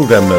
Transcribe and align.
programa 0.00 0.34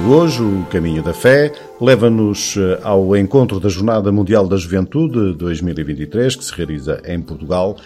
de 0.00 0.08
hoje, 0.08 0.42
o 0.42 0.64
Caminho 0.70 1.02
da 1.02 1.12
Fé, 1.12 1.52
leva-nos 1.78 2.56
eh, 2.56 2.80
ao 2.82 3.14
encontro 3.14 3.60
da 3.60 3.68
Jornada 3.68 4.10
Mundial 4.10 4.48
da 4.48 4.56
Juventude 4.56 5.34
2023, 5.34 6.34
que 6.34 6.42
se 6.42 6.54
realiza 6.54 6.98
em 7.04 7.20
Portugal, 7.20 7.76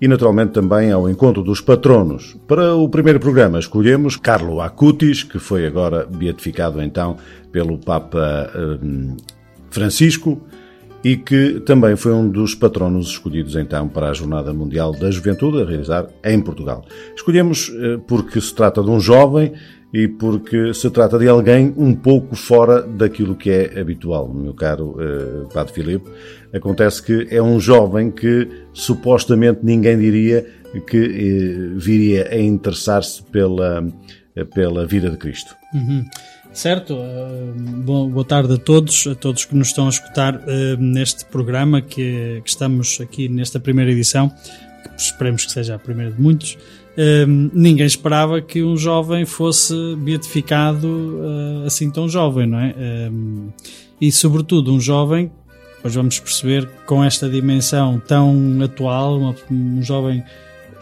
e 0.00 0.08
naturalmente 0.08 0.50
também 0.50 0.90
ao 0.90 1.08
encontro 1.08 1.40
dos 1.44 1.60
patronos. 1.60 2.36
Para 2.48 2.74
o 2.74 2.88
primeiro 2.88 3.20
programa 3.20 3.60
escolhemos 3.60 4.16
Carlo 4.16 4.60
Acutis, 4.60 5.22
que 5.22 5.38
foi 5.38 5.68
agora 5.68 6.04
beatificado 6.04 6.82
então 6.82 7.16
pelo 7.52 7.78
Papa 7.78 8.50
eh, 8.52 9.14
Francisco 9.70 10.42
e 11.04 11.16
que 11.16 11.60
também 11.60 11.94
foi 11.94 12.12
um 12.12 12.28
dos 12.28 12.56
patronos 12.56 13.06
escolhidos 13.06 13.54
então 13.54 13.88
para 13.88 14.10
a 14.10 14.12
Jornada 14.12 14.52
Mundial 14.52 14.90
da 14.90 15.12
Juventude 15.12 15.62
a 15.62 15.64
realizar 15.64 16.08
em 16.24 16.40
Portugal. 16.40 16.84
Escolhemos 17.14 17.70
eh, 17.72 18.00
porque 18.04 18.40
se 18.40 18.52
trata 18.52 18.82
de 18.82 18.90
um 18.90 18.98
jovem 18.98 19.52
e 19.92 20.08
porque 20.08 20.72
se 20.72 20.90
trata 20.90 21.18
de 21.18 21.28
alguém 21.28 21.72
um 21.76 21.94
pouco 21.94 22.34
fora 22.34 22.82
daquilo 22.82 23.36
que 23.36 23.50
é 23.50 23.78
habitual, 23.78 24.32
meu 24.32 24.54
caro 24.54 24.96
eh, 24.98 25.52
Padre 25.52 25.72
Filipe. 25.72 26.10
Acontece 26.52 27.02
que 27.02 27.28
é 27.30 27.42
um 27.42 27.60
jovem 27.60 28.10
que 28.10 28.48
supostamente 28.72 29.60
ninguém 29.62 29.98
diria 29.98 30.46
que 30.86 30.96
eh, 30.96 31.74
viria 31.76 32.28
a 32.30 32.40
interessar-se 32.40 33.22
pela 33.24 33.84
pela 34.54 34.86
vida 34.86 35.10
de 35.10 35.18
Cristo. 35.18 35.54
Uhum. 35.74 36.06
Certo, 36.52 36.98
bom, 37.84 38.10
boa 38.10 38.24
tarde 38.24 38.54
a 38.54 38.58
todos, 38.58 39.06
a 39.06 39.14
todos 39.14 39.44
que 39.44 39.54
nos 39.54 39.68
estão 39.68 39.86
a 39.86 39.88
escutar 39.88 40.40
neste 40.78 41.24
programa 41.24 41.80
que, 41.80 42.42
que, 42.44 42.48
estamos 42.48 42.98
aqui 43.00 43.28
nesta 43.28 43.58
primeira 43.58 43.90
edição, 43.90 44.30
que 44.96 45.02
esperemos 45.02 45.46
que 45.46 45.52
seja 45.52 45.74
a 45.74 45.78
primeira 45.78 46.12
de 46.12 46.20
muitos. 46.20 46.58
Uh, 46.92 47.50
ninguém 47.54 47.86
esperava 47.86 48.40
que 48.42 48.62
um 48.62 48.76
jovem 48.76 49.24
fosse 49.24 49.74
beatificado 49.96 51.20
assim 51.64 51.90
tão 51.90 52.08
jovem, 52.08 52.46
não 52.46 52.58
é? 52.58 52.74
e 54.00 54.10
sobretudo 54.10 54.72
um 54.72 54.80
jovem, 54.80 55.30
depois 55.76 55.94
vamos 55.94 56.18
perceber 56.18 56.68
com 56.86 57.02
esta 57.02 57.30
dimensão 57.30 58.00
tão 58.06 58.60
atual, 58.62 59.16
uma, 59.18 59.34
um 59.50 59.82
jovem 59.82 60.22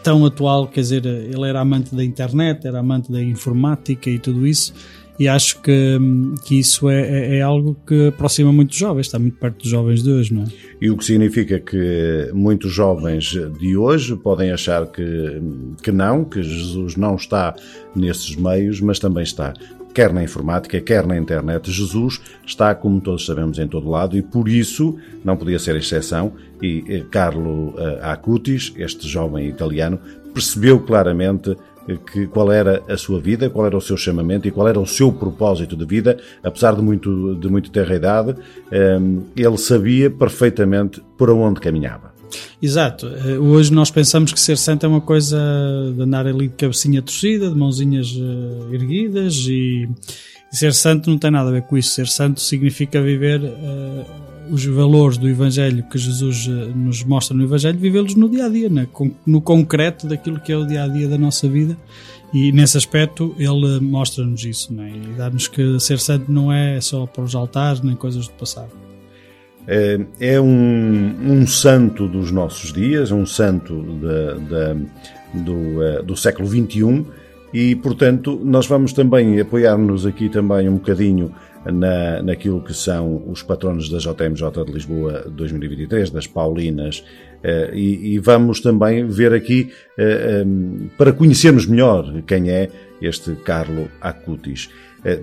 tão 0.03 0.25
atual, 0.25 0.67
quer 0.67 0.81
dizer, 0.81 1.05
ele 1.05 1.47
era 1.47 1.61
amante 1.61 1.95
da 1.95 2.03
internet, 2.03 2.67
era 2.67 2.79
amante 2.79 3.11
da 3.11 3.21
informática 3.21 4.09
e 4.09 4.19
tudo 4.19 4.45
isso 4.45 4.73
e 5.21 5.27
acho 5.27 5.61
que, 5.61 5.99
que 6.43 6.57
isso 6.57 6.89
é, 6.89 6.99
é, 6.99 7.37
é, 7.37 7.41
algo 7.43 7.77
que 7.85 8.07
aproxima 8.07 8.51
muitos 8.51 8.75
jovens, 8.75 9.05
está 9.05 9.19
muito 9.19 9.37
perto 9.37 9.59
dos 9.59 9.69
jovens 9.69 10.01
de 10.01 10.09
hoje, 10.09 10.33
não 10.33 10.41
é? 10.41 10.45
E 10.81 10.89
o 10.89 10.97
que 10.97 11.05
significa 11.05 11.59
que 11.59 12.31
muitos 12.33 12.73
jovens 12.73 13.37
de 13.59 13.77
hoje 13.77 14.15
podem 14.15 14.51
achar 14.51 14.87
que, 14.87 15.03
que 15.83 15.91
não, 15.91 16.25
que 16.25 16.41
Jesus 16.41 16.95
não 16.95 17.13
está 17.13 17.55
nesses 17.95 18.35
meios, 18.35 18.81
mas 18.81 18.97
também 18.97 19.21
está 19.21 19.53
quer 19.93 20.11
na 20.11 20.23
informática, 20.23 20.81
quer 20.81 21.05
na 21.05 21.15
internet. 21.15 21.71
Jesus 21.71 22.19
está, 22.43 22.73
como 22.73 22.99
todos 22.99 23.23
sabemos, 23.23 23.59
em 23.59 23.67
todo 23.67 23.87
lado 23.87 24.17
e 24.17 24.23
por 24.23 24.49
isso 24.49 24.97
não 25.23 25.37
podia 25.37 25.59
ser 25.59 25.75
exceção. 25.75 26.33
E 26.63 26.83
eh, 26.87 27.03
Carlo 27.11 27.75
eh, 27.77 27.99
Acutis, 28.01 28.73
este 28.75 29.07
jovem 29.07 29.47
italiano, 29.47 29.99
percebeu 30.33 30.79
claramente 30.79 31.55
que, 32.11 32.27
qual 32.27 32.51
era 32.51 32.83
a 32.87 32.97
sua 32.97 33.19
vida, 33.19 33.49
qual 33.49 33.65
era 33.65 33.77
o 33.77 33.81
seu 33.81 33.97
chamamento 33.97 34.47
e 34.47 34.51
qual 34.51 34.67
era 34.67 34.79
o 34.79 34.85
seu 34.85 35.11
propósito 35.11 35.75
de 35.75 35.85
vida, 35.85 36.17
apesar 36.43 36.75
de 36.75 36.81
muito, 36.81 37.35
de 37.35 37.47
muito 37.49 37.71
ter 37.71 37.89
idade, 37.91 38.35
ehm, 38.71 39.21
ele 39.35 39.57
sabia 39.57 40.09
perfeitamente 40.09 41.01
por 41.17 41.29
onde 41.29 41.59
caminhava. 41.59 42.11
Exato. 42.61 43.07
Eh, 43.07 43.37
hoje 43.37 43.73
nós 43.73 43.91
pensamos 43.91 44.31
que 44.31 44.39
ser 44.39 44.57
santo 44.57 44.85
é 44.85 44.89
uma 44.89 45.01
coisa 45.01 45.37
de 45.95 46.01
andar 46.01 46.25
ali 46.25 46.47
de 46.47 46.55
cabecinha 46.55 47.01
torcida, 47.01 47.49
de 47.49 47.55
mãozinhas 47.55 48.15
eh, 48.15 48.75
erguidas 48.75 49.35
e, 49.47 49.89
ser 50.51 50.73
santo 50.73 51.09
não 51.09 51.17
tem 51.17 51.31
nada 51.31 51.49
a 51.49 51.53
ver 51.53 51.61
com 51.63 51.77
isso. 51.77 51.91
Ser 51.91 52.07
santo 52.07 52.41
significa 52.41 53.01
viver 53.01 53.41
uh, 53.41 54.05
os 54.51 54.65
valores 54.65 55.17
do 55.17 55.29
Evangelho 55.29 55.83
que 55.83 55.97
Jesus 55.97 56.47
eh, 56.47 56.71
nos 56.75 57.03
mostra 57.03 57.35
no 57.35 57.43
Evangelho, 57.43 57.79
vivê-los 57.79 58.15
no 58.15 58.29
dia 58.29 58.45
a 58.45 58.49
dia, 58.49 58.69
no 59.25 59.41
concreto 59.41 60.05
daquilo 60.07 60.39
que 60.41 60.51
é 60.51 60.57
o 60.57 60.65
dia 60.65 60.83
a 60.83 60.87
dia 60.87 61.07
da 61.07 61.17
nossa 61.17 61.47
vida. 61.47 61.77
E 62.33 62.51
nesse 62.51 62.77
aspecto 62.77 63.33
ele 63.37 63.79
mostra-nos 63.79 64.43
isso, 64.43 64.73
né? 64.73 64.91
e 64.93 65.17
dá-nos 65.17 65.47
que 65.47 65.79
ser 65.79 65.99
santo 65.99 66.31
não 66.31 66.51
é 66.51 66.79
só 66.79 67.05
para 67.05 67.23
os 67.23 67.33
altares 67.33 67.81
nem 67.81 67.95
coisas 67.95 68.27
do 68.27 68.33
passado. 68.33 68.71
É, 69.67 69.99
é 70.19 70.41
um, 70.41 71.15
um 71.21 71.47
santo 71.47 72.07
dos 72.07 72.31
nossos 72.31 72.73
dias, 72.73 73.11
um 73.11 73.25
santo 73.25 73.81
do, 75.33 75.83
eh, 75.83 76.01
do 76.01 76.15
século 76.15 76.47
XXI, 76.47 77.05
e 77.53 77.75
portanto 77.75 78.39
nós 78.43 78.65
vamos 78.65 78.91
também 78.93 79.39
apoiar-nos 79.39 80.05
aqui 80.05 80.29
também 80.29 80.67
um 80.67 80.75
bocadinho 80.75 81.31
na, 81.65 82.21
naquilo 82.21 82.61
que 82.61 82.73
são 82.73 83.23
os 83.27 83.43
patronos 83.43 83.89
da 83.89 83.97
JMJ 83.97 84.65
de 84.65 84.71
Lisboa 84.71 85.25
2023, 85.29 86.09
das 86.09 86.27
Paulinas, 86.27 87.03
eh, 87.43 87.71
e, 87.73 88.13
e 88.13 88.19
vamos 88.19 88.59
também 88.59 89.07
ver 89.07 89.33
aqui, 89.33 89.71
eh, 89.97 90.43
eh, 90.43 90.45
para 90.97 91.11
conhecermos 91.11 91.65
melhor 91.65 92.21
quem 92.25 92.49
é 92.49 92.69
este 93.01 93.35
Carlo 93.35 93.89
Acutis. 93.99 94.69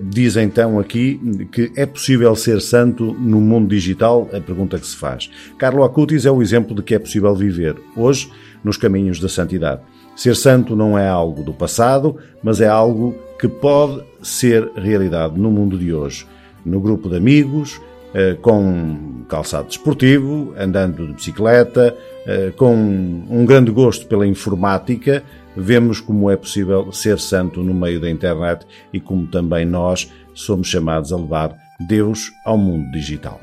Diz 0.09 0.35
então 0.35 0.77
aqui 0.77 1.17
que 1.53 1.71
é 1.77 1.85
possível 1.85 2.35
ser 2.35 2.59
santo 2.59 3.13
no 3.13 3.39
mundo 3.39 3.69
digital? 3.69 4.29
A 4.33 4.41
pergunta 4.41 4.77
que 4.77 4.85
se 4.85 4.97
faz. 4.97 5.31
Carlo 5.57 5.85
Acutis 5.85 6.25
é 6.25 6.31
o 6.31 6.41
exemplo 6.41 6.75
de 6.75 6.83
que 6.83 6.93
é 6.93 6.99
possível 6.99 7.33
viver 7.33 7.77
hoje 7.95 8.29
nos 8.61 8.75
caminhos 8.75 9.21
da 9.21 9.29
santidade. 9.29 9.79
Ser 10.17 10.35
santo 10.35 10.75
não 10.75 10.99
é 10.99 11.07
algo 11.07 11.43
do 11.43 11.53
passado, 11.53 12.17
mas 12.43 12.59
é 12.59 12.67
algo 12.67 13.15
que 13.39 13.47
pode 13.47 14.03
ser 14.21 14.71
realidade 14.75 15.39
no 15.39 15.51
mundo 15.51 15.77
de 15.77 15.93
hoje. 15.93 16.25
No 16.65 16.79
grupo 16.79 17.09
de 17.09 17.17
amigos, 17.17 17.79
eh, 18.13 18.37
com 18.41 19.23
calçado 19.27 19.67
desportivo, 19.67 20.53
andando 20.57 21.05
de 21.07 21.13
bicicleta, 21.13 21.95
eh, 22.25 22.51
com 22.55 22.73
um 22.73 23.45
grande 23.45 23.71
gosto 23.71 24.07
pela 24.07 24.25
informática, 24.25 25.23
vemos 25.55 26.01
como 26.01 26.29
é 26.29 26.35
possível 26.35 26.91
ser 26.91 27.19
santo 27.19 27.63
no 27.63 27.73
meio 27.73 27.99
da 27.99 28.09
internet 28.09 28.65
e 28.91 28.99
como 28.99 29.27
também 29.27 29.65
nós 29.65 30.11
somos 30.33 30.67
chamados 30.67 31.13
a 31.13 31.17
levar 31.17 31.55
Deus 31.87 32.31
ao 32.45 32.57
mundo 32.57 32.91
digital. 32.91 33.39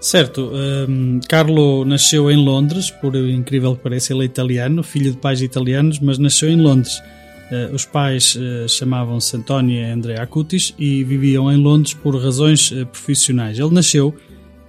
Certo, 0.00 0.50
um, 0.88 1.20
Carlo 1.28 1.84
nasceu 1.84 2.30
em 2.30 2.36
Londres, 2.36 2.90
por 2.90 3.14
incrível 3.14 3.76
que 3.76 3.82
pareça, 3.82 4.14
ele 4.14 4.22
é 4.22 4.24
italiano, 4.24 4.82
filho 4.82 5.10
de 5.10 5.18
pais 5.18 5.42
italianos, 5.42 6.00
mas 6.00 6.16
nasceu 6.18 6.48
em 6.48 6.56
Londres. 6.56 7.02
Uh, 7.50 7.74
os 7.74 7.84
pais 7.84 8.36
uh, 8.36 8.68
chamavam-se 8.68 9.36
António 9.36 9.76
e 9.76 9.84
André 9.84 10.20
Acutis 10.20 10.72
e 10.78 11.02
viviam 11.02 11.50
em 11.50 11.56
Londres 11.56 11.92
por 11.92 12.14
razões 12.16 12.70
uh, 12.70 12.86
profissionais. 12.86 13.58
Ele 13.58 13.74
nasceu 13.74 14.14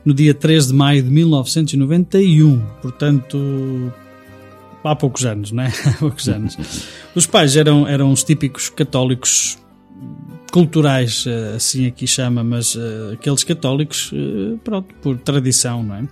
no 0.03 0.15
dia 0.15 0.33
3 0.33 0.67
de 0.67 0.73
maio 0.73 1.03
de 1.03 1.09
1991, 1.11 2.59
portanto, 2.81 3.93
há 4.83 4.95
poucos 4.95 5.25
anos, 5.25 5.51
não 5.51 5.61
é? 5.61 5.67
há 5.85 5.93
poucos 5.93 6.27
anos. 6.27 6.57
Os 7.13 7.27
pais 7.27 7.55
eram, 7.55 7.87
eram 7.87 8.11
os 8.11 8.23
típicos 8.23 8.67
católicos 8.67 9.59
culturais, 10.51 11.25
assim 11.55 11.85
aqui 11.85 12.05
chama, 12.05 12.43
mas 12.43 12.77
aqueles 13.13 13.41
católicos, 13.41 14.11
pronto, 14.65 14.93
por 14.95 15.17
tradição, 15.17 15.81
não 15.81 15.95
é? 15.95 16.07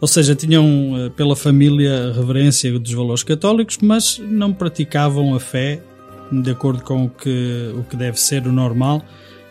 Ou 0.00 0.08
seja, 0.08 0.34
tinham 0.34 1.12
pela 1.14 1.36
família 1.36 2.12
reverência 2.12 2.76
dos 2.76 2.92
valores 2.92 3.22
católicos, 3.22 3.78
mas 3.80 4.18
não 4.18 4.52
praticavam 4.52 5.32
a 5.32 5.38
fé 5.38 5.80
de 6.42 6.50
acordo 6.50 6.82
com 6.82 7.04
o 7.04 7.10
que, 7.10 7.72
o 7.76 7.82
que 7.84 7.96
deve 7.96 8.20
ser 8.20 8.46
o 8.46 8.52
normal 8.52 9.02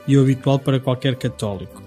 e 0.07 0.17
o 0.17 0.21
habitual 0.21 0.59
para 0.59 0.79
qualquer 0.79 1.15
católico. 1.15 1.81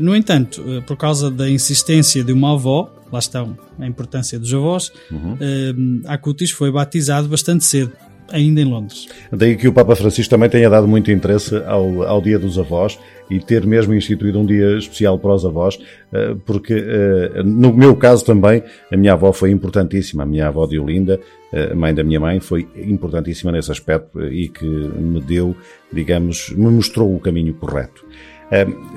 no 0.00 0.14
entanto, 0.14 0.62
por 0.86 0.96
causa 0.96 1.30
da 1.30 1.48
insistência 1.48 2.22
de 2.22 2.32
uma 2.32 2.52
avó, 2.52 2.92
lá 3.10 3.18
estão 3.18 3.58
a 3.78 3.86
importância 3.86 4.38
dos 4.38 4.52
avós, 4.54 4.92
uhum. 5.10 6.02
Acutis 6.06 6.50
foi 6.50 6.70
batizado 6.70 7.28
bastante 7.28 7.64
cedo 7.64 7.92
ainda 8.30 8.60
em 8.60 8.64
Londres. 8.64 9.08
Daí 9.30 9.56
que 9.56 9.68
o 9.68 9.72
Papa 9.72 9.94
Francisco 9.96 10.30
também 10.30 10.48
tenha 10.48 10.68
dado 10.68 10.86
muito 10.88 11.10
interesse 11.10 11.56
ao, 11.66 12.02
ao 12.02 12.20
Dia 12.20 12.38
dos 12.38 12.58
Avós 12.58 12.98
e 13.30 13.38
ter 13.40 13.66
mesmo 13.66 13.94
instituído 13.94 14.38
um 14.38 14.46
dia 14.46 14.76
especial 14.76 15.18
para 15.18 15.34
os 15.34 15.44
avós, 15.44 15.78
eh, 16.12 16.34
porque 16.44 16.74
eh, 16.74 17.42
no 17.42 17.72
meu 17.72 17.96
caso 17.96 18.24
também 18.24 18.62
a 18.92 18.96
minha 18.96 19.14
avó 19.14 19.32
foi 19.32 19.50
importantíssima, 19.50 20.22
a 20.22 20.26
minha 20.26 20.48
avó 20.48 20.66
Diolinda, 20.66 21.18
eh, 21.52 21.72
a 21.72 21.74
mãe 21.74 21.94
da 21.94 22.04
minha 22.04 22.20
mãe, 22.20 22.40
foi 22.40 22.68
importantíssima 22.76 23.50
nesse 23.50 23.72
aspecto 23.72 24.22
e 24.22 24.48
que 24.48 24.66
me 24.66 25.20
deu, 25.20 25.56
digamos, 25.92 26.50
me 26.50 26.70
mostrou 26.70 27.14
o 27.14 27.20
caminho 27.20 27.54
correto. 27.54 28.04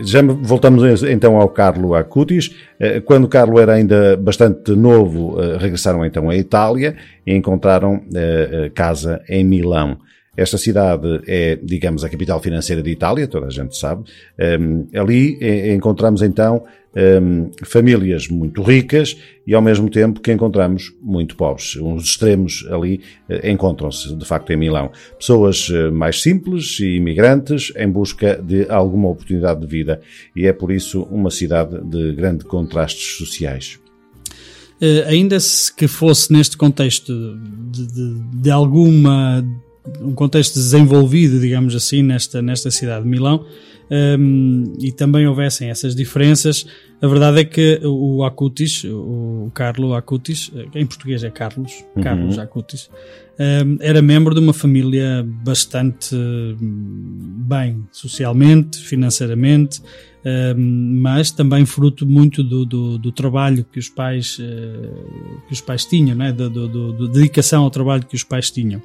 Já 0.02 0.22
voltamos 0.22 1.04
então 1.04 1.38
ao 1.38 1.50
Carlo 1.50 1.96
Acutis. 1.96 2.56
Quando 3.06 3.28
Carlo 3.28 3.60
era 3.60 3.74
ainda 3.74 4.16
bastante 4.18 4.72
novo, 4.72 5.38
regressaram 5.58 6.06
então 6.06 6.30
à 6.30 6.36
Itália 6.36 6.96
e 7.26 7.34
encontraram 7.34 8.02
casa 8.74 9.22
em 9.28 9.44
Milão. 9.44 9.98
Esta 10.36 10.58
cidade 10.58 11.22
é, 11.26 11.58
digamos, 11.64 12.04
a 12.04 12.10
capital 12.10 12.40
financeira 12.40 12.84
de 12.84 12.92
Itália, 12.92 13.28
toda 13.28 13.48
a 13.48 13.50
gente 13.50 13.76
sabe. 13.76 14.04
ali 14.94 15.74
encontramos 15.74 16.22
então 16.22 16.64
um, 17.22 17.52
famílias 17.64 18.28
muito 18.28 18.62
ricas 18.64 19.18
e 19.46 19.54
ao 19.54 19.62
mesmo 19.62 19.90
tempo 19.90 20.20
que 20.20 20.32
encontramos 20.32 20.94
muito 21.02 21.36
pobres. 21.36 21.76
Os 21.76 22.06
extremos 22.06 22.66
ali 22.72 23.02
uh, 23.30 23.48
encontram-se 23.48 24.16
de 24.16 24.26
facto 24.26 24.52
em 24.52 24.58
Milão. 24.58 24.92
Pessoas 25.18 25.70
uh, 25.70 25.92
mais 25.92 26.22
simples 26.22 26.80
e 26.80 26.96
imigrantes 26.96 27.72
em 27.76 27.90
busca 27.90 28.42
de 28.42 28.68
alguma 28.70 29.10
oportunidade 29.10 29.62
de 29.62 29.68
vida 29.68 30.02
e 30.36 30.48
é 30.48 30.54
por 30.54 30.72
isso 30.72 31.04
uma 31.04 31.30
cidade 31.30 31.80
de 31.84 32.14
grande 32.14 32.44
contrastes 32.46 33.18
sociais. 33.18 33.80
Uh, 34.82 35.08
ainda 35.08 35.40
se 35.40 35.74
que 35.74 35.88
fosse 35.88 36.32
neste 36.34 36.58
contexto 36.58 37.14
de, 37.72 37.88
de, 37.88 38.20
de 38.42 38.52
alguma 38.52 39.44
um 40.02 40.14
contexto 40.14 40.56
desenvolvido, 40.56 41.40
digamos 41.40 41.74
assim, 41.74 42.04
nesta, 42.04 42.42
nesta 42.42 42.70
cidade 42.70 43.04
de 43.04 43.10
Milão, 43.10 43.46
um, 43.90 44.74
e 44.80 44.92
também 44.92 45.28
houvessem 45.28 45.70
essas 45.70 45.96
diferenças, 45.96 46.66
a 47.02 47.08
verdade 47.08 47.40
é 47.42 47.46
que 47.46 47.80
o 47.84 48.24
Acutis, 48.24 48.84
o 48.86 49.52
Carlo 49.54 49.94
Acutis, 49.94 50.52
em 50.74 50.86
português 50.86 51.24
é 51.24 51.30
Carlos, 51.30 51.86
uhum. 51.96 52.04
Carlos 52.04 52.40
Acutis, 52.40 52.90
um, 53.40 53.78
era 53.80 54.02
membro 54.02 54.34
de 54.34 54.42
uma 54.42 54.54
família 54.54 55.26
bastante 55.44 56.16
bem 56.60 57.86
socialmente, 57.92 58.80
financeiramente, 58.80 59.82
mas 60.58 61.32
também 61.32 61.66
fruto 61.66 62.06
muito 62.06 62.44
do, 62.44 62.66
do, 62.66 62.98
do 62.98 63.12
trabalho 63.12 63.66
que 63.72 63.80
os 63.80 63.88
pais, 63.88 64.38
uh, 64.40 65.46
que 65.48 65.54
os 65.54 65.62
pais 65.62 65.86
tinham, 65.86 66.16
né? 66.16 66.34
da 66.34 66.50
dedicação 67.08 67.64
ao 67.64 67.70
trabalho 67.70 68.06
que 68.06 68.16
os 68.16 68.24
pais 68.24 68.52
tinham. 68.52 68.82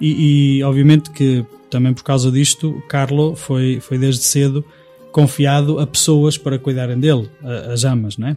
E, 0.00 0.58
e, 0.58 0.62
obviamente 0.62 1.10
que 1.10 1.44
também 1.70 1.92
por 1.92 2.04
causa 2.04 2.30
disto, 2.30 2.82
Carlo 2.88 3.34
foi, 3.34 3.80
foi 3.80 3.98
desde 3.98 4.24
cedo 4.24 4.64
confiado 5.12 5.78
a 5.78 5.86
pessoas 5.86 6.36
para 6.36 6.58
cuidarem 6.58 6.98
dele, 6.98 7.30
as 7.72 7.84
amas, 7.84 8.18
né? 8.18 8.36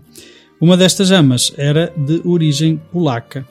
Uma 0.62 0.78
destas 0.78 1.12
amas 1.12 1.54
era 1.58 1.94
de 1.96 2.22
origem 2.26 2.82
polaca 2.92 3.46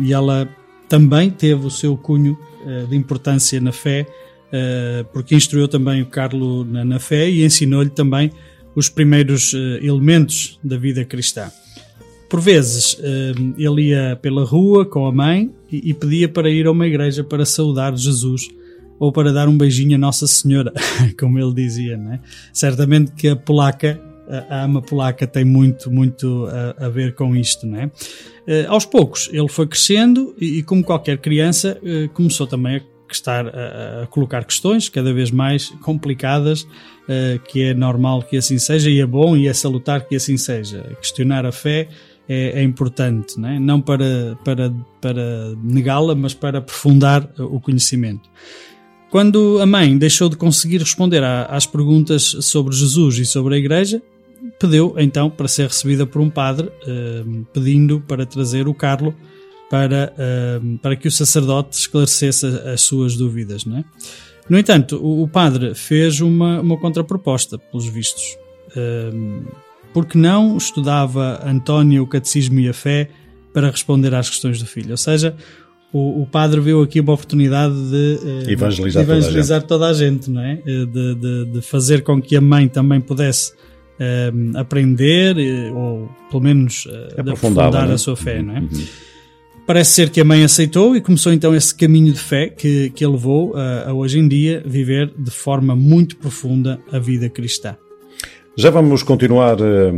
e 0.00 0.12
ela 0.12 0.48
também 0.88 1.30
teve 1.30 1.66
o 1.66 1.70
seu 1.70 1.96
cunho 1.96 2.38
uh, 2.64 2.86
de 2.86 2.96
importância 2.96 3.60
na 3.60 3.72
fé, 3.72 4.06
uh, 4.48 5.04
porque 5.12 5.34
instruiu 5.34 5.68
também 5.68 6.02
o 6.02 6.06
Carlo 6.06 6.64
na, 6.64 6.98
fé 6.98 7.28
e 7.28 7.44
ensinou-lhe 7.44 7.90
também 7.90 8.30
os 8.74 8.88
primeiros 8.88 9.52
uh, 9.52 9.78
elementos 9.82 10.58
da 10.62 10.76
vida 10.76 11.04
cristã. 11.04 11.50
Por 12.28 12.40
vezes 12.40 12.98
ele 13.56 13.90
ia 13.90 14.18
pela 14.20 14.44
rua 14.44 14.84
com 14.84 15.06
a 15.06 15.12
mãe 15.12 15.48
e, 15.70 15.94
pedia 15.94 16.28
para 16.28 16.50
ir 16.50 16.66
a 16.66 16.72
uma 16.72 16.84
igreja 16.84 17.22
para 17.22 17.46
saudar 17.46 17.96
Jesus 17.96 18.48
ou 18.98 19.12
para 19.12 19.32
dar 19.32 19.48
um 19.48 19.56
beijinho 19.56 19.96
a 19.96 19.98
Nossa 19.98 20.26
Senhora, 20.26 20.72
como 21.18 21.38
ele 21.38 21.54
dizia. 21.54 21.96
Né? 21.96 22.20
Certamente 22.52 23.12
que 23.12 23.28
a 23.28 23.36
polaca 23.36 24.00
a 24.50 24.64
ama 24.64 24.82
polaca 24.82 25.26
tem 25.26 25.44
muito, 25.44 25.90
muito 25.90 26.46
a, 26.78 26.86
a 26.86 26.88
ver 26.88 27.14
com 27.14 27.34
isto, 27.34 27.66
é? 27.74 27.86
Uh, 27.86 28.68
aos 28.68 28.84
poucos 28.84 29.28
ele 29.32 29.48
foi 29.48 29.66
crescendo 29.66 30.34
e, 30.40 30.58
e 30.58 30.62
como 30.62 30.82
qualquer 30.82 31.18
criança, 31.18 31.78
uh, 31.82 32.08
começou 32.10 32.46
também 32.46 32.76
a 32.76 33.12
estar 33.12 33.46
a, 33.46 34.02
a, 34.02 34.06
colocar 34.08 34.44
questões 34.44 34.88
cada 34.88 35.12
vez 35.12 35.30
mais 35.30 35.68
complicadas, 35.80 36.62
uh, 36.62 37.38
que 37.48 37.62
é 37.62 37.74
normal 37.74 38.22
que 38.22 38.36
assim 38.36 38.58
seja 38.58 38.90
e 38.90 39.00
é 39.00 39.06
bom 39.06 39.36
e 39.36 39.46
é 39.46 39.52
salutar 39.52 40.06
que 40.06 40.16
assim 40.16 40.36
seja. 40.36 40.82
Questionar 41.00 41.46
a 41.46 41.52
fé 41.52 41.88
é, 42.28 42.60
é 42.60 42.62
importante, 42.62 43.38
não, 43.38 43.48
é? 43.48 43.58
não 43.60 43.80
para, 43.80 44.36
para, 44.44 44.74
para 45.00 45.54
negá-la, 45.62 46.14
mas 46.14 46.34
para 46.34 46.58
aprofundar 46.58 47.28
o 47.38 47.60
conhecimento. 47.60 48.28
Quando 49.10 49.60
a 49.60 49.66
mãe 49.66 49.96
deixou 49.96 50.28
de 50.28 50.36
conseguir 50.36 50.78
responder 50.78 51.22
às 51.24 51.66
perguntas 51.66 52.36
sobre 52.40 52.74
Jesus 52.74 53.18
e 53.18 53.24
sobre 53.24 53.54
a 53.54 53.58
Igreja, 53.58 54.02
pediu 54.58 54.94
então 54.98 55.30
para 55.30 55.48
ser 55.48 55.68
recebida 55.68 56.06
por 56.06 56.20
um 56.20 56.28
padre, 56.28 56.66
uh, 56.66 57.46
pedindo 57.52 58.00
para 58.00 58.26
trazer 58.26 58.68
o 58.68 58.74
Carlo 58.74 59.14
para, 59.70 60.12
uh, 60.14 60.78
para 60.78 60.96
que 60.96 61.08
o 61.08 61.10
sacerdote 61.10 61.76
esclarecesse 61.78 62.46
as 62.46 62.82
suas 62.82 63.16
dúvidas. 63.16 63.64
Não 63.64 63.78
é? 63.78 63.84
No 64.48 64.58
entanto, 64.58 64.96
o, 65.02 65.26
padre 65.26 65.74
fez 65.74 66.20
uma, 66.20 66.60
uma 66.60 66.76
contraproposta, 66.76 67.58
pelos 67.58 67.86
vistos. 67.86 68.36
Uh, 68.70 69.44
porque 69.92 70.18
não 70.18 70.56
estudava 70.56 71.40
António 71.44 72.02
o 72.02 72.06
Catecismo 72.06 72.60
e 72.60 72.68
a 72.68 72.74
Fé 72.74 73.08
para 73.52 73.70
responder 73.70 74.14
às 74.14 74.28
questões 74.28 74.60
do 74.60 74.66
filho? 74.66 74.90
Ou 74.90 74.96
seja, 74.96 75.34
o, 75.96 76.22
o 76.22 76.26
padre 76.26 76.60
viu 76.60 76.82
aqui 76.82 77.00
uma 77.00 77.14
oportunidade 77.14 77.74
de 77.74 78.52
evangelizar, 78.52 79.02
evangelizar 79.02 79.62
toda, 79.62 79.88
a 79.88 79.92
gente. 79.94 80.26
toda 80.26 80.30
a 80.30 80.30
gente, 80.30 80.30
não 80.30 80.42
é? 80.42 80.56
De, 80.56 81.14
de, 81.14 81.44
de 81.52 81.62
fazer 81.62 82.02
com 82.02 82.20
que 82.20 82.36
a 82.36 82.40
mãe 82.40 82.68
também 82.68 83.00
pudesse 83.00 83.52
uh, 83.52 84.58
aprender 84.58 85.36
ou 85.72 86.08
pelo 86.30 86.42
menos 86.42 86.84
uh, 86.86 87.20
aprofundar 87.20 87.88
né? 87.88 87.94
a 87.94 87.98
sua 87.98 88.16
fé, 88.16 88.42
não 88.42 88.56
é? 88.56 88.60
Uhum. 88.60 88.86
Parece 89.66 89.94
ser 89.94 90.10
que 90.10 90.20
a 90.20 90.24
mãe 90.24 90.44
aceitou 90.44 90.94
e 90.94 91.00
começou 91.00 91.32
então 91.32 91.54
esse 91.54 91.74
caminho 91.74 92.12
de 92.12 92.20
fé 92.20 92.48
que, 92.48 92.90
que 92.90 93.04
a 93.04 93.08
levou 93.08 93.56
a, 93.56 93.88
a 93.90 93.92
hoje 93.92 94.18
em 94.18 94.28
dia 94.28 94.62
viver 94.64 95.12
de 95.18 95.30
forma 95.30 95.74
muito 95.74 96.16
profunda 96.16 96.78
a 96.92 96.98
vida 96.98 97.28
cristã. 97.28 97.76
Já 98.56 98.70
vamos 98.70 99.02
continuar 99.02 99.58
a 99.60 99.92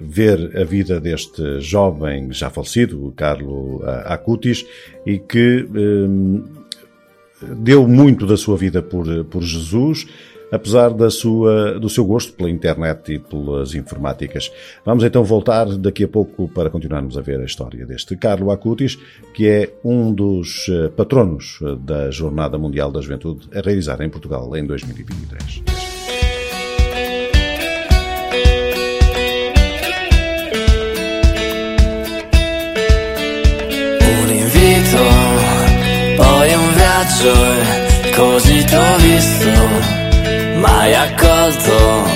ver 0.00 0.56
a 0.56 0.62
vida 0.64 1.00
deste 1.00 1.60
jovem 1.60 2.32
já 2.32 2.48
falecido, 2.48 3.12
Carlo 3.16 3.82
Acutis, 4.04 4.64
e 5.04 5.18
que 5.18 5.66
um, 5.74 6.44
deu 7.56 7.88
muito 7.88 8.24
da 8.24 8.36
sua 8.36 8.56
vida 8.56 8.80
por, 8.80 9.24
por 9.24 9.42
Jesus 9.42 10.06
apesar 10.52 10.90
da 10.90 11.10
sua, 11.10 11.80
do 11.80 11.88
seu 11.88 12.04
gosto 12.04 12.34
pela 12.34 12.50
internet 12.50 13.14
e 13.14 13.18
pelas 13.18 13.74
informáticas. 13.74 14.52
Vamos 14.84 15.02
então 15.02 15.24
voltar 15.24 15.64
daqui 15.78 16.04
a 16.04 16.08
pouco 16.08 16.46
para 16.46 16.68
continuarmos 16.68 17.16
a 17.16 17.22
ver 17.22 17.40
a 17.40 17.44
história 17.44 17.86
deste 17.86 18.14
Carlo 18.16 18.50
Acutis, 18.50 18.98
que 19.32 19.48
é 19.48 19.72
um 19.82 20.12
dos 20.12 20.66
eh, 20.68 20.88
patronos 20.90 21.58
eh, 21.62 21.74
da 21.80 22.10
Jornada 22.10 22.58
Mundial 22.58 22.92
da 22.92 23.00
Juventude 23.00 23.48
a 23.54 23.62
realizar 23.62 24.02
em 24.02 24.10
Portugal 24.10 24.54
em 24.54 24.66
2023. 24.66 25.91
Un 37.02 37.08
viaggio, 37.08 37.34
così 38.14 38.64
t'ho 38.64 38.96
visto 38.98 39.50
mai 40.58 40.94
accolto. 40.94 42.10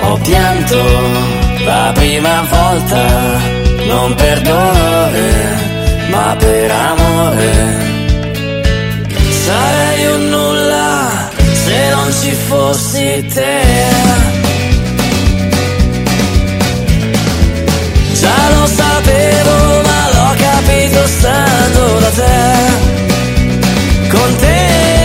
Ho 0.00 0.16
pianto 0.18 0.82
la 1.64 1.92
prima 1.94 2.46
volta, 2.50 3.06
non 3.86 4.14
per 4.14 4.40
dolore, 4.40 5.30
ma 6.10 6.36
per 6.38 6.70
amore. 6.70 7.52
Sarei 9.44 10.06
un 10.06 10.28
nulla 10.28 11.30
se 11.64 11.88
non 11.90 12.12
ci 12.20 12.32
fossi 12.32 13.26
te. 13.32 13.62
Già 18.20 18.48
lo 18.54 18.66
sapevo, 18.66 19.82
ma 19.82 20.10
l'ho 20.12 20.34
capito 20.36 21.06
stando 21.06 21.98
da 22.00 22.10
te. 22.10 22.98
manter. 24.28 24.97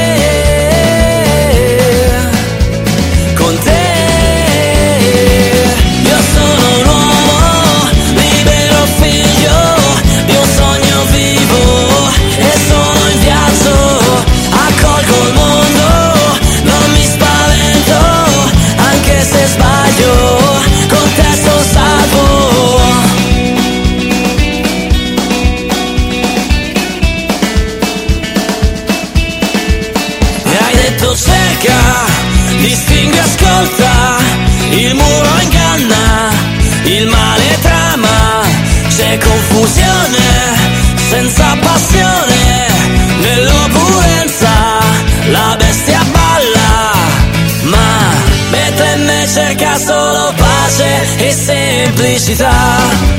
realtà, 33.64 34.18
il 34.72 34.94
muro 34.94 35.30
inganna, 35.42 36.30
il 36.84 37.08
male 37.08 37.60
trama, 37.62 38.42
c'è 38.90 39.18
confusione, 39.18 40.56
senza 41.10 41.56
passione, 41.62 42.68
nell'opulenza, 43.22 44.50
la 45.32 45.56
bestia 45.58 46.04
balla, 46.12 46.92
ma 47.64 48.12
mentre 48.52 48.94
in 48.96 49.06
me 49.06 49.28
cerca 49.32 49.78
solo 49.78 50.34
pace 50.36 51.18
e 51.18 51.32
semplicità. 51.32 53.12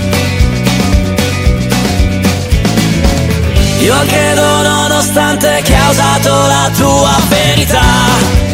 Io 3.81 3.97
credo 4.07 4.63
nonostante 4.63 5.61
che 5.63 5.75
ha 5.75 5.91
usato 5.91 6.47
la 6.47 6.71
tua 6.75 7.21
verità 7.29 8.54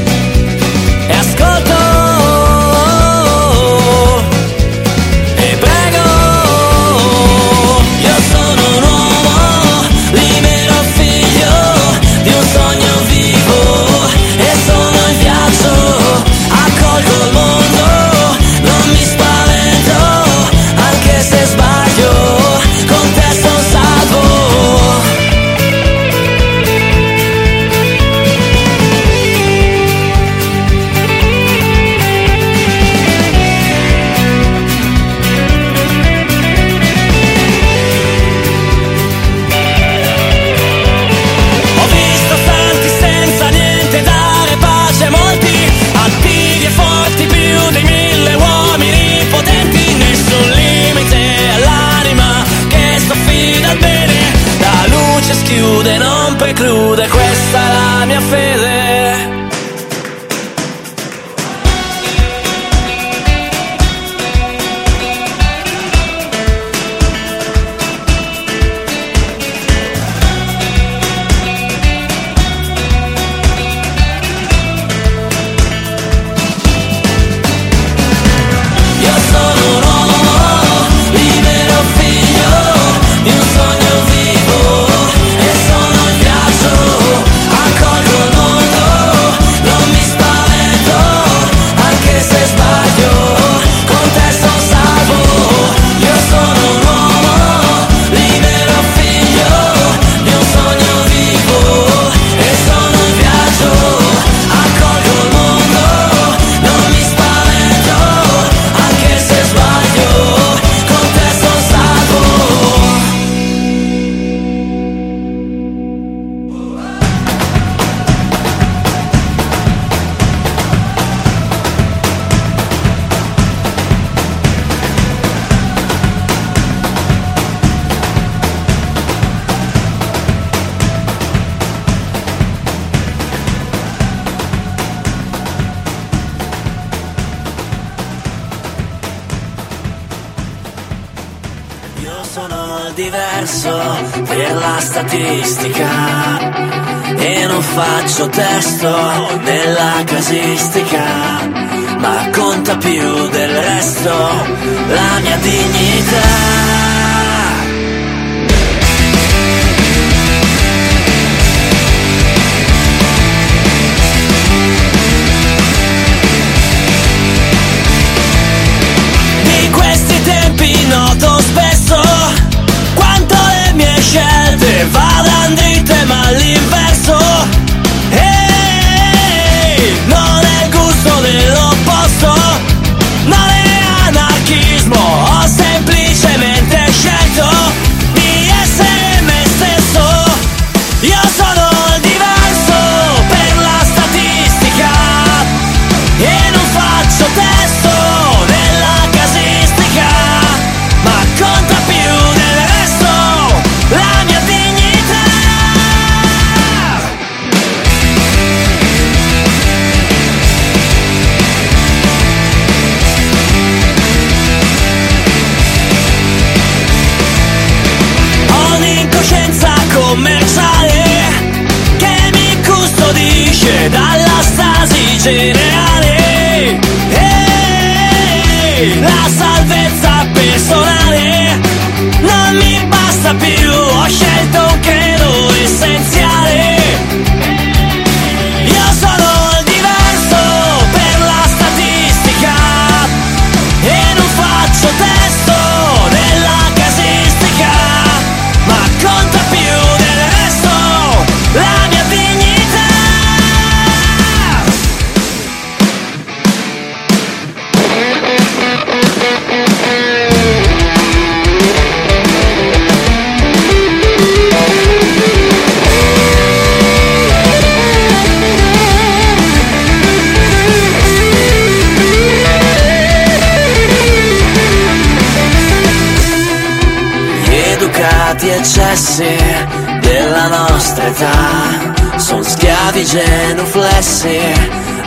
genuflessi 283.11 284.39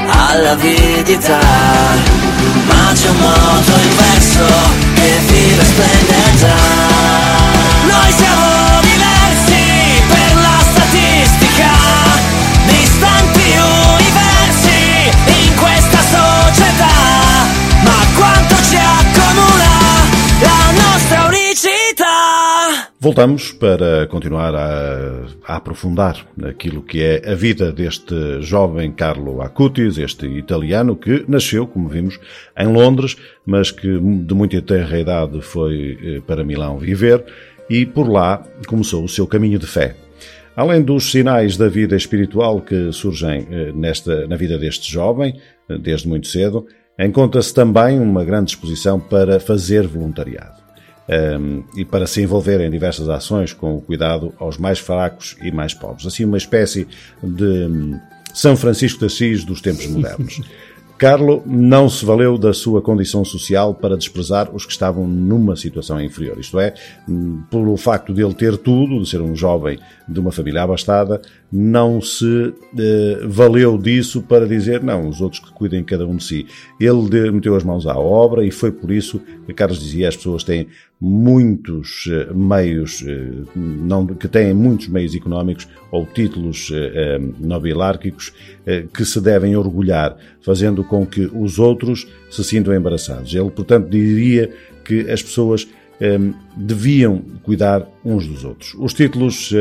all'avidità 0.08 1.39
Ma 2.66 2.92
c'è 2.94 3.10
un 3.10 3.18
moto 3.18 3.80
inverso 3.80 4.46
che 4.96 5.20
vive 5.28 5.62
risplende 5.62 6.38
già 6.38 6.92
Voltamos 23.04 23.52
para 23.52 24.08
continuar 24.08 24.56
a, 24.56 25.26
a, 25.46 25.58
aprofundar 25.58 26.26
aquilo 26.42 26.82
que 26.82 27.04
é 27.04 27.22
a 27.30 27.36
vida 27.36 27.70
deste 27.70 28.42
jovem 28.42 28.94
Carlo 28.94 29.42
Acutis, 29.42 29.98
este 29.98 30.26
italiano 30.26 30.96
que 30.96 31.26
nasceu, 31.28 31.68
como 31.68 31.89
vimos, 31.89 32.18
em 32.58 32.68
Londres, 32.68 33.18
mas 33.46 33.72
que 33.72 34.00
de 34.00 34.34
muito 34.34 34.56
eterna 34.56 34.98
idade 34.98 35.42
foi 35.42 35.98
eh, 36.02 36.22
para 36.26 36.46
Milão 36.46 36.78
viver 36.78 37.26
e 37.70 37.86
por 37.86 38.10
lá 38.10 38.42
começou 38.68 39.04
o 39.04 39.10
seu 39.10 39.28
caminho 39.28 39.60
de 39.60 39.68
fé. 39.68 39.98
Além 40.56 40.82
dos 40.82 41.12
sinais 41.12 41.58
da 41.58 41.68
vida 41.68 41.98
espiritual 41.98 42.62
que 42.62 42.89
surgem 42.94 43.46
eh, 43.52 43.74
nesta, 43.76 44.26
na 44.28 44.38
vida 44.38 44.58
deste 44.58 44.89
jovem, 44.89 45.42
eh, 45.68 45.78
desde 45.78 46.08
muito 46.08 46.28
cedo, 46.28 46.66
encontra-se 46.98 47.54
também 47.54 48.00
uma 48.00 48.24
grande 48.24 48.46
disposição 48.46 48.98
para 48.98 49.42
fazer 49.42 49.86
voluntariado 49.86 50.62
um, 51.10 51.63
e 51.76 51.84
para 51.84 52.08
se 52.08 52.22
envolver 52.22 52.62
em 52.62 52.72
diversas 52.72 53.10
ações 53.10 53.54
com 53.54 53.76
o 53.76 53.82
cuidado 53.82 54.34
aos 54.39 54.58
mais 54.58 54.80
fracos 54.80 55.36
e 55.42 55.52
mais 55.52 55.74
pobres. 55.74 56.06
Assim, 56.06 56.26
uma 56.26 56.38
espécie 56.38 56.88
de 57.22 57.44
hum, 57.44 58.00
São 58.34 58.56
Francisco 58.56 59.00
de 59.00 59.06
Assis 59.06 59.44
dos 59.44 59.62
tempos 59.62 59.88
modernos. 59.88 60.42
Carlo 60.98 61.44
não 61.46 61.89
se 61.89 62.06
valeu 62.06 62.38
da 62.38 62.54
sua 62.54 62.82
condição 62.82 63.26
social 63.26 63.74
para 63.74 63.98
desprezar 63.98 64.56
os 64.56 64.66
que 64.66 64.72
estavam 64.72 65.06
numa 65.06 65.56
situação 65.56 66.00
inferior, 66.02 66.39
isto 66.39 66.60
é, 66.60 66.74
hum, 67.10 67.44
pelo 67.50 67.76
facto 67.76 68.13
de 68.13 68.24
ele 68.24 68.34
ter 68.34 68.58
tudo, 68.58 69.02
de 69.02 69.10
ser 69.10 69.20
um 69.20 69.36
jovem 69.36 69.80
de 70.08 70.20
uma 70.20 70.32
família 70.32 70.63
abastada, 70.63 71.22
não 71.56 72.02
se 72.02 72.52
eh, 72.80 73.22
valeu 73.28 73.78
disso 73.78 74.24
para 74.24 74.48
dizer, 74.48 74.82
não, 74.82 75.08
os 75.08 75.22
outros 75.22 75.39
que 75.39 75.52
cuidem 75.52 75.84
cada 75.84 76.08
um 76.08 76.16
de 76.16 76.24
si. 76.24 76.48
Ele 76.80 77.32
meteu 77.32 77.56
as 77.56 77.63
mãos 77.63 77.86
à 77.86 77.96
obra 77.96 78.44
e 78.44 78.50
foi 78.50 78.72
por 78.72 78.89
isso 78.89 79.22
que 79.46 79.54
Carlos 79.54 79.80
dizia, 79.80 80.10
as 80.10 80.16
pessoas 80.16 80.44
têm 80.44 80.68
muitos 81.06 82.06
eh, 82.10 82.34
meios, 82.34 83.04
eh, 83.06 83.30
não, 83.54 84.08
que 84.08 84.26
têm 84.30 84.54
muitos 84.54 84.88
meios 84.88 85.13
económicos 85.13 85.68
ou 85.92 86.06
títulos 86.06 86.72
eh, 86.74 87.20
nobilárquicos 87.39 88.34
que 88.94 89.04
se 89.04 89.20
devem 89.20 89.58
orgulhar, 89.58 90.16
fazendo 90.42 90.82
com 90.86 91.06
que 91.06 91.30
os 91.34 91.60
outros 91.60 92.08
se 92.32 92.42
sintam 92.46 92.74
embaraçados. 92.74 93.36
Ele, 93.36 93.52
portanto, 93.52 93.89
diria 93.89 94.50
que 94.86 95.12
as 95.12 95.22
pessoas 95.22 95.68
deviam 96.56 97.22
cuidar 97.44 97.86
uns 98.06 98.26
dos 98.26 98.46
outros. 98.46 98.74
Os 98.80 98.94
títulos 98.94 99.54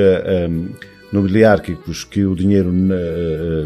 nobiliárquicos 1.13 2.05
que 2.05 2.25
o 2.25 2.35
dinheiro 2.35 2.73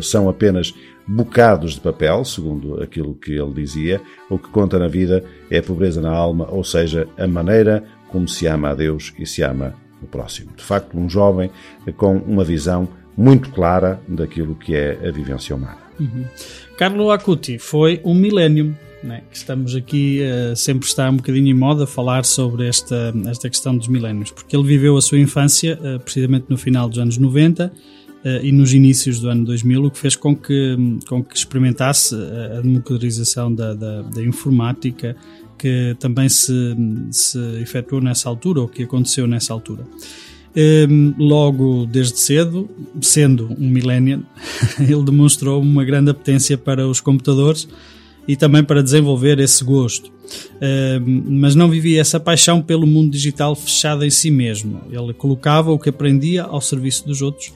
são 0.03 0.29
apenas 0.29 0.75
bocados 1.07 1.75
de 1.75 1.81
papel, 1.81 2.25
segundo 2.25 2.83
aquilo 2.83 3.15
que 3.15 3.33
ele 3.33 3.53
dizia, 3.53 4.01
o 4.29 4.39
que 4.39 4.49
conta 4.49 4.79
na 4.79 4.89
vida 4.89 5.23
é 5.51 5.59
a 5.59 5.63
pobreza 5.63 6.01
na 6.01 6.11
alma, 6.11 6.49
ou 6.51 6.65
seja, 6.65 7.07
a 7.17 7.27
maneira 7.29 7.85
como 8.09 8.27
se 8.27 8.47
ama 8.47 8.71
a 8.71 8.75
Deus 8.75 9.15
e 9.19 9.25
se 9.25 9.43
ama 9.43 9.75
o 10.03 10.07
próximo. 10.07 10.51
De 10.57 10.65
facto, 10.65 10.99
um 10.99 11.09
jovem 11.09 11.51
com 11.97 12.17
uma 12.17 12.43
visão 12.43 12.89
muito 13.17 13.51
clara 13.51 14.01
daquilo 14.09 14.55
que 14.55 14.75
é 14.75 14.99
a 15.07 15.11
vivência 15.13 15.55
humana. 15.55 15.79
Uhum. 15.99 16.25
Carlo 16.77 17.11
Acuti 17.11 17.59
foi 17.59 18.01
um 18.05 18.15
milênio, 18.15 18.77
né? 19.07 19.23
que 19.31 19.37
estamos 19.37 19.75
aqui, 19.75 20.21
uh, 20.21 20.57
sempre 20.57 20.87
está 20.87 21.09
um 21.09 21.17
bocadinho 21.17 21.49
em 21.49 21.55
moda 21.55 21.87
falar 21.87 22.25
sobre 22.25 22.67
esta, 22.67 23.15
esta 23.27 23.49
questão 23.49 23.77
dos 23.77 23.89
milénios, 23.89 24.31
porque 24.31 24.55
ele 24.57 24.67
viveu 24.67 24.97
a 24.97 25.01
sua 25.01 25.19
infância 25.19 25.79
uh, 25.81 26.01
precisamente 26.01 26.47
no 26.49 26.59
final 26.59 26.89
dos 26.89 26.99
anos 26.99 27.17
90 27.17 27.67
uh, 27.67 28.29
e 28.43 28.53
nos 28.53 28.75
inícios 28.75 29.21
do 29.21 29.29
ano 29.29 29.45
2000, 29.45 29.85
o 29.85 29.91
que 29.91 29.99
fez 29.99 30.17
com 30.17 30.37
que, 30.37 30.77
com 31.09 31.23
que 31.23 31.37
experimentasse 31.37 32.15
a 32.15 32.61
democratização 32.61 33.55
da, 33.55 33.73
da, 33.73 34.03
da 34.03 34.23
informática 34.23 35.17
que 35.59 35.97
também 35.99 36.29
se, 36.29 36.77
se 37.11 37.39
efetuou 37.63 38.03
nessa 38.03 38.29
altura, 38.29 38.61
ou 38.61 38.69
que 38.69 38.83
aconteceu 38.83 39.27
nessa 39.27 39.55
altura. 39.55 39.85
Ehm, 40.55 41.15
logo 41.19 41.85
desde 41.85 42.19
cedo, 42.19 42.69
sendo 43.03 43.55
um 43.59 43.69
millennial, 43.69 44.21
ele 44.81 45.03
demonstrou 45.03 45.61
uma 45.61 45.85
grande 45.85 46.11
apetência 46.11 46.57
para 46.57 46.89
os 46.89 46.99
computadores 46.99 47.69
e 48.27 48.37
também 48.37 48.65
para 48.65 48.83
desenvolver 48.83 49.39
esse 49.39 49.63
gosto. 49.65 50.09
Uh, 50.09 51.01
mas 51.27 51.55
não 51.55 51.69
vivia 51.69 52.01
essa 52.01 52.19
paixão 52.19 52.61
pelo 52.61 52.87
mundo 52.87 53.11
digital 53.11 53.55
fechado 53.55 54.05
em 54.05 54.11
si 54.11 54.31
mesmo. 54.31 54.81
Ele 54.91 55.13
colocava 55.13 55.71
o 55.71 55.79
que 55.79 55.89
aprendia 55.89 56.43
ao 56.43 56.61
serviço 56.61 57.07
dos 57.07 57.23
outros 57.23 57.53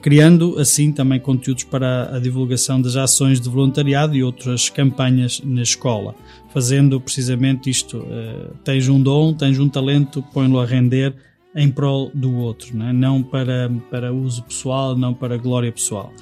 criando 0.00 0.58
assim 0.58 0.92
também 0.92 1.20
conteúdos 1.20 1.64
para 1.64 2.16
a 2.16 2.18
divulgação 2.18 2.80
das 2.80 2.96
ações 2.96 3.40
de 3.40 3.48
voluntariado 3.48 4.16
e 4.16 4.22
outras 4.22 4.68
campanhas 4.68 5.40
na 5.44 5.62
escola, 5.62 6.14
fazendo 6.52 7.00
precisamente 7.00 7.68
isto: 7.68 7.98
uh, 7.98 8.54
tens 8.64 8.88
um 8.88 9.00
dom, 9.00 9.34
tens 9.34 9.58
um 9.58 9.68
talento, 9.68 10.24
põe-lo 10.32 10.58
a 10.58 10.66
render 10.66 11.14
em 11.54 11.68
prol 11.68 12.10
do 12.14 12.36
outro, 12.36 12.76
não, 12.76 12.88
é? 12.88 12.92
não 12.92 13.22
para, 13.22 13.70
para 13.90 14.12
uso 14.12 14.42
pessoal, 14.44 14.96
não 14.96 15.12
para 15.12 15.36
glória 15.36 15.72
pessoal. 15.72 16.12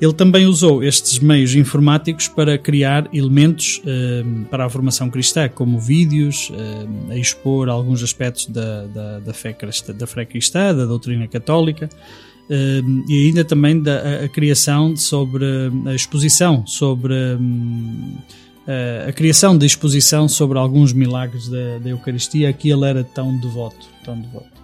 Ele 0.00 0.12
também 0.12 0.46
usou 0.46 0.82
estes 0.82 1.18
meios 1.18 1.54
informáticos 1.56 2.28
para 2.28 2.56
criar 2.56 3.08
elementos 3.12 3.78
uh, 3.78 4.44
para 4.48 4.64
a 4.64 4.68
formação 4.68 5.10
cristã, 5.10 5.48
como 5.48 5.80
vídeos, 5.80 6.50
uh, 6.50 7.10
a 7.10 7.16
expor 7.16 7.68
alguns 7.68 8.02
aspectos 8.02 8.46
da, 8.46 8.86
da, 8.86 9.18
da, 9.18 9.34
fé 9.34 9.52
cristã, 9.52 9.92
da 9.92 10.06
fé 10.06 10.24
cristã, 10.24 10.74
da 10.74 10.84
doutrina 10.84 11.26
católica, 11.26 11.88
Uh, 12.50 13.04
e 13.06 13.26
ainda 13.26 13.44
também 13.44 13.78
da 13.78 13.98
a, 13.98 14.24
a, 14.24 14.28
criação 14.30 14.96
sobre 14.96 15.44
a 15.84 15.94
exposição 15.94 16.66
sobre 16.66 17.12
um, 17.38 18.16
a, 18.66 19.10
a, 19.10 19.12
criação 19.12 19.58
de 19.58 19.66
exposição 19.66 20.26
sobre 20.26 20.56
alguns 20.56 20.94
milagres 20.94 21.46
da, 21.46 21.76
da 21.76 21.90
Eucaristia 21.90 22.50
que 22.54 22.70
ele 22.70 22.86
era 22.86 23.04
tão 23.04 23.38
devoto, 23.38 23.86
tão 24.02 24.18
devoto. 24.18 24.57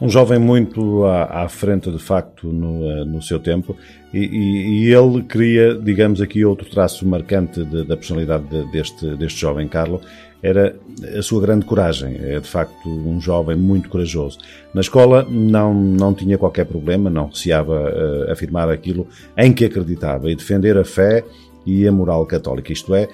Um 0.00 0.08
jovem 0.08 0.38
muito 0.38 1.04
à, 1.04 1.44
à 1.44 1.48
frente, 1.48 1.90
de 1.90 1.98
facto, 1.98 2.48
no, 2.48 2.90
eh, 2.90 3.04
no 3.04 3.20
seu 3.20 3.38
tempo, 3.38 3.76
e, 4.14 4.18
e, 4.18 4.84
e, 4.86 4.94
ele 4.94 5.22
cria, 5.22 5.74
digamos 5.74 6.22
aqui, 6.22 6.44
outro 6.44 6.68
traço 6.68 7.06
marcante 7.06 7.62
de, 7.64 7.84
da 7.84 7.96
personalidade 7.96 8.44
de, 8.48 8.72
deste, 8.72 9.16
deste 9.16 9.38
jovem 9.38 9.68
Carlo, 9.68 10.00
era 10.42 10.74
a 11.16 11.22
sua 11.22 11.40
grande 11.42 11.66
coragem. 11.66 12.16
É 12.18 12.40
de 12.40 12.48
facto 12.48 12.88
um 12.88 13.20
jovem 13.20 13.56
muito 13.56 13.88
corajoso. 13.88 14.38
Na 14.72 14.80
escola 14.80 15.26
não, 15.28 15.74
não 15.74 16.14
tinha 16.14 16.38
qualquer 16.38 16.64
problema, 16.64 17.10
não 17.10 17.26
receava 17.26 17.74
uh, 17.74 18.32
afirmar 18.32 18.70
aquilo 18.70 19.06
em 19.36 19.52
que 19.52 19.64
acreditava 19.64 20.30
e 20.30 20.34
defender 20.34 20.78
a 20.78 20.84
fé 20.84 21.24
e 21.66 21.86
a 21.86 21.92
moral 21.92 22.24
católica, 22.24 22.72
isto 22.72 22.94
é, 22.94 23.06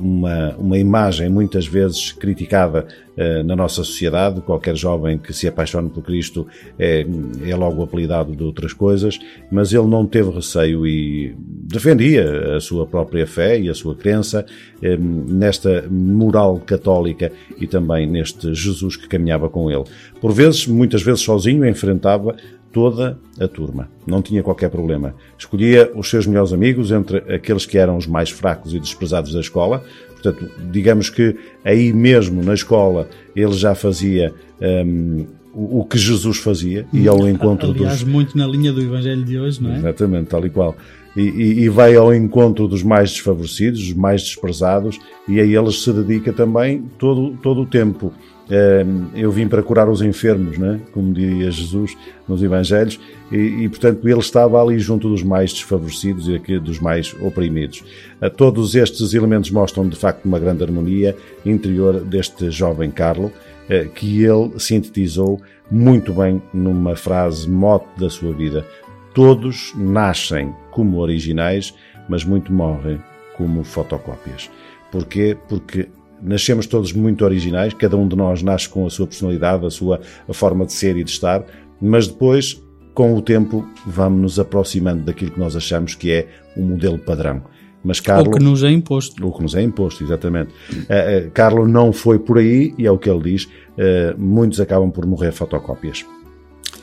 uma, 0.00 0.54
uma 0.56 0.78
imagem 0.78 1.28
muitas 1.28 1.66
vezes 1.66 2.12
criticada 2.12 2.86
eh, 3.20 3.42
na 3.42 3.56
nossa 3.56 3.82
sociedade. 3.82 4.40
Qualquer 4.42 4.76
jovem 4.76 5.18
que 5.18 5.32
se 5.32 5.48
apaixone 5.48 5.90
por 5.90 6.04
Cristo 6.04 6.46
é, 6.78 7.04
é 7.44 7.56
logo 7.56 7.82
apelidado 7.82 8.36
de 8.36 8.44
outras 8.44 8.72
coisas, 8.72 9.18
mas 9.50 9.72
ele 9.72 9.88
não 9.88 10.06
teve 10.06 10.30
receio 10.30 10.86
e 10.86 11.34
defendia 11.36 12.54
a 12.54 12.60
sua 12.60 12.86
própria 12.86 13.26
fé 13.26 13.58
e 13.58 13.68
a 13.68 13.74
sua 13.74 13.96
crença 13.96 14.46
eh, 14.80 14.96
nesta 14.96 15.84
moral 15.90 16.62
católica 16.64 17.32
e 17.60 17.66
também 17.66 18.06
neste 18.06 18.54
Jesus 18.54 18.94
que 18.94 19.08
caminhava 19.08 19.48
com 19.48 19.68
ele. 19.68 19.82
Por 20.20 20.32
vezes, 20.32 20.68
muitas 20.68 21.02
vezes 21.02 21.22
sozinho, 21.22 21.66
enfrentava 21.66 22.36
toda 22.72 23.18
a 23.40 23.48
turma. 23.48 23.88
Não 24.06 24.22
tinha 24.22 24.42
qualquer 24.42 24.70
problema. 24.70 25.14
Escolhia 25.36 25.90
os 25.94 26.08
seus 26.08 26.26
melhores 26.26 26.52
amigos 26.52 26.90
entre 26.90 27.18
aqueles 27.32 27.66
que 27.66 27.78
eram 27.78 27.96
os 27.96 28.06
mais 28.06 28.30
fracos 28.30 28.74
e 28.74 28.78
desprezados 28.78 29.32
da 29.32 29.40
escola. 29.40 29.82
Portanto, 30.12 30.50
digamos 30.70 31.10
que 31.10 31.36
aí 31.64 31.92
mesmo 31.92 32.42
na 32.42 32.54
escola 32.54 33.08
ele 33.34 33.52
já 33.52 33.74
fazia 33.74 34.34
um, 34.60 35.26
o, 35.54 35.84
que 35.84 35.98
Jesus 35.98 36.38
fazia 36.38 36.86
e 36.92 37.08
ao 37.08 37.28
encontro 37.28 37.70
Aliás, 37.70 38.02
dos... 38.02 38.12
muito 38.12 38.36
na 38.36 38.46
linha 38.46 38.72
do 38.72 38.80
Evangelho 38.80 39.24
de 39.24 39.38
hoje, 39.38 39.62
não 39.62 39.72
é? 39.72 39.78
Exatamente, 39.78 40.28
tal 40.28 40.44
e 40.44 40.50
qual. 40.50 40.76
E, 41.16 41.20
e, 41.20 41.60
e, 41.64 41.68
vai 41.68 41.96
ao 41.96 42.14
encontro 42.14 42.68
dos 42.68 42.82
mais 42.82 43.10
desfavorecidos, 43.10 43.80
dos 43.80 43.94
mais 43.94 44.22
desprezados, 44.22 45.00
e 45.26 45.40
a 45.40 45.44
eles 45.44 45.82
se 45.82 45.92
dedica 45.92 46.32
também 46.32 46.84
todo, 46.96 47.36
todo 47.42 47.62
o 47.62 47.66
tempo. 47.66 48.12
Ehm, 48.50 49.08
eu 49.14 49.30
vim 49.30 49.46
para 49.46 49.62
curar 49.62 49.88
os 49.88 50.00
enfermos, 50.00 50.56
né? 50.56 50.80
como 50.92 51.12
diria 51.12 51.50
Jesus 51.50 51.96
nos 52.26 52.42
Evangelhos, 52.42 52.98
e, 53.30 53.36
e, 53.36 53.68
portanto 53.68 54.08
ele 54.08 54.20
estava 54.20 54.62
ali 54.62 54.78
junto 54.78 55.08
dos 55.08 55.22
mais 55.22 55.52
desfavorecidos 55.52 56.28
e 56.28 56.34
aqui 56.34 56.58
dos 56.58 56.80
mais 56.80 57.14
oprimidos. 57.20 57.84
Eh, 58.20 58.30
todos 58.30 58.74
estes 58.74 59.12
elementos 59.12 59.50
mostram 59.50 59.86
de 59.86 59.96
facto 59.96 60.24
uma 60.24 60.38
grande 60.38 60.64
harmonia 60.64 61.14
interior 61.44 62.00
deste 62.00 62.50
jovem 62.50 62.90
Carlo, 62.90 63.30
eh, 63.68 63.84
que 63.94 64.24
ele 64.24 64.58
sintetizou 64.58 65.40
muito 65.70 66.14
bem 66.14 66.40
numa 66.52 66.96
frase 66.96 67.48
mote 67.48 67.86
da 67.98 68.08
sua 68.08 68.32
vida. 68.32 68.64
Todos 69.12 69.74
nascem 69.76 70.54
como 70.70 70.98
originais, 70.98 71.74
mas 72.08 72.24
muito 72.24 72.50
morrem 72.50 72.98
como 73.36 73.62
fotocópias. 73.62 74.50
Porquê? 74.90 75.36
Porque 75.48 75.88
nascemos 76.22 76.66
todos 76.66 76.92
muito 76.92 77.24
originais, 77.24 77.72
cada 77.74 77.96
um 77.96 78.06
de 78.06 78.16
nós 78.16 78.42
nasce 78.42 78.68
com 78.68 78.86
a 78.86 78.90
sua 78.90 79.06
personalidade, 79.06 79.64
a 79.66 79.70
sua 79.70 80.00
a 80.28 80.32
forma 80.32 80.66
de 80.66 80.72
ser 80.72 80.96
e 80.96 81.04
de 81.04 81.10
estar, 81.10 81.44
mas 81.80 82.08
depois, 82.08 82.62
com 82.94 83.14
o 83.14 83.22
tempo, 83.22 83.66
vamos 83.86 84.20
nos 84.20 84.40
aproximando 84.40 85.04
daquilo 85.04 85.30
que 85.30 85.40
nós 85.40 85.54
achamos 85.56 85.94
que 85.94 86.10
é 86.10 86.28
o 86.56 86.60
um 86.60 86.66
modelo 86.66 86.98
padrão. 86.98 87.42
Mas 87.82 88.00
Carlo, 88.00 88.30
o 88.30 88.32
que 88.32 88.42
nos 88.42 88.64
é 88.64 88.70
imposto. 88.70 89.24
O 89.26 89.32
que 89.32 89.42
nos 89.42 89.54
é 89.54 89.62
imposto, 89.62 90.02
exatamente. 90.02 90.50
Uh, 90.72 91.28
uh, 91.28 91.30
Carlo 91.32 91.66
não 91.66 91.92
foi 91.92 92.18
por 92.18 92.38
aí, 92.38 92.74
e 92.76 92.86
é 92.86 92.90
o 92.90 92.98
que 92.98 93.08
ele 93.08 93.32
diz, 93.32 93.44
uh, 93.44 94.18
muitos 94.18 94.60
acabam 94.60 94.90
por 94.90 95.06
morrer 95.06 95.32
fotocópias. 95.32 96.04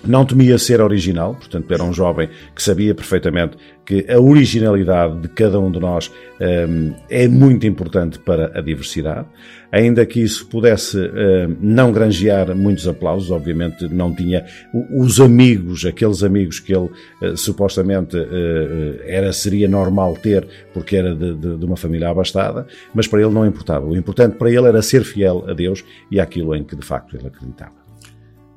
Não 0.06 0.24
temia 0.24 0.58
ser 0.60 0.82
original, 0.82 1.34
portanto, 1.34 1.72
era 1.74 1.84
um 1.84 1.92
jovem 1.92 2.30
que 2.54 2.62
sabia 2.62 2.94
perfeitamente 2.94 3.58
que 3.86 4.06
a 4.10 4.20
originalidade 4.20 5.20
de 5.22 5.28
cada 5.30 5.60
um 5.60 5.72
de 5.72 5.80
nós 5.80 6.12
um, 6.40 6.94
é 7.10 7.28
muito 7.28 7.66
importante 7.68 8.20
para 8.20 8.58
a 8.58 8.62
diversidade. 8.62 9.28
Ainda 9.72 10.06
que 10.06 10.22
isso 10.22 10.48
pudesse 10.48 10.98
um, 10.98 11.58
não 11.60 11.92
granjear 11.92 12.56
muitos 12.56 12.88
aplausos, 12.88 13.30
obviamente 13.30 13.88
não 13.90 14.14
tinha 14.14 14.46
os 14.92 15.20
amigos, 15.20 15.86
aqueles 15.86 16.24
amigos 16.24 16.60
que 16.60 16.76
ele 16.76 16.90
uh, 17.22 17.36
supostamente 17.36 18.18
uh, 18.18 19.02
era, 19.06 19.32
seria 19.34 19.68
normal 19.68 20.16
ter, 20.16 20.48
porque 20.74 20.96
era 20.96 21.16
de, 21.16 21.36
de, 21.36 21.58
de 21.58 21.66
uma 21.66 21.78
família 21.78 22.10
abastada, 22.10 22.68
mas 22.94 23.08
para 23.08 23.22
ele 23.22 23.34
não 23.34 23.46
importava. 23.46 23.86
O 23.86 23.96
importante 23.96 24.36
para 24.36 24.50
ele 24.50 24.68
era 24.68 24.82
ser 24.82 25.04
fiel 25.04 25.46
a 25.48 25.54
Deus 25.54 25.84
e 26.10 26.20
àquilo 26.20 26.56
em 26.56 26.64
que 26.64 26.76
de 26.76 26.86
facto 26.86 27.16
ele 27.16 27.28
acreditava. 27.28 27.85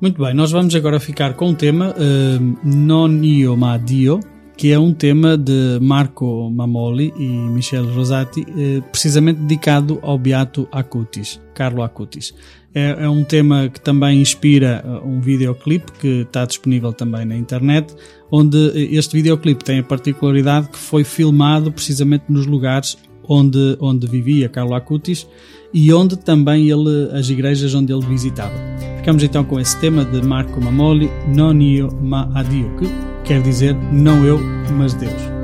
Muito 0.01 0.23
bem, 0.23 0.33
nós 0.33 0.49
vamos 0.49 0.73
agora 0.75 0.97
ficar 0.97 1.33
com 1.33 1.49
o 1.49 1.53
tema 1.53 1.93
uh, 1.93 2.57
Non 2.63 3.21
io 3.21 3.57
ma 3.57 3.75
Dio, 3.75 4.21
que 4.55 4.71
é 4.71 4.79
um 4.79 4.93
tema 4.93 5.37
de 5.37 5.77
Marco 5.81 6.49
Mamoli 6.49 7.13
e 7.17 7.27
Michel 7.27 7.85
Rosati, 7.93 8.45
eh, 8.57 8.81
precisamente 8.91 9.41
dedicado 9.41 9.99
ao 10.01 10.17
Beato 10.17 10.69
Acutis, 10.71 11.41
Carlo 11.53 11.81
Acutis. 11.81 12.33
É, 12.73 13.03
é 13.03 13.09
um 13.09 13.25
tema 13.25 13.67
que 13.67 13.81
também 13.81 14.21
inspira 14.21 14.83
eh, 14.85 15.05
um 15.05 15.19
videoclipe 15.19 15.91
que 15.93 16.21
está 16.21 16.45
disponível 16.45 16.93
também 16.93 17.25
na 17.25 17.35
internet, 17.35 17.93
onde 18.31 18.57
eh, 18.69 18.95
este 18.95 19.17
videoclipe 19.17 19.65
tem 19.65 19.79
a 19.79 19.83
particularidade 19.83 20.69
que 20.69 20.77
foi 20.77 21.03
filmado 21.03 21.73
precisamente 21.73 22.23
nos 22.29 22.45
lugares 22.45 22.97
onde, 23.29 23.77
onde 23.79 24.07
vivia 24.07 24.49
Carlo 24.49 24.73
Acutis 24.73 25.27
e 25.73 25.93
onde 25.93 26.17
também 26.17 26.69
ele, 26.69 27.09
as 27.13 27.29
igrejas 27.29 27.73
onde 27.73 27.93
ele 27.93 28.05
visitava. 28.05 28.53
Ficamos 28.97 29.23
então 29.23 29.43
com 29.43 29.59
esse 29.59 29.79
tema 29.79 30.03
de 30.03 30.21
Marco 30.21 30.61
Mamoli, 30.61 31.09
Non 31.27 31.59
io 31.61 31.89
ma 32.01 32.29
a 32.33 32.43
Dio, 32.43 32.69
que 32.77 32.87
quer 33.23 33.41
dizer 33.41 33.75
não 33.91 34.25
eu, 34.25 34.39
mas 34.77 34.93
Deus. 34.93 35.38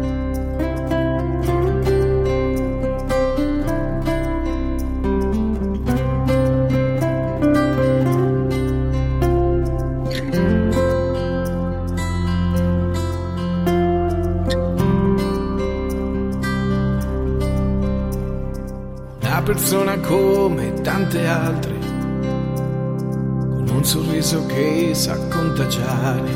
Che 24.56 24.94
sa 24.94 25.18
contagiare. 25.28 26.32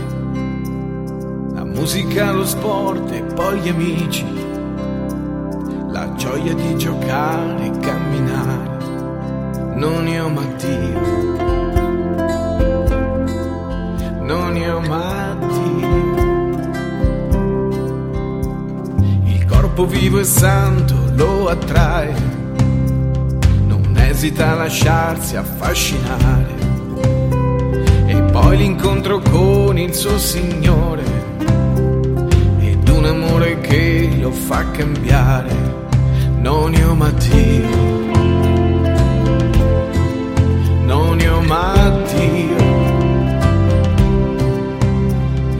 La 1.54 1.64
musica, 1.64 2.32
lo 2.34 2.46
sport 2.46 3.10
e 3.14 3.24
poi 3.24 3.60
gli 3.62 3.70
amici, 3.70 4.26
la 5.90 6.14
gioia 6.16 6.54
di 6.54 6.78
giocare 6.78 7.66
e 7.66 7.80
camminare. 7.80 8.78
Non 9.76 10.06
io 10.06 10.28
ma 10.28 10.44
Dio, 10.58 11.00
non 14.22 14.58
io 14.58 14.82
ma 14.82 15.38
Dio. 15.40 15.88
Il 19.24 19.46
corpo 19.46 19.86
vivo 19.86 20.20
e 20.20 20.26
santo 20.26 20.96
lo 21.16 21.48
attrae 21.48 22.14
non 23.66 23.96
esita 23.96 24.52
a 24.52 24.56
lasciarsi 24.56 25.38
affascinare. 25.38 26.59
Poi 28.50 28.58
l'incontro 28.58 29.20
con 29.20 29.78
il 29.78 29.94
suo 29.94 30.18
Signore 30.18 31.04
ed 32.58 32.90
un 32.90 33.06
amore 33.06 33.60
che 33.60 34.10
lo 34.20 34.32
fa 34.32 34.72
cambiare. 34.72 35.52
Non 36.40 36.74
io 36.74 36.96
ma 36.96 37.14
non 40.82 41.20
io 41.20 41.42
ma. 41.42 42.04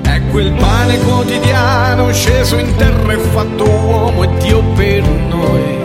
È 0.02 0.22
quel 0.32 0.52
pane 0.54 0.98
quotidiano 0.98 2.12
sceso 2.12 2.58
in 2.58 2.76
terra 2.76 3.14
e 3.14 3.18
fatto 3.20 3.70
uomo 3.70 4.24
e 4.24 4.38
Dio 4.40 4.64
per 4.74 5.08
noi. 5.08 5.79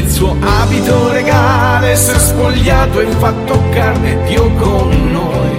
Del 0.00 0.10
suo 0.12 0.36
abito 0.40 1.10
regale 1.10 1.96
si 1.96 2.12
è 2.12 2.18
spogliato 2.18 3.00
e 3.00 3.06
fatto 3.18 3.60
carne 3.70 4.22
Dio 4.28 4.48
con 4.54 5.10
noi. 5.10 5.56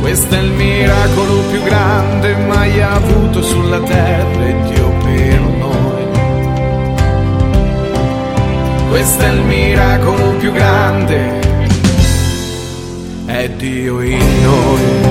Questo 0.00 0.34
è 0.34 0.38
il 0.40 0.50
miracolo 0.50 1.40
più 1.50 1.62
grande 1.62 2.36
mai 2.36 2.82
avuto 2.82 3.42
sulla 3.42 3.80
terra 3.80 4.46
e 4.46 4.56
Dio 4.68 4.88
per 4.90 5.40
noi. 5.40 6.06
Questo 8.90 9.22
è 9.22 9.28
il 9.30 9.40
miracolo 9.40 10.30
più 10.32 10.52
grande, 10.52 11.40
è 13.24 13.48
Dio 13.56 14.00
in 14.02 14.42
noi. 14.42 15.06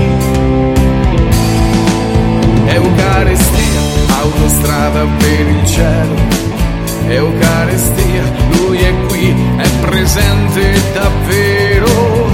Eucaristia, 2.67 3.79
autostrada 4.19 5.03
per 5.17 5.47
il 5.47 5.65
cielo. 5.65 6.26
Eucaristia, 7.09 8.23
lui 8.51 8.79
è 8.79 8.93
qui, 9.07 9.33
è 9.57 9.69
presente 9.81 10.73
davvero. 10.93 12.29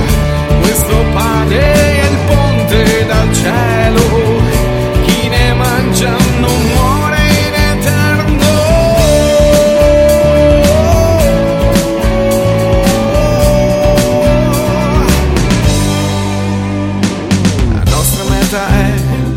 Questo 0.61 0.95
pane 1.13 1.73
è 1.73 2.09
il 2.09 2.17
ponte 2.25 3.05
dal 3.05 3.33
cielo. 3.33 4.01
Chi 5.05 5.27
ne 5.29 5.53
mangia 5.53 6.15
non 6.39 6.61
muore 6.73 7.17
in 7.17 7.53
eterno. 7.53 8.51
La 17.73 17.83
nostra 17.91 18.23
meta 18.29 18.67
è 18.67 18.91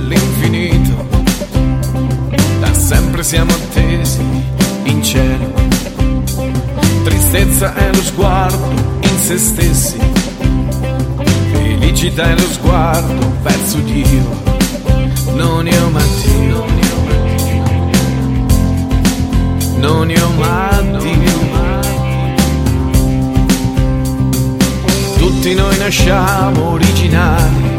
l'infinito, 0.09 1.07
da 2.61 2.73
sempre 2.73 3.23
siamo 3.23 3.66
Tristezza 7.37 7.75
è 7.75 7.91
lo 7.93 8.03
sguardo 8.03 8.71
in 9.03 9.19
se 9.19 9.37
stessi, 9.37 9.99
felicità 11.53 12.31
è 12.31 12.33
lo 12.33 12.47
sguardo 12.51 13.37
verso 13.43 13.77
Dio. 13.81 14.43
Non 15.35 15.67
io 15.67 15.91
ma 15.91 16.01
Dio, 16.25 16.65
non 19.77 20.09
io 20.09 20.31
ma 20.39 20.81
Dio. 20.99 21.39
Tutti 25.19 25.55
noi 25.55 25.77
nasciamo 25.77 26.71
originali 26.71 27.77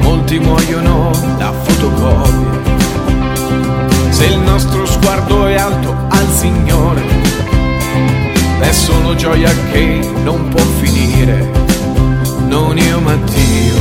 molti 0.00 0.40
muoiono 0.40 1.12
da 1.36 1.52
fotocopie. 1.52 2.56
Se 4.10 4.24
il 4.24 4.38
nostro 4.40 4.84
sguardo 4.84 5.46
è 5.46 5.54
alto 5.54 5.94
al 6.08 6.26
Signore, 6.32 7.47
è 8.60 8.72
solo 8.72 9.14
gioia 9.14 9.50
che 9.70 10.00
non 10.22 10.48
può 10.48 10.60
finire. 10.80 11.50
Non 12.46 12.76
io 12.78 13.00
ma 13.00 13.14
Dio, 13.14 13.76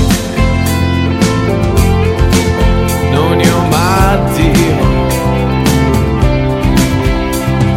non 3.12 3.40
io 3.40 3.62
ma 3.70 4.20
Dio. 4.36 4.86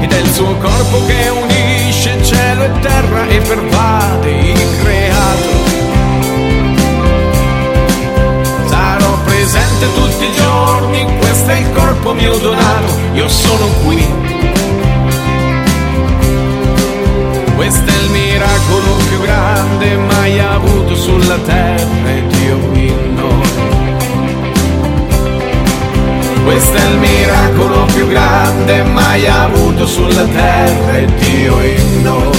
Ed 0.01 0.13
è 0.13 0.19
il 0.19 0.31
suo 0.33 0.55
corpo 0.57 1.05
che 1.07 1.29
unisce 1.29 2.23
cielo 2.25 2.65
e 2.65 2.71
terra 2.81 3.27
e 3.29 3.39
pervade 3.39 4.31
il 4.31 4.69
creato. 4.83 5.49
Sarò 8.67 9.19
presente 9.25 9.87
tutti 9.95 10.25
i 10.25 10.33
giorni, 10.35 11.19
questo 11.19 11.51
è 11.51 11.59
il 11.59 11.73
corpo 11.73 12.13
mio 12.15 12.37
donato, 12.39 12.99
io 13.15 13.29
sono 13.29 13.67
qui. 13.85 14.31
Questo 17.61 17.91
è 17.91 17.95
il 18.05 18.11
miracolo 18.11 18.95
più 19.07 19.21
grande 19.21 19.95
mai 19.99 20.41
avuto 20.41 20.97
sulla 20.97 21.37
terra 21.41 22.09
e 22.09 22.27
Dio 22.27 22.57
in 22.73 23.15
noi. 23.15 23.51
Questo 26.43 26.75
è 26.75 26.89
il 26.89 26.97
miracolo 26.97 27.85
più 27.85 28.09
grande 28.09 28.83
mai 28.85 29.27
avuto 29.27 29.87
sulla 29.87 30.25
terra 30.25 30.97
e 30.97 31.05
Dio 31.19 31.61
in 31.63 32.03
noi. 32.03 32.39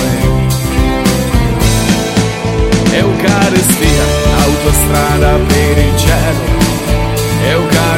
Eucaristia, 2.89 4.03
autostrada 4.43 5.38
per 5.45 5.77
il 5.77 5.97
cielo. 5.97 6.60
Eucaristia, 7.43 7.90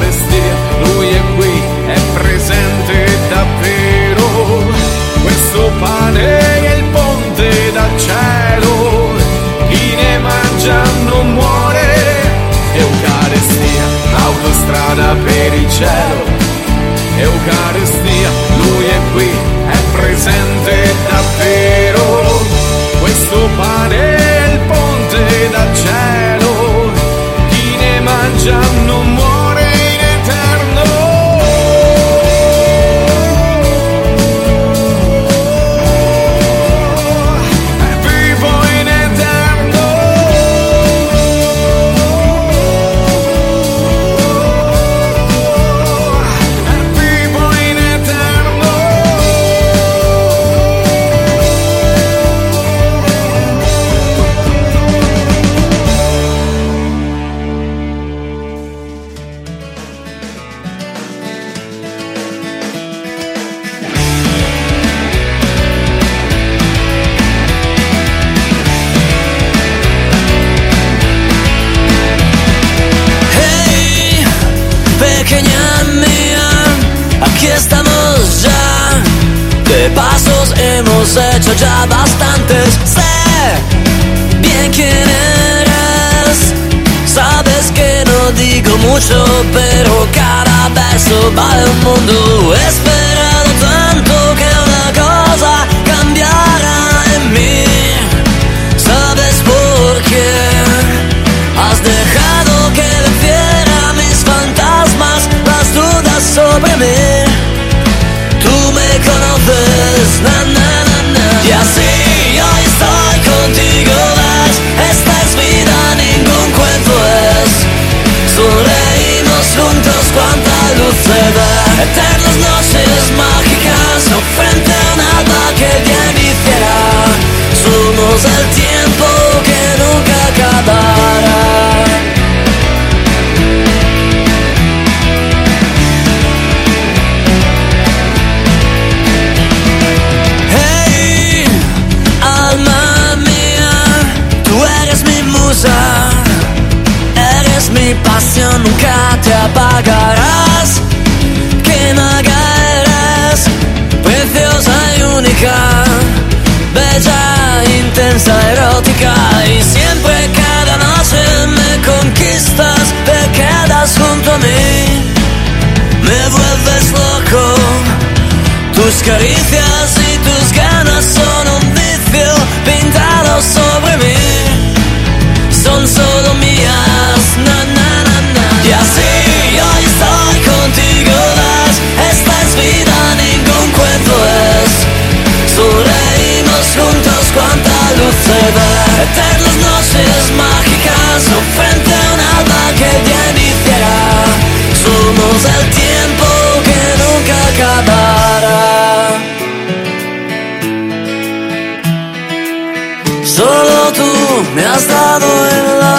per 15.53 15.61
il 15.61 15.69
cielo. 15.69 16.32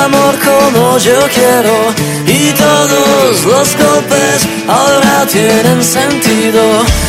Amor 0.05 0.35
como 0.39 0.99
yo 0.99 1.19
quiero 1.33 1.95
y 2.27 2.53
todos 2.53 3.45
los 3.45 3.77
golpes 3.77 4.47
ahora 4.69 5.27
tienen 5.27 5.83
sentido. 5.83 6.63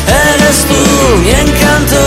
Eres 0.08 0.58
tú 0.69 0.81
mi 1.19 1.31
encanto, 1.31 1.99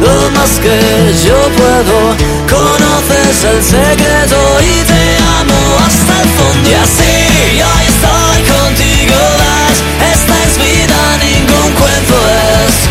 lo 0.00 0.30
más 0.30 0.50
que 0.60 0.78
yo 1.26 1.38
puedo. 1.58 1.98
Conoces 2.46 3.44
el 3.44 3.62
secreto 3.62 4.38
y 4.60 4.82
te 4.90 5.04
amo 5.40 5.60
hasta 5.84 6.22
el 6.22 6.28
fondo. 6.38 6.70
Y 6.70 6.74
así 6.74 7.62
hoy 7.70 7.84
estoy 7.94 8.38
contigo, 8.54 9.18
ves. 9.42 9.78
Esta 10.14 10.34
es 10.46 10.54
vida, 10.58 11.00
ningún 11.26 11.70
cuento 11.74 12.16
es. 12.54 12.86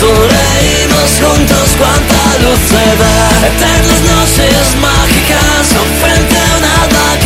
Sonreímos 0.00 1.10
juntos, 1.20 1.68
cuánta 1.76 2.22
luz 2.42 2.60
se 2.72 2.86
ve. 3.00 3.18
Eternas 3.48 4.00
noches 4.08 4.66
mágicas, 4.80 5.66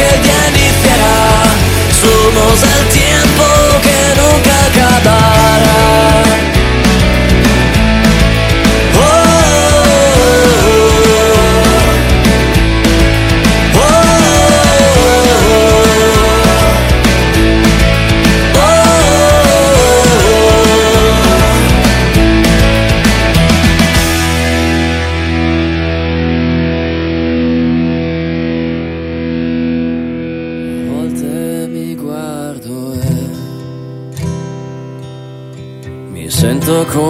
que 0.03 0.29
ya 0.29 0.49
iniciará. 0.49 1.45
Somos 2.01 2.63
el 2.63 2.89
tiempo 2.89 3.32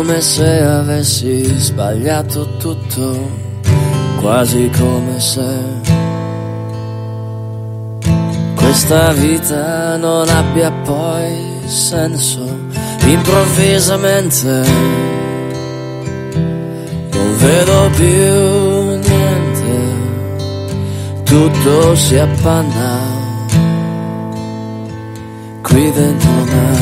come 0.03 0.21
se 0.21 0.61
avessi 0.63 1.45
sbagliato 1.45 2.57
tutto, 2.57 3.31
quasi 4.21 4.69
come 4.77 5.21
se 5.21 5.47
questa 8.57 9.13
vita 9.13 9.97
non 9.99 10.29
abbia 10.29 10.73
poi 10.73 11.61
senso. 11.67 12.41
Improvvisamente 13.05 14.65
non 17.13 17.37
vedo 17.37 17.91
più 17.95 18.99
niente, 19.09 19.95
tutto 21.23 21.95
si 21.95 22.19
appanna 22.19 22.99
qui 25.63 25.93
dentro 25.93 26.31
me, 26.31 26.82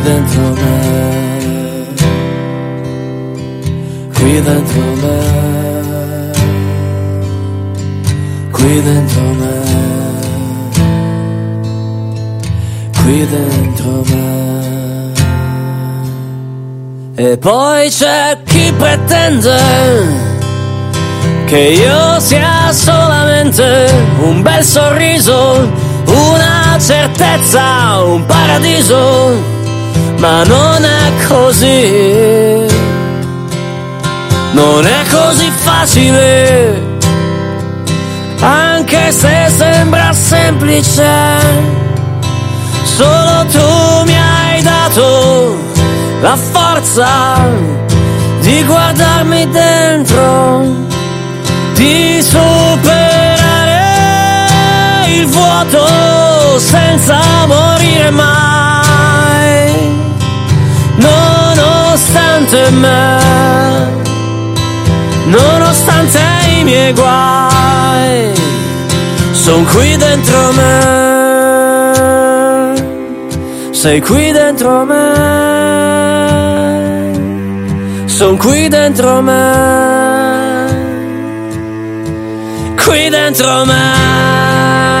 qui 0.00 0.08
dentro 0.08 0.42
me, 0.54 1.86
qui 4.14 4.40
dentro 4.40 4.80
me, 5.02 6.32
qui 8.50 8.82
dentro 8.82 9.22
me, 9.40 9.58
qui 13.02 13.26
dentro 13.26 14.02
me. 14.06 15.12
E 17.16 17.36
poi 17.36 17.90
c'è 17.90 18.38
chi 18.44 18.72
pretende 18.72 19.58
che 21.44 21.58
io 21.58 22.20
sia 22.20 22.72
solamente 22.72 23.92
un 24.22 24.40
bel 24.40 24.64
sorriso, 24.64 25.68
una 26.06 26.78
certezza, 26.78 28.02
un 28.02 28.24
paradiso, 28.24 29.58
ma 30.20 30.44
non 30.44 30.84
è 30.84 31.26
così, 31.26 32.66
non 34.52 34.86
è 34.86 35.02
così 35.10 35.50
facile, 35.50 36.98
anche 38.40 39.12
se 39.12 39.48
sembra 39.48 40.12
semplice, 40.12 41.10
solo 42.84 43.46
tu 43.50 44.04
mi 44.04 44.14
hai 44.14 44.62
dato 44.62 45.56
la 46.20 46.36
forza 46.36 47.48
di 48.40 48.62
guardarmi 48.64 49.48
dentro 49.48 50.66
di 51.72 52.22
superare 52.22 53.80
il 55.08 55.26
vuoto 55.26 56.58
senza 56.58 57.18
morire 57.46 58.10
mai, 58.10 59.98
nonostante 62.40 62.70
me, 62.70 63.18
nonostante 65.26 66.20
i 66.58 66.64
miei 66.64 66.92
guai, 66.92 68.32
sono 69.32 69.64
qui 69.64 69.96
dentro 69.96 70.52
me, 70.52 71.92
sei 73.70 74.00
qui 74.00 74.32
dentro 74.32 74.84
me. 74.84 75.48
Sono 78.06 78.36
qui 78.36 78.68
dentro 78.68 79.20
me, 79.22 80.66
qui 82.84 83.08
dentro 83.08 83.64
me. 83.64 84.98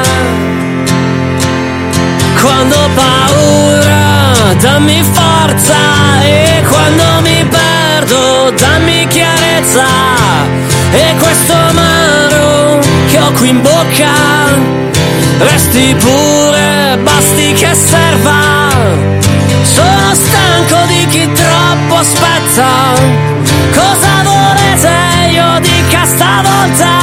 Quando 2.40 2.76
ho 2.76 2.88
paura, 2.94 4.54
dammi 4.58 5.02
forza 5.02 6.22
e 6.22 6.59
quando 6.90 7.28
mi 7.28 7.44
perdo, 7.44 8.50
dammi 8.50 9.06
chiarezza. 9.06 9.86
E 10.92 11.14
questo 11.18 11.52
amaro 11.52 12.80
che 13.08 13.18
ho 13.18 13.30
qui 13.32 13.48
in 13.50 13.62
bocca, 13.62 14.12
resti 15.38 15.94
pure, 15.94 16.98
basti 17.02 17.52
che 17.52 17.74
serva. 17.74 18.68
Sono 19.62 20.14
stanco 20.14 20.86
di 20.86 21.06
chi 21.06 21.30
troppo 21.32 21.94
aspetta. 21.96 22.68
Cosa 23.74 24.22
volete 24.24 25.30
io 25.30 25.60
dica 25.60 26.04
stavolta? 26.04 26.98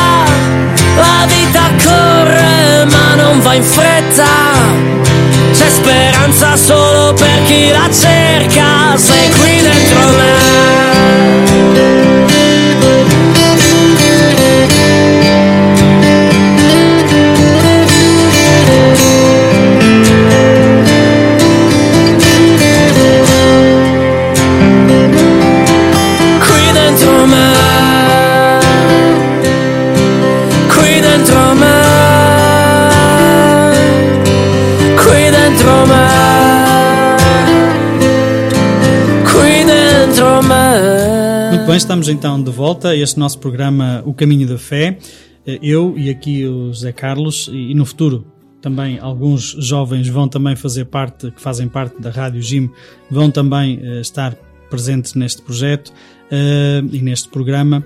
La 0.96 1.26
vita 1.28 1.62
corre 1.84 2.86
ma 2.86 3.16
non 3.16 3.40
va 3.40 3.54
in 3.54 3.64
fretta. 3.64 5.17
C'è 5.58 5.70
speranza 5.72 6.56
solo 6.56 7.14
per 7.14 7.42
chi 7.46 7.72
la 7.72 7.90
cerca. 7.92 8.96
Sei 8.96 9.32
qui 9.32 9.60
dentro 9.60 10.10
me. 10.10 10.67
Bem, 41.78 41.84
estamos 41.84 42.10
então 42.10 42.42
de 42.42 42.52
volta 42.52 42.90
a 42.90 42.96
este 42.96 43.20
nosso 43.20 43.40
programa 43.40 44.02
O 44.06 44.14
Caminho 44.14 44.48
da 44.48 44.58
Fé. 44.58 44.98
Eh, 45.46 45.60
Eu 45.62 45.94
e 45.98 46.10
aqui 46.10 46.46
o 46.46 46.74
Zé 46.74 46.92
Carlos 46.92 47.50
e, 47.52 47.74
no 47.74 47.86
futuro 47.86 48.26
também 48.62 48.98
alguns 49.00 49.56
jovens 49.60 50.08
vão 50.10 50.28
também 50.28 50.56
fazer 50.56 50.86
parte, 50.86 51.30
que 51.32 51.40
fazem 51.42 51.68
parte 51.68 52.02
da 52.02 52.10
Rádio 52.10 52.42
Jim, 52.42 52.70
vão 53.10 53.30
também 53.30 53.80
eh, 53.82 54.02
estar 54.02 54.34
presentes 54.70 55.14
neste 55.14 55.42
projeto 55.42 55.94
eh, 56.32 56.82
e 56.92 57.00
neste 57.02 57.30
programa. 57.30 57.84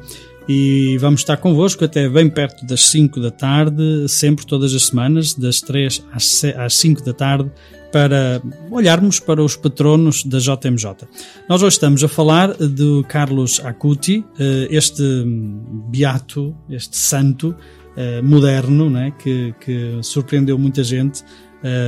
E 0.49 0.97
vamos 0.99 1.21
estar 1.21 1.37
convosco 1.37 1.83
até 1.85 2.09
bem 2.09 2.29
perto 2.29 2.65
das 2.65 2.85
5 2.87 3.19
da 3.19 3.29
tarde, 3.29 4.07
sempre 4.07 4.45
todas 4.45 4.73
as 4.73 4.83
semanas, 4.87 5.33
das 5.33 5.59
3 5.61 6.03
às, 6.11 6.25
se- 6.25 6.55
às 6.57 6.75
5 6.75 7.03
da 7.03 7.13
tarde, 7.13 7.51
para 7.91 8.41
olharmos 8.69 9.19
para 9.19 9.43
os 9.43 9.55
patronos 9.55 10.23
da 10.23 10.39
JMJ. 10.39 11.07
Nós 11.47 11.61
hoje 11.61 11.75
estamos 11.75 12.03
a 12.03 12.07
falar 12.07 12.53
do 12.53 13.03
Carlos 13.07 13.59
Acuti, 13.63 14.23
eh, 14.39 14.67
este 14.69 15.01
hum, 15.01 15.83
beato, 15.89 16.55
este 16.69 16.97
santo 16.97 17.55
eh, 17.95 18.21
moderno, 18.21 18.89
né, 18.89 19.13
que, 19.19 19.53
que 19.59 19.99
surpreendeu 20.01 20.57
muita 20.57 20.83
gente, 20.83 21.23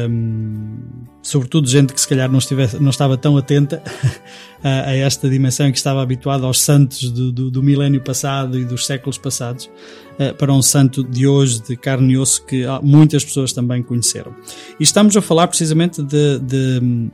hum, 0.10 1.06
sobretudo 1.24 1.67
gente 1.67 1.93
que 1.93 2.01
se 2.01 2.07
calhar 2.07 2.30
não, 2.30 2.38
estivesse, 2.38 2.78
não 2.80 2.89
estava 2.89 3.17
tão 3.17 3.38
atenta 3.38 3.82
a, 4.61 4.89
a 4.89 4.95
esta 4.95 5.30
dimensão 5.30 5.71
que 5.71 5.78
estava 5.78 6.01
habituada 6.03 6.45
aos 6.45 6.61
santos 6.61 7.09
do, 7.09 7.32
do, 7.32 7.49
do 7.49 7.63
milénio 7.63 8.01
passado 8.01 8.59
e 8.59 8.65
dos 8.65 8.86
séculos 8.86 9.17
passados, 9.17 9.71
eh, 10.19 10.34
para 10.34 10.53
um 10.53 10.61
santo 10.61 11.03
de 11.03 11.26
hoje, 11.26 11.63
de 11.63 11.78
carne 11.78 12.13
e 12.13 12.17
osso, 12.17 12.45
que 12.45 12.65
muitas 12.84 13.24
pessoas 13.24 13.53
também 13.53 13.82
conheceram. 13.82 14.36
E 14.80 14.84
estamos 14.84 15.15
a 15.15 15.21
falar 15.21 15.47
precisamente 15.47 16.03
de, 16.03 16.39
de, 16.39 17.09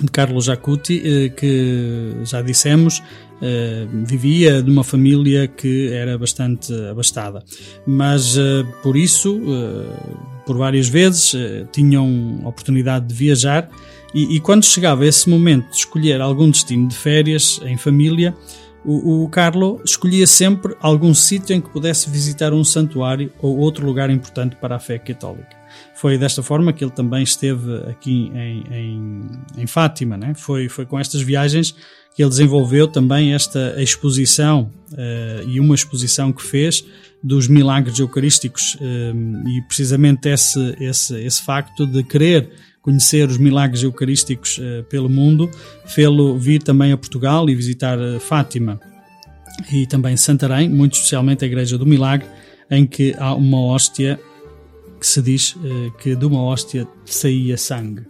de 0.00 0.10
Carlos 0.10 0.46
Jacuti, 0.46 1.02
eh, 1.04 1.28
que 1.28 2.14
já 2.24 2.40
dissemos, 2.40 3.02
eh, 3.40 3.86
vivia 4.04 4.62
de 4.62 4.70
uma 4.70 4.84
família 4.84 5.46
que 5.46 5.92
era 5.92 6.16
bastante 6.16 6.72
abastada. 6.88 7.42
Mas 7.86 8.36
eh, 8.36 8.64
por 8.82 8.96
isso, 8.96 9.40
por 10.46 10.56
várias 10.56 10.88
vezes, 10.88 11.34
tinham 11.72 12.40
oportunidade 12.44 13.06
de 13.06 13.14
viajar 13.14 13.68
e, 14.14 14.36
e 14.36 14.40
quando 14.40 14.64
chegava 14.64 15.06
esse 15.06 15.28
momento 15.28 15.70
de 15.70 15.76
escolher 15.76 16.20
algum 16.20 16.50
destino 16.50 16.88
de 16.88 16.96
férias 16.96 17.60
em 17.64 17.76
família, 17.76 18.34
o, 18.84 19.22
o 19.22 19.28
Carlo 19.28 19.80
escolhia 19.84 20.26
sempre 20.26 20.74
algum 20.80 21.14
sítio 21.14 21.54
em 21.54 21.60
que 21.60 21.70
pudesse 21.70 22.10
visitar 22.10 22.52
um 22.52 22.64
santuário 22.64 23.32
ou 23.40 23.56
outro 23.58 23.86
lugar 23.86 24.10
importante 24.10 24.56
para 24.56 24.76
a 24.76 24.78
fé 24.78 24.98
católica. 24.98 25.61
Foi 25.94 26.18
desta 26.18 26.42
forma 26.42 26.72
que 26.72 26.84
ele 26.84 26.90
também 26.90 27.22
esteve 27.22 27.76
aqui 27.88 28.30
em, 28.34 28.64
em, 28.70 29.20
em 29.58 29.66
Fátima. 29.66 30.16
Né? 30.16 30.34
Foi, 30.34 30.68
foi 30.68 30.86
com 30.86 30.98
estas 30.98 31.20
viagens 31.22 31.74
que 32.14 32.22
ele 32.22 32.30
desenvolveu 32.30 32.86
também 32.86 33.32
esta 33.32 33.74
exposição 33.80 34.70
eh, 34.96 35.44
e 35.46 35.58
uma 35.58 35.74
exposição 35.74 36.30
que 36.30 36.42
fez 36.42 36.84
dos 37.22 37.48
milagres 37.48 37.98
eucarísticos 37.98 38.76
eh, 38.80 39.12
e 39.48 39.62
precisamente 39.62 40.28
esse, 40.28 40.76
esse, 40.78 41.18
esse 41.24 41.42
facto 41.42 41.86
de 41.86 42.02
querer 42.02 42.50
conhecer 42.82 43.28
os 43.28 43.38
milagres 43.38 43.82
eucarísticos 43.84 44.58
eh, 44.60 44.82
pelo 44.82 45.08
mundo, 45.08 45.48
fê-lo 45.86 46.36
vir 46.36 46.62
também 46.62 46.92
a 46.92 46.96
Portugal 46.96 47.48
e 47.48 47.54
visitar 47.54 47.98
eh, 47.98 48.18
Fátima 48.18 48.80
e 49.70 49.86
também 49.86 50.16
Santarém, 50.16 50.68
muito 50.68 50.94
especialmente 50.94 51.44
a 51.44 51.46
Igreja 51.46 51.78
do 51.78 51.86
Milagre, 51.86 52.26
em 52.68 52.84
que 52.84 53.14
há 53.18 53.34
uma 53.34 53.60
hóstia 53.60 54.18
que 55.02 55.06
se 55.08 55.20
diz 55.20 55.56
eh, 55.64 55.90
que 55.98 56.14
de 56.14 56.24
uma 56.24 56.40
hóstia 56.40 56.86
saía 57.04 57.56
sangue. 57.56 58.06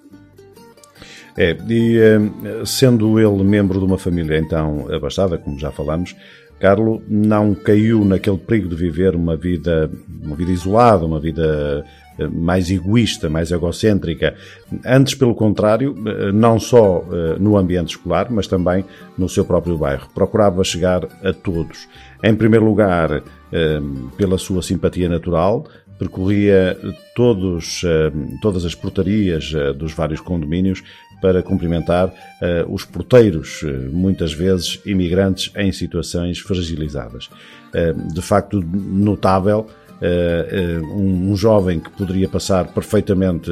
É, 1.39 1.57
e 1.67 1.97
eh, 1.97 2.21
sendo 2.67 3.19
ele 3.19 3.43
membro 3.43 3.79
de 3.79 3.87
uma 3.87 3.97
família 3.97 4.39
então 4.39 4.87
abastada, 4.95 5.39
como 5.39 5.59
já 5.59 5.71
falamos, 5.71 6.15
Carlo 6.61 7.03
não 7.09 7.55
caiu 7.55 8.05
naquele 8.05 8.37
perigo 8.37 8.69
de 8.69 8.77
viver 8.77 9.17
uma 9.17 9.35
vida, 9.39 9.91
uma 10.23 10.37
vida 10.37 10.53
isolada, 10.53 11.07
uma 11.07 11.19
vida 11.19 11.83
eh, 12.19 12.27
mais 12.27 12.71
egoísta, 12.71 13.31
mais 13.31 13.51
egocêntrica. 13.51 14.35
Antes, 14.85 15.15
pelo 15.15 15.35
contrário, 15.35 15.95
não 16.35 16.61
só 16.61 17.03
no 17.41 17.57
ambiente 17.57 17.97
escolar, 17.97 18.31
mas 18.31 18.47
também 18.47 18.85
no 19.17 19.31
seu 19.31 19.47
próprio 19.47 19.79
bairro. 19.79 20.09
Procurava 20.15 20.63
chegar 20.63 21.09
a 21.25 21.33
todos. 21.33 21.89
Em 22.23 22.37
primeiro 22.37 22.67
lugar, 22.67 23.23
pela 24.17 24.39
sua 24.39 24.63
simpatia 24.63 25.09
natural, 25.09 25.67
percorria 25.99 26.77
todos, 27.15 27.83
eh, 27.85 28.13
todas 28.41 28.65
as 28.65 28.75
portarias 28.75 29.53
eh, 29.55 29.73
dos 29.73 29.93
vários 29.93 30.21
condomínios 30.21 30.83
para 31.21 31.43
cumprimentar 31.43 32.13
eh, 32.41 32.65
os 32.69 32.85
porteiros, 32.85 33.61
muitas 33.93 34.33
vezes 34.33 34.81
imigrantes 34.85 35.53
em 35.57 35.71
situações 35.71 36.41
fragilizadas. 36.41 37.31
De 38.13 38.21
facto, 38.21 38.61
notável 38.61 39.67
eh, 40.05 40.81
um, 40.83 41.31
um 41.31 41.37
jovem 41.37 41.79
que 41.79 41.89
poderia 41.91 42.29
passar 42.29 42.67
perfeitamente 42.75 43.49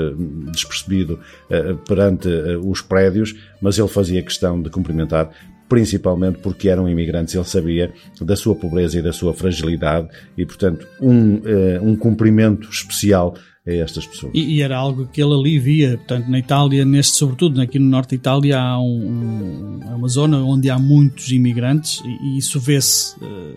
despercebido 0.51 1.21
eh, 1.49 1.77
perante 1.87 2.29
os 2.65 2.83
prédios, 2.83 3.37
mas 3.63 3.79
ele 3.79 3.87
fazia 3.87 4.21
questão 4.21 4.61
de 4.61 4.69
cumprimentar 4.69 5.31
principalmente 5.71 6.41
porque 6.41 6.69
eram 6.69 6.89
imigrantes, 6.89 7.33
ele 7.35 7.45
sabia 7.45 7.93
da 8.21 8.35
sua 8.35 8.57
pobreza 8.57 8.99
e 8.99 9.03
da 9.03 9.13
sua 9.13 9.33
fragilidade 9.33 10.09
e, 10.37 10.45
portanto, 10.45 10.85
um, 11.01 11.41
eh, 11.45 11.81
um 11.81 11.95
cumprimento 11.97 12.69
especial 12.69 13.35
a 13.65 13.73
estas 13.73 14.05
pessoas. 14.05 14.33
E, 14.35 14.57
e 14.57 14.63
era 14.63 14.77
algo 14.77 15.07
que 15.07 15.23
ele 15.23 15.33
ali 15.33 15.59
via, 15.61 15.97
portanto, 15.97 16.29
na 16.29 16.41
Itália, 16.41 16.85
neste, 16.85 17.17
sobretudo 17.17 17.61
aqui 17.61 17.79
no 17.79 17.87
norte 17.87 18.11
da 18.11 18.17
Itália, 18.17 18.59
há 18.59 18.81
um, 18.81 19.81
um- 19.81 19.97
uma 19.97 20.09
zona 20.09 20.39
onde 20.39 20.69
há 20.69 20.79
muitos 20.79 21.31
imigrantes 21.31 22.03
e, 22.05 22.35
e 22.35 22.39
isso 22.39 22.59
vê-se 22.59 23.15
eh, 23.23 23.55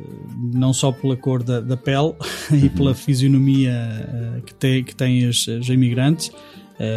não 0.54 0.72
só 0.72 0.92
pela 0.92 1.18
cor 1.18 1.42
da, 1.42 1.62
da 1.62 1.76
pele 1.76 2.14
e 2.64 2.70
pela 2.70 2.94
fisionomia 2.94 3.72
eh, 3.72 4.42
que 4.46 4.84
que 4.84 4.96
têm 4.96 5.28
os, 5.28 5.48
os 5.48 5.68
imigrantes, 5.68 6.32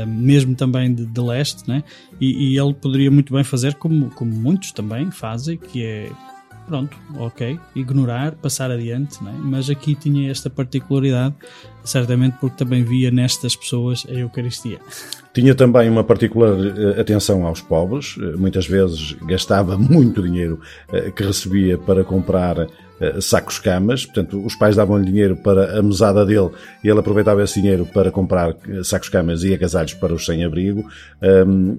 mesmo 0.07 0.55
também 0.55 0.95
de, 0.95 1.07
de 1.07 1.21
leste, 1.21 1.69
né? 1.69 1.83
e, 2.21 2.53
e 2.55 2.59
ele 2.59 2.75
poderia 2.75 3.11
muito 3.11 3.33
bem 3.33 3.45
fazer 3.45 3.75
como, 3.75 4.11
como 4.11 4.33
muitos 4.33 4.73
também 4.73 5.11
fazem, 5.11 5.57
que 5.57 5.85
é 5.85 6.11
pronto, 6.67 6.97
ok, 7.19 7.59
ignorar, 7.75 8.35
passar 8.35 8.71
adiante, 8.71 9.23
né? 9.23 9.33
mas 9.39 9.71
aqui 9.71 9.95
tinha 9.95 10.31
esta 10.31 10.51
particularidade, 10.51 11.35
certamente 11.85 12.37
porque 12.41 12.57
também 12.57 12.83
via 12.83 13.11
nestas 13.11 13.55
pessoas 13.55 14.05
a 14.09 14.13
Eucaristia. 14.13 14.81
Tinha 15.33 15.55
também 15.55 15.89
uma 15.89 16.03
particular 16.03 16.55
eh, 16.59 17.01
atenção 17.01 17.47
aos 17.47 17.61
pobres, 17.61 18.17
eh, 18.21 18.37
muitas 18.37 18.67
vezes 18.67 19.13
gastava 19.23 19.77
muito 19.79 20.23
dinheiro 20.23 20.61
eh, 20.93 21.11
que 21.11 21.23
recebia 21.23 21.79
para 21.79 22.03
comprar 22.03 22.67
eh, 23.01 23.21
sacos-camas, 23.21 24.07
portanto, 24.07 24.45
os 24.45 24.55
pais 24.55 24.77
davam-lhe 24.77 25.05
dinheiro 25.05 25.37
para 25.37 25.79
a 25.79 25.83
mesada 25.83 26.25
dele 26.25 26.51
e 26.83 26.89
ele 26.89 26.99
aproveitava 26.99 27.43
esse 27.43 27.61
dinheiro 27.61 27.87
para 27.87 28.11
comprar 28.11 28.51
eh, 28.69 28.83
sacos-camas 28.83 29.45
e 29.45 29.53
agasalhos 29.53 29.95
para 29.95 30.15
os 30.15 30.25
sem-abrigo, 30.25 30.85
ehm, 31.21 31.77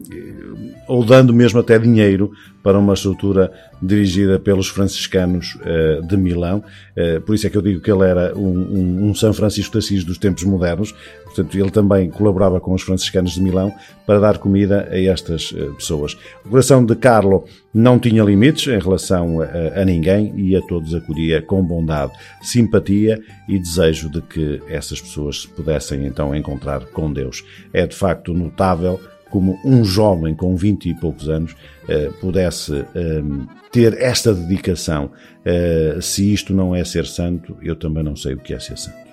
ou 0.87 1.03
dando 1.03 1.33
mesmo 1.33 1.59
até 1.59 1.79
dinheiro 1.79 2.31
para 2.61 2.77
uma 2.77 2.93
estrutura 2.93 3.51
dirigida 3.81 4.39
pelos 4.39 4.67
franciscanos 4.67 5.57
eh, 5.63 6.01
de 6.03 6.17
Milão. 6.17 6.63
Eh, 6.95 7.19
por 7.19 7.35
isso 7.35 7.45
é 7.45 7.49
que 7.49 7.57
eu 7.57 7.61
digo 7.61 7.81
que 7.81 7.91
ele 7.91 8.03
era 8.03 8.37
um, 8.37 8.41
um, 8.41 9.09
um 9.09 9.15
São 9.15 9.33
Francisco 9.33 9.73
de 9.73 9.77
Assis 9.79 10.03
dos 10.03 10.17
tempos 10.17 10.43
modernos. 10.43 10.95
Portanto, 11.25 11.57
ele 11.57 11.69
também 11.69 12.09
colaborava 12.09 12.59
com 12.59 12.73
os 12.73 12.81
franciscanos 12.81 13.33
de 13.33 13.41
Milão 13.41 13.71
para 14.05 14.19
dar 14.19 14.37
comida 14.39 14.87
a 14.89 14.99
estas 14.99 15.53
eh, 15.55 15.65
pessoas. 15.77 16.17
O 16.45 16.49
coração 16.49 16.83
de 16.83 16.95
Carlo 16.95 17.45
não 17.73 17.99
tinha 17.99 18.23
limites 18.23 18.67
em 18.67 18.79
relação 18.79 19.41
a, 19.41 19.81
a 19.81 19.85
ninguém 19.85 20.33
e 20.35 20.55
a 20.55 20.61
todos 20.61 20.95
acolhia 20.95 21.41
com 21.41 21.63
bondade, 21.63 22.13
simpatia 22.41 23.21
e 23.47 23.59
desejo 23.59 24.09
de 24.09 24.21
que 24.21 24.61
essas 24.67 24.99
pessoas 24.99 25.41
se 25.41 25.47
pudessem 25.47 26.05
então 26.05 26.35
encontrar 26.35 26.85
com 26.87 27.11
Deus. 27.11 27.43
É 27.71 27.85
de 27.85 27.95
facto 27.95 28.33
notável 28.33 28.99
como 29.29 29.59
um 29.63 29.83
jovem 29.83 30.35
com 30.35 30.55
20 30.55 30.89
e 30.89 30.93
poucos 30.93 31.29
anos 31.29 31.55
eh, 31.87 32.09
pudesse 32.19 32.85
eh, 32.95 33.23
ter 33.71 33.93
esta 34.01 34.33
dedicação. 34.33 35.11
Eh, 35.45 35.97
se 36.01 36.33
isto 36.33 36.53
não 36.53 36.75
é 36.75 36.83
ser 36.83 37.05
santo, 37.05 37.57
eu 37.61 37.75
também 37.75 38.03
não 38.03 38.15
sei 38.15 38.33
o 38.33 38.37
que 38.37 38.53
é 38.53 38.59
ser 38.59 38.77
santo. 38.77 39.07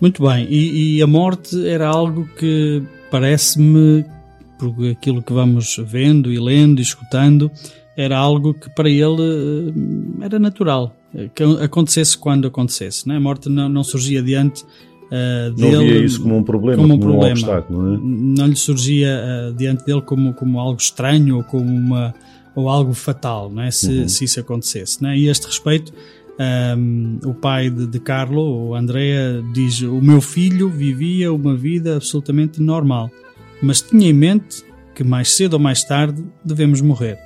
Muito 0.00 0.22
bem, 0.22 0.46
e, 0.50 0.96
e 0.96 1.02
a 1.02 1.06
morte 1.06 1.66
era 1.66 1.88
algo 1.88 2.28
que 2.38 2.82
parece-me, 3.10 4.04
por 4.58 4.74
aquilo 4.90 5.22
que 5.22 5.32
vamos 5.32 5.80
vendo 5.86 6.32
e 6.32 6.38
lendo 6.38 6.80
e 6.80 6.82
escutando, 6.82 7.50
era 7.96 8.18
algo 8.18 8.52
que 8.54 8.68
para 8.70 8.90
ele 8.90 9.72
eh, 10.20 10.24
era 10.24 10.38
natural, 10.38 10.94
eh, 11.14 11.30
que 11.34 11.42
acontecesse 11.62 12.18
quando 12.18 12.48
acontecesse. 12.48 13.08
Né? 13.08 13.16
A 13.16 13.20
morte 13.20 13.48
não, 13.48 13.68
não 13.68 13.84
surgia 13.84 14.22
diante 14.22 14.64
uh, 15.14 15.60
Não 15.60 15.70
dele 15.70 15.92
via 15.92 16.04
isso 16.04 16.20
como 16.20 16.36
um 16.36 16.42
problema, 16.42 16.82
como 16.82 16.94
um 16.94 16.98
como 16.98 17.10
um 17.10 17.12
problema. 17.12 17.32
obstáculo, 17.32 17.82
não 17.82 17.94
é? 17.94 17.98
não 18.02 18.46
lhe 18.46 18.56
surgia 18.56 19.20
uh, 19.50 19.54
diante 19.54 19.84
dele 19.84 20.02
como, 20.02 20.34
como 20.34 20.58
algo 20.58 20.80
estranho 20.80 21.36
ou 21.36 21.44
como 21.44 21.64
uma 21.64 22.14
ou 22.54 22.68
algo 22.68 22.94
fatal, 22.94 23.50
não 23.50 23.62
é? 23.62 23.70
se, 23.70 24.08
se 24.08 24.24
isso 24.24 24.38
acontecesse. 24.38 25.02
Não 25.02 25.10
é? 25.10 25.18
E 25.18 25.28
a 25.28 25.32
este 25.32 25.46
respeito, 25.46 25.92
um, 26.78 27.18
o 27.24 27.34
pai 27.34 27.70
de, 27.70 27.86
de 27.86 27.98
Carlo, 27.98 28.68
o 28.68 28.74
Andrea, 28.74 29.42
diz: 29.52 29.80
O 29.82 30.00
meu 30.00 30.20
filho 30.20 30.68
vivia 30.68 31.32
uma 31.32 31.56
vida 31.56 31.96
absolutamente 31.96 32.60
normal, 32.60 33.10
mas 33.62 33.80
tinha 33.80 34.08
em 34.08 34.12
mente 34.12 34.62
que 34.94 35.02
mais 35.02 35.32
cedo 35.32 35.54
ou 35.54 35.58
mais 35.58 35.82
tarde 35.84 36.24
devemos 36.44 36.80
morrer. 36.80 37.18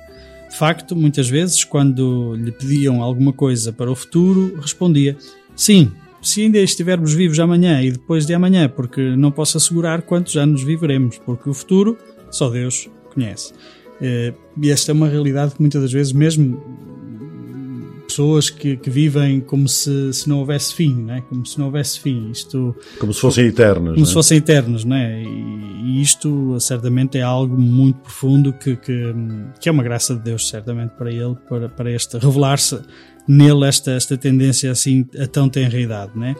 De 0.49 0.57
facto, 0.57 0.95
muitas 0.95 1.29
vezes, 1.29 1.63
quando 1.63 2.33
lhe 2.35 2.51
pediam 2.51 3.03
alguma 3.03 3.31
coisa 3.31 3.71
para 3.71 3.91
o 3.91 3.95
futuro, 3.95 4.57
respondia: 4.59 5.15
Sim, 5.55 5.91
se 6.21 6.41
ainda 6.41 6.59
estivermos 6.59 7.13
vivos 7.13 7.39
amanhã 7.39 7.81
e 7.81 7.91
depois 7.91 8.25
de 8.25 8.33
amanhã, 8.33 8.67
porque 8.69 9.15
não 9.15 9.31
posso 9.31 9.57
assegurar 9.57 10.01
quantos 10.01 10.35
anos 10.35 10.63
viveremos, 10.63 11.17
porque 11.19 11.49
o 11.49 11.53
futuro 11.53 11.97
só 12.29 12.49
Deus 12.49 12.89
conhece. 13.13 13.53
Eh, 14.01 14.33
E 14.61 14.69
esta 14.69 14.91
é 14.91 14.93
uma 14.93 15.07
realidade 15.07 15.55
que 15.55 15.61
muitas 15.61 15.81
das 15.81 15.91
vezes, 15.91 16.11
mesmo 16.11 16.61
pessoas 18.09 18.49
que, 18.49 18.75
que 18.75 18.89
vivem 18.89 19.39
como 19.39 19.67
se, 19.69 20.11
se 20.13 20.27
não 20.27 20.39
houvesse 20.39 20.73
fim, 20.73 21.03
não 21.03 21.13
é? 21.13 21.21
como 21.21 21.45
se 21.45 21.57
não 21.59 21.67
houvesse 21.67 21.99
fim. 21.99 22.31
Isto 22.31 22.75
Como 22.99 23.13
se 23.13 23.21
fossem 23.21 23.45
eternas. 23.45 23.89
como 23.89 23.99
não 23.99 24.05
se 24.05 24.11
é? 24.11 24.13
fossem 24.13 24.37
eternos, 24.39 24.83
não 24.83 24.95
é? 24.95 25.21
E, 25.23 25.27
e 25.83 26.01
isto 26.01 26.59
certamente 26.59 27.17
é 27.17 27.21
algo 27.21 27.55
muito 27.55 27.99
profundo 27.99 28.51
que, 28.51 28.75
que, 28.75 29.13
que 29.61 29.69
é 29.69 29.71
uma 29.71 29.83
graça 29.83 30.15
de 30.15 30.23
Deus, 30.23 30.49
certamente, 30.49 30.91
para 30.97 31.11
ele, 31.11 31.35
para, 31.47 31.69
para 31.69 31.91
este 31.91 32.17
revelar-se 32.17 32.79
nele 33.27 33.65
esta, 33.67 33.91
esta 33.91 34.17
tendência 34.17 34.71
assim 34.71 35.05
a 35.21 35.27
tão 35.27 35.47
tenra 35.47 35.79
idade, 35.79 36.11
não 36.15 36.25
é? 36.25 36.35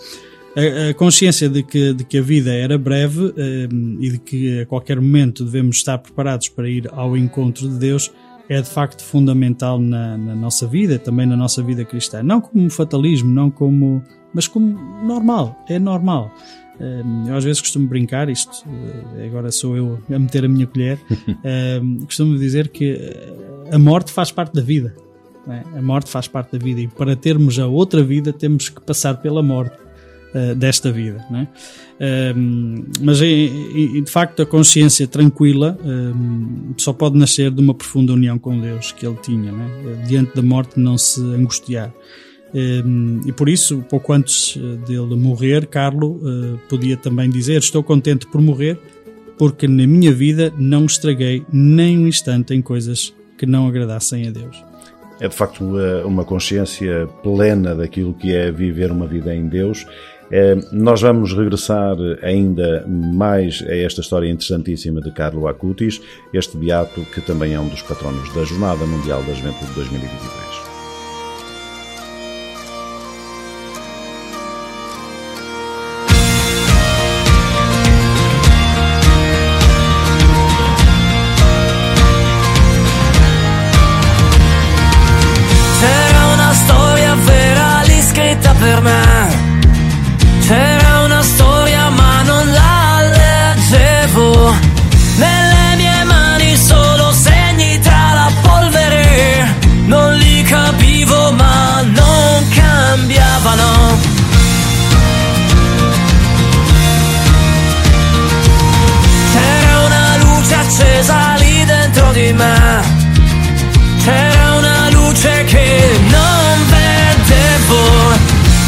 A, 0.58 0.90
a 0.90 0.94
consciência 0.96 1.48
de 1.48 1.62
que, 1.62 1.94
de 1.94 2.04
que 2.04 2.18
a 2.18 2.22
vida 2.22 2.52
era 2.52 2.78
breve 2.78 3.32
eh, 3.38 3.68
e 4.00 4.10
de 4.10 4.18
que 4.18 4.62
a 4.62 4.66
qualquer 4.66 5.00
momento 5.00 5.46
devemos 5.46 5.78
estar 5.78 6.00
preparados 6.00 6.50
para 6.50 6.68
ir 6.68 6.90
ao 6.92 7.16
encontro 7.16 7.70
de 7.70 7.78
Deus 7.78 8.12
é 8.50 8.62
de 8.62 8.68
facto 8.68 9.04
fundamental 9.04 9.80
na, 9.80 10.18
na 10.18 10.36
nossa 10.36 10.66
vida, 10.68 10.98
também 10.98 11.26
na 11.28 11.38
nossa 11.38 11.62
vida 11.62 11.86
cristã. 11.86 12.24
Não 12.24 12.42
como 12.42 12.64
um 12.66 12.70
fatalismo, 12.70 13.30
não 13.32 13.52
como, 13.52 14.04
mas 14.34 14.48
como 14.48 14.78
normal, 15.06 15.64
é 15.70 15.78
normal. 15.78 16.32
Eh, 16.80 17.04
Eu 17.28 17.36
às 17.36 17.44
vezes 17.44 17.62
costumo 17.62 17.88
brincar, 17.88 18.28
isto 18.28 18.66
eh, 19.18 19.28
agora 19.28 19.52
sou 19.52 19.78
eu 19.78 20.00
a 20.12 20.18
meter 20.18 20.46
a 20.46 20.48
minha 20.48 20.66
colher, 20.66 21.00
eh, 21.44 21.80
costumo 22.06 22.38
dizer 22.38 22.70
que 22.70 22.92
eh, 22.92 23.34
a 23.72 23.78
morte 23.78 24.12
faz 24.12 24.32
parte 24.32 24.54
da 24.56 24.62
vida. 24.62 24.96
é? 25.48 25.78
A 25.78 25.82
morte 25.82 26.10
faz 26.10 26.28
parte 26.28 26.58
da 26.58 26.64
vida 26.64 26.82
e 26.82 26.88
para 26.88 27.16
termos 27.16 27.60
a 27.60 27.68
outra 27.68 28.02
vida 28.04 28.34
temos 28.34 28.68
que 28.70 28.82
passar 28.82 29.16
pela 29.22 29.44
morte 29.44 29.78
eh, 30.34 30.54
desta 30.56 30.92
vida. 30.92 31.26
não 31.30 31.40
é? 31.40 31.48
Um, 32.36 32.86
mas 33.02 33.20
e- 33.20 33.26
e- 33.98 34.02
de 34.02 34.10
facto 34.10 34.42
a 34.42 34.46
consciência 34.46 35.06
tranquila 35.06 35.78
um, 35.84 36.74
só 36.78 36.94
pode 36.94 37.18
nascer 37.18 37.52
de 37.52 37.60
uma 37.62 37.74
profunda 37.74 38.14
união 38.14 38.40
com 38.40 38.58
Deus 38.58 38.92
que 38.94 39.06
ele 39.06 39.18
tinha, 39.22 39.52
não 39.52 39.64
é? 39.64 40.06
diante 40.08 40.34
da 40.36 40.42
morte 40.42 40.80
não 40.80 40.98
se 40.98 41.20
angustiar. 41.20 41.92
Um, 42.54 43.22
e 43.26 43.32
por 43.32 43.48
isso, 43.48 43.84
pouco 43.90 44.12
antes 44.14 44.58
eh, 44.58 44.88
dele 44.88 45.16
morrer, 45.16 45.68
Carlo 45.68 46.20
eh, 46.24 46.58
podia 46.68 46.98
também 46.98 47.30
dizer: 47.30 47.60
Estou 47.60 47.84
contente 47.84 48.26
por 48.26 48.42
morrer, 48.42 48.80
porque 49.38 49.68
na 49.68 49.86
minha 49.86 50.12
vida 50.12 50.52
não 50.58 50.86
estraguei 50.86 51.44
nem 51.52 52.00
um 52.00 52.08
instante 52.08 52.54
em 52.54 52.62
coisas 52.62 53.14
que 53.38 53.46
não 53.46 53.68
agradassem 53.68 54.28
a 54.28 54.32
Deus. 54.32 54.64
É 55.20 55.28
de 55.28 55.36
facto 55.36 55.64
uma 56.06 56.24
consciência 56.24 57.08
plena 57.22 57.76
daquilo 57.76 58.14
que 58.14 58.34
é 58.34 58.52
viver 58.52 58.90
uma 58.90 59.06
vida 59.06 59.36
em 59.36 59.48
Deus. 59.48 59.86
Eh, 60.32 60.58
Nós 60.72 61.02
vamos 61.02 61.34
regressar 61.34 61.96
ainda 62.22 62.86
mais 62.88 63.64
a 63.68 63.76
esta 63.76 64.02
história 64.02 64.30
interessantíssima 64.30 65.02
de 65.02 65.12
Carlo 65.12 65.48
Acutis, 65.48 66.02
este 66.34 66.58
beato 66.58 67.02
que 67.14 67.22
também 67.22 67.54
é 67.54 67.60
um 67.60 67.68
dos 67.68 67.82
patronos 67.82 68.34
da 68.34 68.44
Jornada 68.44 68.86
Mundial 68.86 69.24
da 69.24 69.34
Juventude 69.34 69.74
2023. 69.74 70.69
Me. 112.34 112.82
C'era 114.04 114.56
una 114.58 114.90
luce 114.92 115.44
che 115.46 116.00
non 116.10 116.66
vedevo, 116.68 118.14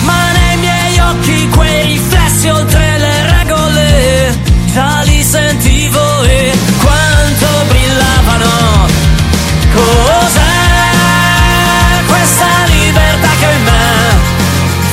ma 0.03 0.31
nei 0.31 0.57
miei 0.57 0.99
occhi 0.99 1.49
quei 1.49 1.85
riflessi 1.87 2.47
oltre 2.47 2.97
le 2.97 3.31
regole, 3.33 4.37
già 4.73 5.01
li 5.03 5.21
sentivo 5.23 6.23
e 6.23 6.57
quanto 6.81 7.47
brillavano. 7.67 8.87
Cos'è 9.73 10.49
questa 12.07 12.47
libertà 12.67 13.29
che 13.39 13.45
ho 13.45 13.51
in 13.51 13.63
me, 13.63 14.19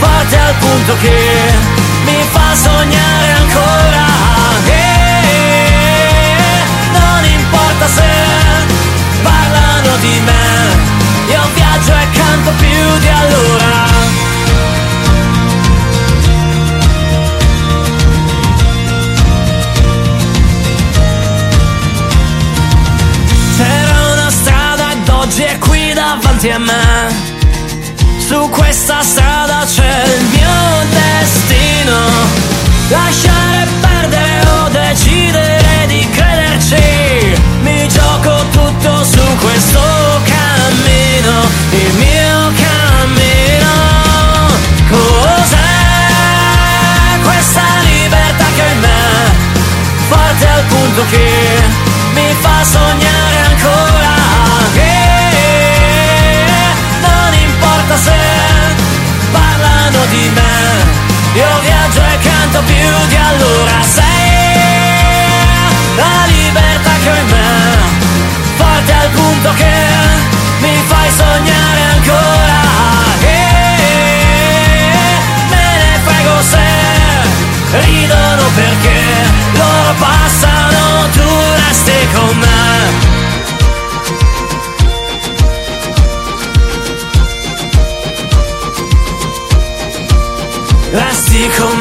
forte 0.00 0.36
al 0.36 0.54
punto 0.58 0.96
che 1.00 1.52
mi 2.04 2.24
fa 2.32 2.54
sognare 2.54 3.27
di 10.08 10.20
me, 10.20 11.32
io 11.32 11.42
viaggio 11.54 11.92
e 11.92 12.10
canto 12.12 12.50
più 12.58 12.98
di 12.98 13.08
allora. 13.08 13.86
C'era 23.56 24.12
una 24.12 24.30
strada 24.30 24.92
ed 24.92 25.08
oggi 25.08 25.42
è 25.42 25.58
qui 25.58 25.92
davanti 25.92 26.50
a 26.50 26.58
me. 26.58 27.26
Su 28.26 28.48
questa 28.50 29.02
strada 29.02 29.64
c'è 29.64 30.07
che 51.10 51.62
mi 52.12 52.36
fa 52.40 52.62
sognare 52.64 53.38
ancora 53.48 54.14
che 54.74 54.96
non 57.00 57.34
importa 57.34 57.96
se 57.96 58.16
parlano 59.32 60.04
di 60.10 60.30
me 60.34 60.58
io 61.34 61.60
viaggio 61.62 62.00
e 62.00 62.18
canto 62.18 62.62
più 62.62 63.06
di 63.08 63.16
allora. 63.16 63.76
Sei 63.82 64.06
la 65.96 66.26
libertà 66.26 66.90
che 67.02 67.10
ho 67.10 67.14
in 67.14 67.26
me 67.26 67.46
forte 68.56 68.92
al 68.92 69.08
punto 69.10 69.54
che 69.54 69.74
mi 70.60 70.82
fai 70.86 71.10
sognare 71.10 71.82
ancora 71.94 72.60
che 73.20 73.40
me 75.48 75.76
ne 75.78 76.00
prego 76.04 76.42
se 76.42 76.66
ridono 77.80 78.42
perché 78.54 79.07
like 82.08 82.16
all 82.16 82.34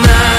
I 0.03 0.36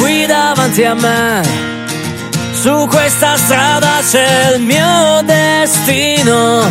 qui 0.00 0.26
davanti 0.26 0.82
a 0.84 0.94
me. 0.94 1.42
Su 2.54 2.86
questa 2.88 3.36
strada 3.36 4.00
c'è 4.02 4.54
il 4.54 4.62
mio 4.62 5.20
destino. 5.22 6.62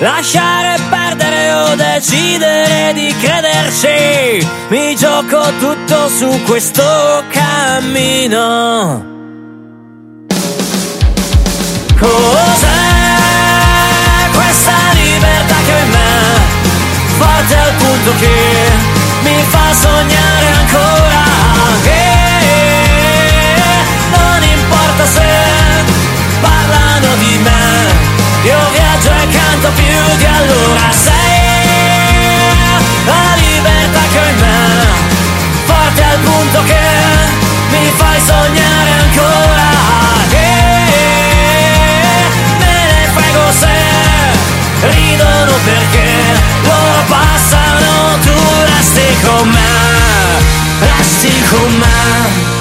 Lasciare 0.00 0.78
perdere 0.88 1.52
o 1.52 1.74
decidere 1.74 2.92
di 2.92 3.12
crederci. 3.20 4.46
Mi 4.68 4.94
gioco 4.94 5.42
tutto 5.58 6.08
su 6.08 6.42
questo 6.44 7.24
cammino. 7.30 9.07
Importa 24.98 25.06
se 25.06 25.22
parlano 26.40 27.14
di 27.18 27.38
me. 27.38 27.66
Io 28.42 28.58
viaggio 28.72 29.10
e 29.10 29.28
canto 29.28 29.70
più 29.74 30.16
di 30.16 30.24
allora. 30.24 30.90
Sei 30.90 32.56
la 33.04 33.34
libertà 33.36 34.00
che 34.10 34.18
ho 34.18 34.28
in 34.28 34.38
me. 34.38 34.86
Forte 35.66 36.02
al 36.02 36.18
punto 36.18 36.62
che 36.64 36.80
mi 37.70 37.92
fai 37.96 38.20
sognare 38.24 38.90
ancora. 39.02 39.70
Che 40.28 40.48
me 42.58 42.76
ne 42.90 43.08
frego 43.14 43.52
se 43.56 44.88
ridono 44.88 45.52
perché 45.64 46.08
loro 46.62 47.04
passano 47.06 48.18
tu 48.22 48.38
resti 48.64 49.16
con 49.22 49.48
me 49.48 49.66
resti 50.80 51.44
con 51.50 51.72
me 51.78 52.57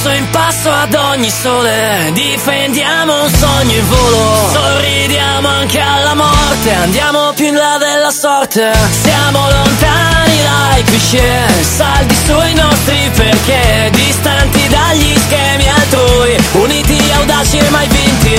passo 0.00 0.16
in 0.16 0.30
passo 0.30 0.70
ad 0.70 0.94
ogni 0.94 1.28
sole. 1.28 2.10
Difendiamo 2.12 3.22
un 3.22 3.30
sogno 3.30 3.72
in 3.72 3.86
volo. 3.86 4.50
Sorridiamo 4.50 5.46
anche 5.48 5.78
alla 5.78 6.14
morte. 6.14 6.72
Andiamo 6.72 7.32
più 7.34 7.46
in 7.46 7.54
là 7.54 7.76
della 7.78 8.10
sorte. 8.10 8.72
Siamo 9.02 9.38
lontani 9.50 10.38
dai 10.42 10.82
cliché. 10.84 11.46
Saldi 11.76 12.14
sui 12.24 12.54
nostri 12.54 13.10
perché. 13.14 13.90
Distanti 13.92 14.68
dagli 14.68 15.18
schemi 15.18 15.68
altrui. 15.68 16.36
Uniti, 16.52 16.98
audaci 17.16 17.58
e 17.58 17.68
mai 17.68 17.88
vinti. 17.88 18.38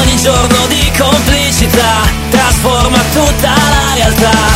Ogni 0.00 0.16
giorno 0.16 0.66
di 0.66 0.92
complicità 0.98 2.02
Trasforma 2.30 2.98
tutta 3.12 3.48
la 3.48 3.94
realtà 3.94 4.55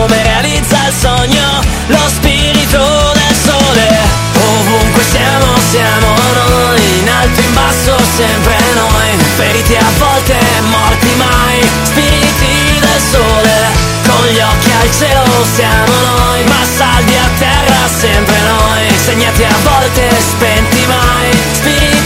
come 0.00 0.22
realizza 0.22 0.78
il 0.88 0.94
sogno, 0.98 1.60
lo 1.88 2.08
spirito 2.08 3.12
del 3.12 3.36
sole. 3.36 3.86
Ovunque 4.32 5.02
siamo, 5.02 5.46
siamo 5.68 6.14
noi, 6.32 6.98
in 7.00 7.08
alto, 7.08 7.40
in 7.40 7.52
basso, 7.52 7.96
sempre 8.16 8.56
noi. 8.74 9.10
Feriti 9.36 9.76
a 9.76 9.84
volte, 9.98 10.38
morti 10.70 11.12
mai, 11.16 11.68
spiriti 11.82 12.80
del 12.80 13.00
sole. 13.10 13.88
Con 14.08 14.24
gli 14.32 14.40
occhi 14.40 14.70
al 14.80 14.90
cielo 14.90 15.44
siamo 15.54 15.92
noi, 16.16 16.44
ma 16.44 16.64
saldi 16.64 17.14
a 17.14 17.28
terra, 17.38 17.80
sempre 17.98 18.38
noi. 18.40 18.98
Segnati 19.04 19.44
a 19.44 19.56
volte, 19.62 20.08
spenti 20.18 20.86
mai, 20.86 21.38
spiriti 21.52 21.99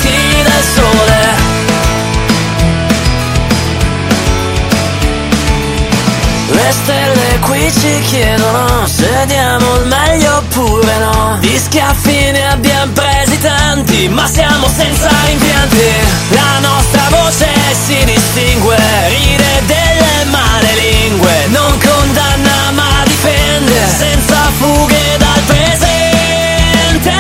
Le 6.64 6.72
stelle 6.72 7.38
qui 7.40 7.70
ci 7.70 8.00
chiedono 8.06 8.86
se 8.86 9.26
diamo 9.26 9.76
il 9.80 9.86
meglio 9.86 10.36
oppure 10.38 10.96
no. 10.98 11.36
Di 11.38 11.58
schiaffi 11.58 12.30
ne 12.30 12.46
abbiamo 12.48 12.90
presi 12.92 13.38
tanti 13.38 14.08
ma 14.08 14.26
siamo 14.26 14.66
senza 14.74 15.10
rimpianti 15.26 15.84
La 16.30 16.60
nostra 16.66 17.02
voce 17.10 17.52
si 17.84 18.02
distingue, 18.06 18.76
ride 19.08 19.62
delle 19.66 20.24
male 20.30 20.74
lingue 20.80 21.46
Non 21.48 21.78
condanna 21.78 22.70
ma 22.72 23.02
difende 23.04 23.86
senza 23.98 24.50
fughe 24.56 25.16
dal 25.18 25.40
presente. 25.46 27.12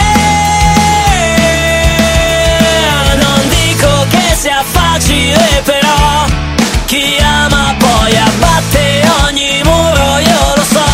Non 3.16 3.48
dico 3.50 4.06
che 4.08 4.36
sia 4.40 4.64
facile 4.66 5.60
però 5.64 6.24
chi 6.86 7.18
ama 7.20 7.74
poi 8.04 8.16
abbatte 8.18 9.00
ogni 9.24 9.62
muro, 9.64 10.18
io 10.18 10.52
lo 10.56 10.62
so 10.62 10.84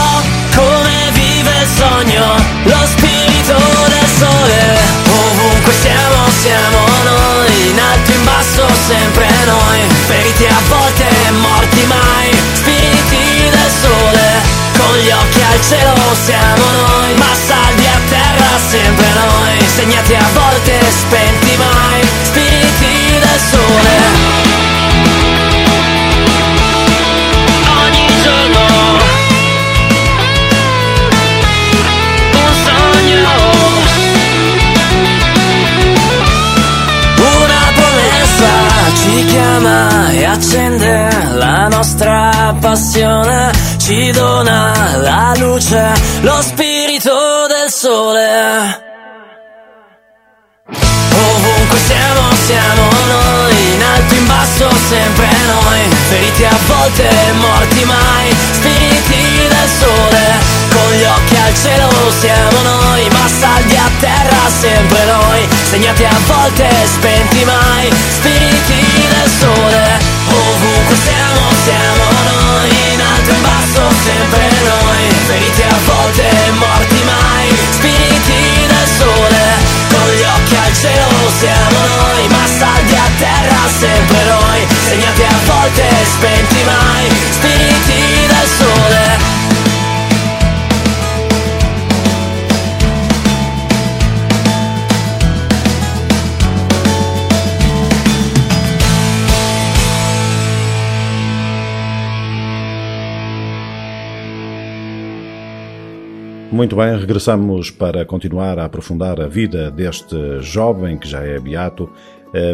come 0.55 1.11
vive 1.11 1.51
il 1.59 1.69
sogno, 1.77 2.35
lo 2.63 2.87
spirito 2.87 3.59
del 3.89 4.09
sole. 4.17 4.79
Ovunque 5.11 5.73
siamo, 5.73 6.31
siamo 6.41 6.79
noi, 7.03 7.71
in 7.71 7.81
alto, 7.81 8.13
in 8.13 8.25
basso, 8.25 8.65
sempre 8.87 9.27
noi. 9.45 9.81
Feriti 10.07 10.47
a 10.47 10.61
volte, 10.69 11.07
morti 11.33 11.85
mai, 11.87 12.31
spiriti 12.53 13.51
del 13.51 13.71
sole. 13.83 14.59
Con 14.79 14.97
gli 14.99 15.11
occhi 15.11 15.43
al 15.43 15.61
cielo 15.67 16.15
siamo 16.15 16.65
noi, 16.71 17.15
ma 17.15 17.35
saldi 17.35 17.87
a 17.87 18.01
terra, 18.09 18.51
sempre 18.69 19.07
noi. 19.19 19.67
Segnati 19.67 20.15
a 20.15 20.29
volte, 20.33 20.79
spenti 20.91 21.57
mai, 21.57 22.09
spiriti 22.23 23.19
del 23.19 23.41
sole. 23.51 24.40
Ci 39.21 39.27
chiama 39.27 40.11
e 40.13 40.25
accende 40.25 41.09
la 41.35 41.69
nostra 41.69 42.55
passione 42.59 43.51
ci 43.77 44.11
dona 44.13 44.97
la 44.97 45.35
luce 45.37 45.93
lo 46.21 46.41
spirito 46.41 47.47
del 47.47 47.71
sole. 47.71 48.89
Ovunque 51.13 51.79
siamo, 51.87 52.35
siamo 52.47 52.83
noi, 53.09 53.75
in 53.75 53.83
alto, 53.83 54.15
in 54.15 54.27
basso, 54.27 54.69
sempre 54.89 55.41
feriti 56.11 56.45
a 56.45 56.57
volte, 56.67 57.09
morti 57.39 57.85
mai, 57.85 58.35
spiriti 58.51 59.47
del 59.47 59.71
sole, 59.79 60.23
con 60.73 60.93
gli 60.99 61.05
occhi 61.05 61.37
al 61.37 61.55
cielo 61.55 61.89
siamo 62.19 62.63
noi, 62.63 63.09
ma 63.11 63.29
saldi 63.29 63.77
a 63.77 63.91
terra 64.01 64.51
sempre 64.59 65.05
noi, 65.05 65.49
segnati 65.71 66.05
a 66.05 66.17
volte, 66.27 66.69
spenti 66.85 67.45
mai, 67.45 67.93
spiriti 68.11 68.80
sole, 69.39 69.99
ovunque 70.27 70.97
siamo, 70.97 71.43
siamo 71.65 72.05
noi, 72.31 72.71
in 72.93 73.01
alto 73.01 73.31
e 73.31 73.35
in 73.35 73.43
basso 73.43 73.83
sempre 74.05 74.43
noi, 74.65 75.03
feriti 75.27 75.63
a 75.63 75.77
volte, 75.85 76.27
morti 76.59 77.03
mai, 77.05 77.47
spiriti 77.71 78.67
del 78.67 78.89
sole, 78.99 79.43
con 79.89 80.09
gli 80.11 80.25
occhi 80.25 80.57
al 80.57 80.75
cielo 80.75 81.31
siamo 81.39 81.79
noi, 81.79 82.29
ma 82.29 82.45
saldi 82.59 82.95
a 82.95 83.09
terra 83.19 83.61
sempre 83.79 84.25
noi, 84.25 84.67
segnati 84.89 85.23
a 85.23 85.37
volte, 85.47 85.87
spenti 86.13 86.63
mai, 86.65 87.09
spiriti 87.31 88.27
del 88.27 88.49
sole. 88.59 89.40
Muito 106.61 106.77
bem, 106.77 106.95
regressamos 106.95 107.71
para 107.71 108.05
continuar 108.05 108.59
a 108.59 108.67
aprofundar 108.67 109.19
a 109.19 109.27
vida 109.27 109.71
deste 109.71 110.15
jovem 110.43 110.99
que 110.99 111.09
já 111.09 111.23
é 111.23 111.41
beato, 111.41 111.89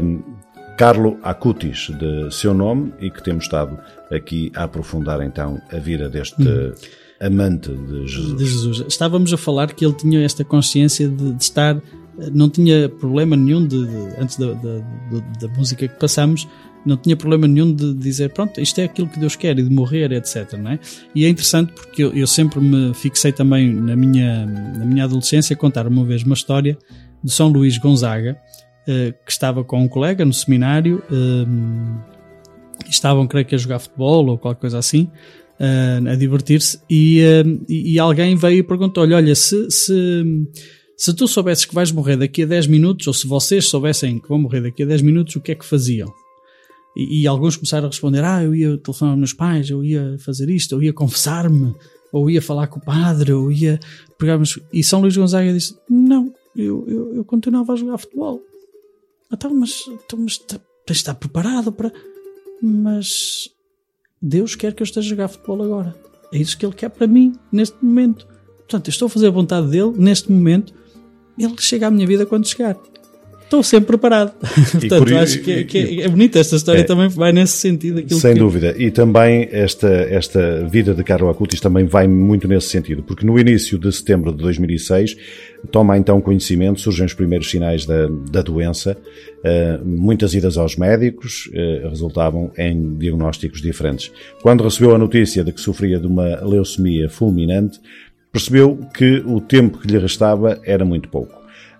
um, 0.00 0.22
Carlo 0.78 1.18
Acutis, 1.24 1.88
de 1.98 2.32
seu 2.32 2.54
nome, 2.54 2.92
e 3.00 3.10
que 3.10 3.20
temos 3.20 3.46
estado 3.46 3.76
aqui 4.12 4.52
a 4.54 4.62
aprofundar 4.62 5.20
então 5.22 5.60
a 5.72 5.78
vida 5.78 6.08
deste 6.08 6.36
amante 7.20 7.72
de 7.72 8.06
Jesus. 8.06 8.36
de 8.36 8.44
Jesus. 8.46 8.84
Estávamos 8.86 9.32
a 9.32 9.36
falar 9.36 9.72
que 9.72 9.84
ele 9.84 9.94
tinha 9.94 10.24
esta 10.24 10.44
consciência 10.44 11.08
de, 11.08 11.32
de 11.32 11.42
estar, 11.42 11.76
não 12.32 12.48
tinha 12.48 12.88
problema 12.88 13.34
nenhum 13.34 13.66
de, 13.66 13.86
de- 13.88 14.20
antes 14.20 14.36
da, 14.36 14.52
da, 14.52 14.78
da- 14.78 15.46
da 15.48 15.48
música 15.58 15.88
que 15.88 15.98
passamos, 15.98 16.46
não 16.86 16.96
tinha 16.96 17.16
problema 17.16 17.48
nenhum 17.48 17.72
de 17.72 17.92
dizer 17.94 18.30
pronto, 18.30 18.60
isto 18.60 18.80
é 18.80 18.84
aquilo 18.84 19.08
que 19.08 19.18
Deus 19.18 19.34
quer 19.34 19.58
e 19.58 19.62
de 19.62 19.70
morrer, 19.70 20.12
etc. 20.12 20.52
Não 20.54 20.70
é? 20.70 20.78
E 21.14 21.24
é 21.24 21.28
interessante 21.28 21.72
porque 21.72 22.04
eu, 22.04 22.12
eu 22.12 22.26
sempre 22.26 22.60
me 22.60 22.94
fixei 22.94 23.32
também 23.32 23.74
na 23.74 23.96
minha, 23.96 24.46
na 24.46 24.84
minha 24.84 25.04
adolescência 25.04 25.56
contar 25.56 25.86
uma 25.86 26.04
vez 26.04 26.22
uma 26.22 26.34
história 26.34 26.78
de 27.22 27.32
São 27.32 27.48
Luís 27.48 27.76
Gonzaga, 27.76 28.38
eh, 28.86 29.12
que 29.24 29.32
estava 29.32 29.64
com 29.64 29.82
um 29.82 29.88
colega 29.88 30.24
no 30.24 30.32
seminário, 30.32 31.02
eh, 31.10 31.46
estavam, 32.88 33.26
creio 33.26 33.46
que, 33.46 33.54
a 33.54 33.58
jogar 33.58 33.78
futebol 33.80 34.26
ou 34.28 34.38
qualquer 34.38 34.60
coisa 34.60 34.78
assim, 34.78 35.10
eh, 35.58 36.00
a 36.06 36.14
divertir-se, 36.14 36.78
eh, 36.90 37.42
e 37.68 37.94
e 37.94 37.98
alguém 37.98 38.36
veio 38.36 38.58
e 38.58 38.62
perguntou-lhe: 38.62 39.14
Olha, 39.14 39.34
se, 39.34 39.70
se, 39.70 40.24
se 40.96 41.14
tu 41.14 41.26
soubesses 41.26 41.64
que 41.64 41.74
vais 41.74 41.90
morrer 41.90 42.16
daqui 42.16 42.42
a 42.42 42.46
10 42.46 42.66
minutos, 42.66 43.06
ou 43.06 43.14
se 43.14 43.26
vocês 43.26 43.68
soubessem 43.68 44.18
que 44.18 44.28
vão 44.28 44.38
morrer 44.38 44.60
daqui 44.60 44.82
a 44.82 44.86
10 44.86 45.02
minutos, 45.02 45.34
o 45.36 45.40
que 45.40 45.52
é 45.52 45.54
que 45.54 45.64
faziam? 45.64 46.12
E, 46.96 47.22
e 47.22 47.26
alguns 47.26 47.56
começaram 47.56 47.86
a 47.86 47.90
responder: 47.90 48.24
Ah, 48.24 48.42
eu 48.42 48.54
ia 48.54 48.78
telefonar 48.78 49.12
aos 49.12 49.18
meus 49.18 49.32
pais, 49.34 49.68
eu 49.68 49.84
ia 49.84 50.16
fazer 50.18 50.48
isto, 50.48 50.74
eu 50.74 50.82
ia 50.82 50.92
confessar-me, 50.92 51.74
ou 52.10 52.30
ia 52.30 52.40
falar 52.40 52.68
com 52.68 52.80
o 52.80 52.84
padre, 52.84 53.32
ou 53.32 53.52
ia 53.52 53.78
pegar. 54.18 54.40
E 54.72 54.82
São 54.82 55.00
Luís 55.00 55.16
Gonzaga 55.16 55.52
disse: 55.52 55.76
Não, 55.88 56.32
eu, 56.56 56.84
eu, 56.88 57.14
eu 57.16 57.24
continuava 57.24 57.74
a 57.74 57.76
jogar 57.76 57.98
futebol. 57.98 58.40
Então, 59.30 59.52
mas, 59.54 59.84
então, 59.88 60.18
mas 60.18 60.38
tens 60.38 60.60
de 60.86 60.92
estar 60.92 61.14
preparado 61.14 61.70
para. 61.70 61.92
Mas 62.62 63.50
Deus 64.20 64.54
quer 64.54 64.72
que 64.72 64.82
eu 64.82 64.84
esteja 64.84 65.06
a 65.06 65.10
jogar 65.10 65.28
futebol 65.28 65.62
agora. 65.62 65.94
É 66.32 66.38
isso 66.38 66.56
que 66.56 66.64
Ele 66.64 66.74
quer 66.74 66.88
para 66.88 67.06
mim, 67.06 67.34
neste 67.52 67.76
momento. 67.84 68.26
Portanto, 68.56 68.88
eu 68.88 68.90
estou 68.90 69.06
a 69.06 69.08
fazer 69.10 69.28
a 69.28 69.30
vontade 69.30 69.68
dele, 69.68 69.92
neste 69.96 70.32
momento. 70.32 70.72
Ele 71.38 71.54
chega 71.58 71.86
à 71.86 71.90
minha 71.90 72.06
vida 72.06 72.24
quando 72.24 72.48
chegar. 72.48 72.76
Estou 73.46 73.62
sempre 73.62 73.86
preparado. 73.86 74.32
Portanto, 74.72 75.04
por- 75.04 75.14
acho 75.14 75.40
que, 75.40 75.52
é- 75.52 75.62
que 75.62 75.78
é, 75.78 76.00
é 76.02 76.08
bonita 76.08 76.40
esta 76.40 76.56
história 76.56 76.80
É. 76.80 76.82
também 76.82 77.08
vai 77.08 77.32
nesse 77.32 77.52
sentido. 77.58 78.00
aquilo 78.00 78.18
Sem 78.18 78.32
que- 78.34 78.40
dúvida. 78.40 78.74
E 78.76 78.90
também 78.90 79.48
esta, 79.52 79.88
esta 79.88 80.66
vida 80.68 80.92
de 80.92 81.04
Carlo 81.04 81.28
Acutis 81.30 81.60
também 81.60 81.84
vai 81.84 82.08
muito 82.08 82.48
nesse 82.48 82.66
sentido, 82.68 83.04
porque 83.04 83.24
no 83.24 83.38
início 83.38 83.78
de 83.78 83.90
setembro 83.92 84.32
de 84.32 84.38
2006 84.38 85.16
toma 85.70 85.96
então 85.96 86.20
conhecimento, 86.20 86.80
surgem 86.80 87.06
os 87.06 87.14
primeiros 87.14 87.48
sinais 87.48 87.86
da, 87.86 88.08
da 88.30 88.42
doença, 88.42 88.96
eh, 89.44 89.78
muitas 89.84 90.34
idas 90.34 90.58
aos 90.58 90.76
médicos 90.76 91.48
eh, 91.54 91.86
resultavam 91.88 92.50
em 92.58 92.96
diagnósticos 92.98 93.62
diferentes. 93.62 94.10
Quando 94.42 94.64
recebeu 94.64 94.92
a 94.92 94.98
notícia 94.98 95.44
de 95.44 95.52
que 95.52 95.60
sofria 95.60 96.00
de 96.00 96.06
uma 96.08 96.44
leucemia 96.44 97.08
fulminante, 97.08 97.78
percebeu 98.32 98.76
que 98.92 99.22
o 99.24 99.40
tempo 99.40 99.78
que 99.78 99.86
lhe 99.86 99.98
restava 99.98 100.58
era 100.64 100.84
muito 100.84 101.08
pouco. 101.08 101.32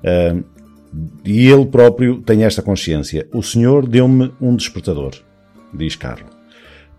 Eh, 0.05 0.37
e 1.25 1.49
ele 1.49 1.67
próprio 1.67 2.21
tem 2.23 2.45
esta 2.45 2.63
consciência. 2.63 3.27
O 3.33 3.43
Senhor 3.43 3.87
deu-me 3.87 4.33
um 4.41 4.55
despertador, 4.55 5.13
diz 5.73 5.97
Carlos. 5.97 6.31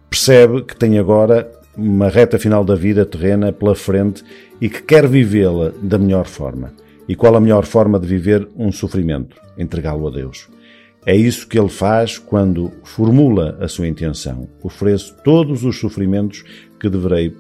Percebe 0.09 0.63
que 0.63 0.75
tem 0.75 0.97
agora 0.99 1.51
uma 1.75 2.09
reta 2.09 2.39
final 2.39 2.63
da 2.63 2.75
vida 2.75 3.05
terrena 3.05 3.51
pela 3.51 3.75
frente 3.75 4.23
e 4.59 4.69
que 4.69 4.81
quer 4.81 5.07
vivê-la 5.07 5.71
da 5.81 5.97
melhor 5.97 6.25
forma. 6.25 6.73
E 7.07 7.15
qual 7.15 7.35
a 7.35 7.39
melhor 7.39 7.65
forma 7.65 7.99
de 7.99 8.07
viver 8.07 8.47
um 8.57 8.71
sofrimento? 8.71 9.35
Entregá-lo 9.57 10.07
a 10.07 10.11
Deus. 10.11 10.49
É 11.05 11.15
isso 11.15 11.47
que 11.47 11.57
ele 11.57 11.69
faz 11.69 12.17
quando 12.17 12.71
formula 12.83 13.57
a 13.61 13.67
sua 13.67 13.87
intenção. 13.87 14.49
Ofereço 14.61 15.15
todos 15.23 15.63
os 15.63 15.79
sofrimentos 15.79 16.43
que 16.79 16.89
deverei 16.89 17.33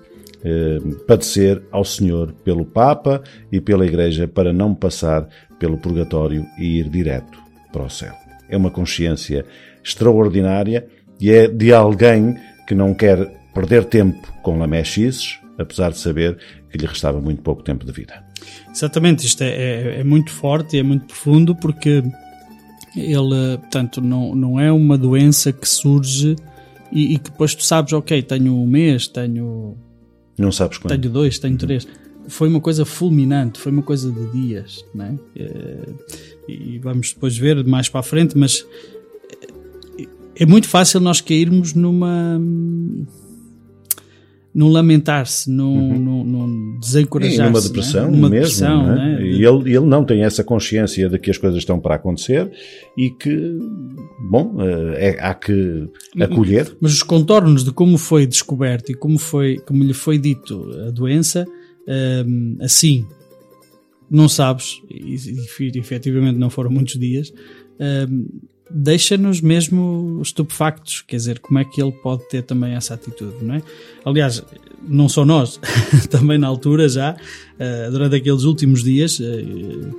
eh, 0.43 0.79
padecer 1.05 1.61
ao 1.71 1.83
Senhor 1.83 2.31
pelo 2.45 2.63
Papa 2.63 3.21
e 3.51 3.59
pela 3.59 3.85
Igreja 3.85 4.27
para 4.27 4.53
não 4.53 4.73
passar 4.73 5.27
pelo 5.59 5.77
purgatório 5.77 6.45
e 6.57 6.79
ir 6.79 6.89
direto 6.89 7.39
para 7.71 7.83
o 7.83 7.89
céu. 7.89 8.13
É 8.49 8.55
uma 8.55 8.71
consciência 8.71 9.45
extraordinária 9.83 10.87
e 11.19 11.31
é 11.31 11.47
de 11.47 11.73
alguém 11.73 12.37
que 12.67 12.75
não 12.75 12.93
quer 12.93 13.25
perder 13.53 13.85
tempo 13.85 14.31
com 14.41 14.57
lamechices, 14.57 15.39
apesar 15.57 15.91
de 15.91 15.97
saber 15.97 16.37
que 16.69 16.77
lhe 16.77 16.85
restava 16.85 17.19
muito 17.19 17.41
pouco 17.41 17.63
tempo 17.63 17.85
de 17.85 17.91
vida. 17.91 18.23
Exatamente, 18.71 19.25
isto 19.25 19.41
é, 19.41 19.49
é, 19.49 19.99
é 20.01 20.03
muito 20.03 20.31
forte 20.31 20.75
e 20.77 20.79
é 20.79 20.83
muito 20.83 21.05
profundo 21.05 21.55
porque 21.55 22.03
ele, 22.95 23.57
portanto, 23.59 24.01
não, 24.01 24.35
não 24.35 24.59
é 24.59 24.71
uma 24.71 24.97
doença 24.97 25.51
que 25.51 25.67
surge 25.67 26.35
e, 26.91 27.15
e 27.15 27.17
que 27.17 27.31
depois 27.31 27.55
tu 27.55 27.63
sabes, 27.63 27.93
ok, 27.93 28.21
tenho 28.21 28.53
um 28.53 28.67
mês, 28.67 29.07
tenho, 29.07 29.77
Não 30.37 30.51
sabes 30.51 30.77
quando. 30.77 30.97
tenho 30.99 31.11
dois, 31.11 31.39
tenho 31.39 31.57
três. 31.57 31.87
Foi 32.27 32.49
uma 32.49 32.59
coisa 32.59 32.85
fulminante, 32.85 33.59
foi 33.59 33.71
uma 33.71 33.81
coisa 33.83 34.11
de 34.11 34.31
dias, 34.31 34.83
né? 34.93 35.17
E 36.47 36.77
vamos 36.79 37.13
depois 37.13 37.37
ver 37.37 37.63
mais 37.65 37.89
para 37.89 37.99
a 38.01 38.03
frente, 38.03 38.37
mas 38.37 38.65
eh, 39.99 40.07
é 40.35 40.45
muito 40.45 40.67
fácil 40.67 40.99
nós 40.99 41.21
cairmos 41.21 41.73
numa. 41.73 42.39
num 44.53 44.69
lamentar-se, 44.69 45.49
num, 45.51 45.97
num, 45.99 46.23
num 46.23 46.47
Uhum. 46.47 46.75
E 46.77 46.79
desencorajar-se. 46.79 47.41
numa 47.41 47.59
né? 47.59 47.67
depressão 47.67 48.11
Numa 48.11 48.29
mesmo. 48.29 48.29
depressão, 48.29 48.83
não 48.87 48.93
é? 48.93 48.95
né? 49.19 49.21
E 49.23 49.43
ele, 49.45 49.75
ele 49.75 49.85
não 49.85 50.03
tem 50.05 50.23
essa 50.23 50.43
consciência 50.43 51.09
de 51.09 51.19
que 51.19 51.29
as 51.29 51.37
coisas 51.37 51.59
estão 51.59 51.79
para 51.79 51.95
acontecer 51.95 52.49
e 52.97 53.09
que, 53.09 53.57
bom, 54.29 54.55
eh, 54.59 55.15
é, 55.17 55.23
há 55.23 55.33
que 55.33 55.87
acolher. 56.19 56.75
Mas 56.79 56.93
os 56.93 57.03
contornos 57.03 57.63
de 57.63 57.71
como 57.71 57.97
foi 57.97 58.25
descoberto 58.25 58.91
e 58.91 58.95
como, 58.95 59.17
foi, 59.19 59.57
como 59.59 59.83
lhe 59.83 59.93
foi 59.93 60.17
dito 60.17 60.69
a 60.87 60.91
doença, 60.91 61.45
hum, 61.87 62.57
assim, 62.59 63.05
não 64.09 64.29
sabes, 64.29 64.81
e, 64.89 65.15
e 65.15 65.79
efetivamente 65.79 66.37
não 66.37 66.49
foram 66.49 66.69
muitos 66.69 66.99
dias, 66.99 67.33
hum, 68.09 68.27
deixa-nos 68.69 69.41
mesmo 69.41 70.19
estupefactos. 70.21 71.01
Quer 71.01 71.17
dizer, 71.17 71.39
como 71.39 71.59
é 71.59 71.65
que 71.65 71.81
ele 71.81 71.91
pode 71.91 72.27
ter 72.29 72.43
também 72.43 72.73
essa 72.73 72.93
atitude, 72.93 73.43
não 73.43 73.55
é? 73.55 73.61
Aliás, 74.05 74.43
não 74.87 75.09
só 75.09 75.25
nós, 75.25 75.59
também 76.09 76.37
na 76.37 76.47
altura 76.47 76.87
já, 76.87 77.15
eh, 77.59 77.89
durante 77.89 78.15
aqueles 78.15 78.43
últimos 78.43 78.83
dias 78.83 79.19
eh, 79.19 79.43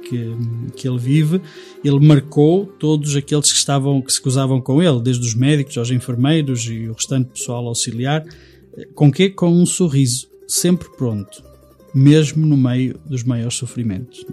que, 0.08 0.36
que 0.76 0.88
ele 0.88 0.98
vive, 0.98 1.40
ele 1.84 1.98
marcou 2.00 2.66
todos 2.66 3.16
aqueles 3.16 3.50
que 3.50 3.58
estavam, 3.58 4.00
que 4.00 4.12
se 4.12 4.20
cruzavam 4.20 4.60
com 4.60 4.82
ele, 4.82 5.00
desde 5.00 5.26
os 5.26 5.34
médicos 5.34 5.76
aos 5.76 5.90
enfermeiros 5.90 6.66
e 6.66 6.88
o 6.88 6.92
restante 6.92 7.30
pessoal 7.30 7.66
auxiliar, 7.66 8.24
com 8.94 9.10
quê? 9.10 9.28
Com 9.28 9.50
um 9.50 9.66
sorriso, 9.66 10.28
sempre 10.46 10.88
pronto, 10.96 11.42
mesmo 11.98 12.46
no 12.46 12.56
meio 12.56 12.98
dos 13.04 13.24
maiores 13.24 13.54
sofrimentos. 13.54 14.24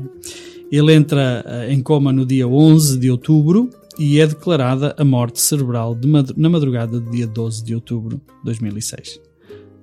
Ele 0.72 0.94
entra 0.94 1.44
eh, 1.46 1.74
em 1.74 1.82
coma 1.82 2.12
no 2.12 2.26
dia 2.26 2.48
11 2.48 2.98
de 3.00 3.10
outubro 3.10 3.70
e 3.98 4.20
é 4.20 4.28
declarada 4.28 4.96
a 4.98 5.06
morte 5.06 5.40
cerebral 5.40 5.98
na 6.36 6.50
madrugada 6.50 7.00
do 7.00 7.12
dia 7.12 7.28
12 7.28 7.64
de 7.64 7.76
outubro 7.76 8.18
de 8.18 8.44
2006. 8.46 9.20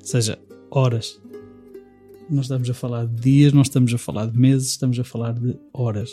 Ou 0.01 0.07
seja, 0.07 0.39
horas. 0.71 1.21
Não 2.31 2.43
estamos 2.43 2.69
a 2.69 2.75
falar 2.75 3.07
de 3.07 3.21
dias, 3.21 3.53
não 3.53 3.63
estamos 3.63 3.93
a 3.93 3.99
falar 3.99 4.27
de 4.27 4.39
meses, 4.39 4.69
estamos 4.69 4.99
a 4.99 5.05
falar 5.05 5.33
de 5.33 5.57
horas. 5.73 6.11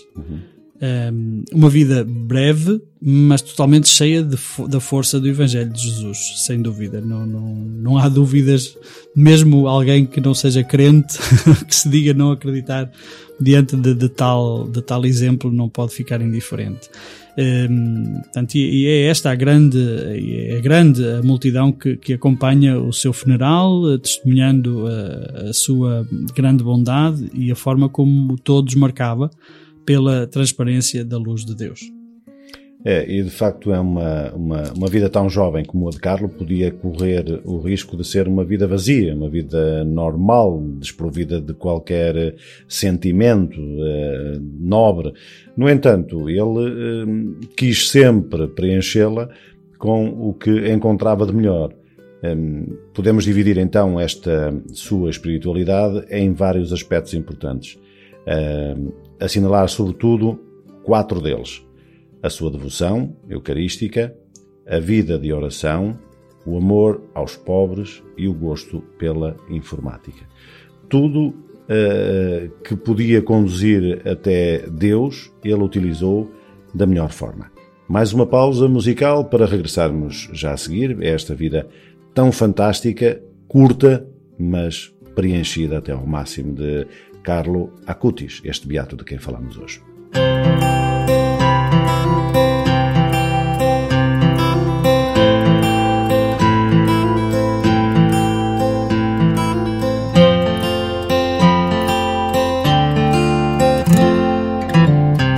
Um, 0.82 1.43
uma 1.51 1.69
vida 1.69 2.05
breve, 2.05 2.82
mas 3.01 3.41
totalmente 3.41 3.89
cheia 3.89 4.23
de, 4.23 4.38
da 4.69 4.80
força 4.80 5.19
do 5.19 5.27
Evangelho 5.27 5.69
de 5.69 5.82
Jesus, 5.82 6.36
sem 6.38 6.61
dúvida. 6.61 7.01
Não, 7.01 7.25
não, 7.25 7.55
não 7.55 7.97
há 7.97 8.07
dúvidas, 8.07 8.77
mesmo 9.13 9.67
alguém 9.67 10.05
que 10.05 10.21
não 10.21 10.34
seja 10.34 10.63
crente, 10.63 11.17
que 11.67 11.75
se 11.75 11.89
diga 11.89 12.13
não 12.13 12.32
acreditar 12.32 12.89
diante 13.41 13.75
de, 13.75 13.93
de, 13.93 14.07
tal, 14.07 14.69
de 14.69 14.82
tal 14.82 15.05
exemplo, 15.05 15.51
não 15.51 15.67
pode 15.67 15.93
ficar 15.93 16.21
indiferente. 16.21 16.89
Um, 17.38 18.21
portanto, 18.21 18.55
e, 18.55 18.84
e, 18.84 18.88
é 18.88 19.05
esta 19.07 19.32
a 19.32 19.36
grande, 19.36 19.77
é 20.47 20.57
a 20.57 20.61
grande 20.61 21.05
a 21.05 21.21
multidão 21.21 21.73
que, 21.73 21.97
que 21.97 22.13
acompanha 22.13 22.80
o 22.80 22.93
seu 22.93 23.11
funeral, 23.11 23.97
testemunhando 23.99 24.86
a, 24.88 25.49
a 25.49 25.53
sua 25.53 26.07
grande 26.34 26.63
bondade 26.63 27.30
e 27.34 27.51
a 27.51 27.55
forma 27.55 27.89
como 27.89 28.38
todos 28.38 28.75
marcava 28.75 29.30
pela 29.86 30.27
transparência 30.27 31.03
da 31.03 31.17
luz 31.17 31.45
de 31.45 31.55
Deus. 31.55 31.82
É, 32.86 33.05
e 33.11 33.21
de 33.21 33.30
facto 33.30 33.73
é 33.73 33.80
uma, 33.80 34.32
uma, 34.32 34.63
uma 34.71 34.88
vida 34.88 35.09
tão 35.09 35.30
jovem 35.30 35.65
como 35.65 35.89
a 35.89 35.91
de 35.91 35.99
Carlos 35.99 36.34
podia 36.34 36.71
correr 36.71 37.41
o 37.43 37.57
risco 37.59 37.97
de 37.97 38.07
ser 38.07 38.25
uma 38.25 38.45
vida 38.45 38.65
vazia, 38.67 39.13
uma 39.13 39.30
vida 39.30 39.84
normal, 39.84 40.63
desprovida 40.77 41.41
de 41.41 41.53
qualquer 41.53 42.36
sentimento 42.69 43.59
eh, 43.59 44.39
nobre. 44.57 45.11
No 45.57 45.69
entanto, 45.69 46.30
ele 46.30 47.41
eh, 47.41 47.47
quis 47.57 47.89
sempre 47.89 48.47
preenchê-la 48.47 49.27
com 49.77 50.07
o 50.07 50.34
que 50.34 50.71
encontrava 50.71 51.25
de 51.25 51.36
melhor. 51.36 51.73
Eh, 52.23 52.36
podemos 52.93 53.25
dividir 53.25 53.57
então 53.57 53.99
esta 53.99 54.53
sua 54.71 55.09
espiritualidade 55.09 56.05
em 56.09 56.32
vários 56.32 56.71
aspectos 56.71 57.13
importantes. 57.13 57.77
Assinalar 59.20 59.67
sobretudo 59.70 60.39
quatro 60.84 61.22
deles: 61.22 61.65
a 62.22 62.30
sua 62.30 62.51
devoção 62.51 63.15
eucarística, 63.30 64.15
a 64.67 64.80
vida 64.80 65.17
de 65.17 65.34
oração, 65.34 65.97
o 66.45 66.57
amor 66.57 67.01
aos 67.13 67.36
pobres 67.36 68.03
e 68.17 68.28
o 68.28 68.34
gosto 68.34 68.82
pela 68.97 69.36
informática. 69.49 70.26
Tudo 70.88 71.28
uh, 71.30 72.49
que 72.63 72.76
podia 72.76 73.22
conduzir 73.22 74.01
até 74.07 74.67
Deus, 74.70 75.32
ele 75.43 75.63
utilizou 75.63 76.32
da 76.74 76.86
melhor 76.86 77.11
forma. 77.11 77.51
Mais 77.88 78.13
uma 78.13 78.26
pausa 78.26 78.67
musical 78.67 79.26
para 79.26 79.45
regressarmos 79.45 80.30
já 80.32 80.53
a 80.53 80.57
seguir 80.57 80.97
a 81.01 81.05
esta 81.05 81.34
vida 81.34 81.67
tão 82.13 82.32
fantástica, 82.32 83.22
curta, 83.47 84.07
mas 84.38 84.93
preenchida 85.15 85.80
até 85.80 85.91
ao 85.91 86.05
máximo 86.05 86.53
de 86.53 86.86
Carlo 87.30 87.75
Acutis, 87.86 88.41
este 88.43 88.67
beato 88.67 88.95
de 88.95 89.03
quem 89.03 89.19
falamos 89.19 89.55
hoje. 89.55 89.84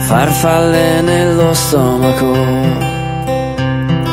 Farfalle 0.08 1.02
nello 1.02 1.54
stomaco, 1.54 2.34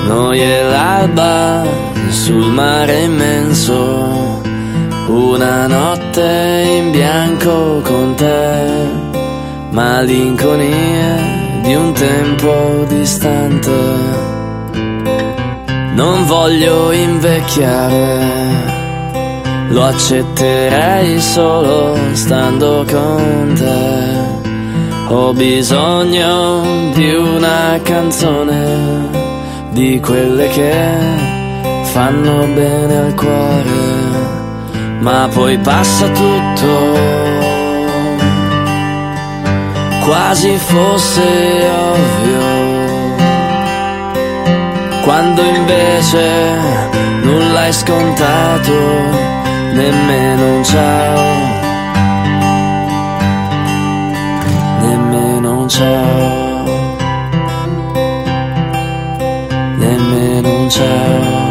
noie 0.08 0.62
l'alba 0.64 1.62
sul 2.10 2.50
mare 2.50 3.04
immenso 3.04 4.27
una 5.08 5.66
notte 5.66 6.80
in 6.80 6.90
bianco 6.90 7.80
con 7.82 8.14
te, 8.14 8.88
malinconia 9.70 11.16
di 11.62 11.74
un 11.74 11.92
tempo 11.94 12.84
distante. 12.88 13.70
Non 15.94 16.26
voglio 16.26 16.92
invecchiare, 16.92 18.20
lo 19.70 19.84
accetterei 19.84 21.20
solo 21.20 21.96
stando 22.12 22.84
con 22.86 23.52
te. 23.56 24.36
Ho 25.10 25.32
bisogno 25.32 26.90
di 26.92 27.14
una 27.14 27.80
canzone, 27.82 29.08
di 29.70 29.98
quelle 30.00 30.48
che 30.48 30.98
fanno 31.84 32.46
bene 32.54 32.96
al 32.98 33.14
cuore 33.14 34.27
ma 35.00 35.28
poi 35.32 35.56
passa 35.58 36.08
tutto, 36.08 36.68
quasi 40.04 40.56
fosse 40.56 41.70
ovvio, 41.92 43.16
quando 45.02 45.42
invece 45.42 46.58
nulla 47.22 47.66
è 47.66 47.72
scontato, 47.72 48.72
nemmeno 49.72 50.56
un 50.56 50.64
ciao, 50.64 51.22
nemmeno 54.80 55.60
un 55.60 55.68
ciao, 55.68 56.64
nemmeno 59.76 60.60
un 60.60 60.70
ciao. 60.70 61.47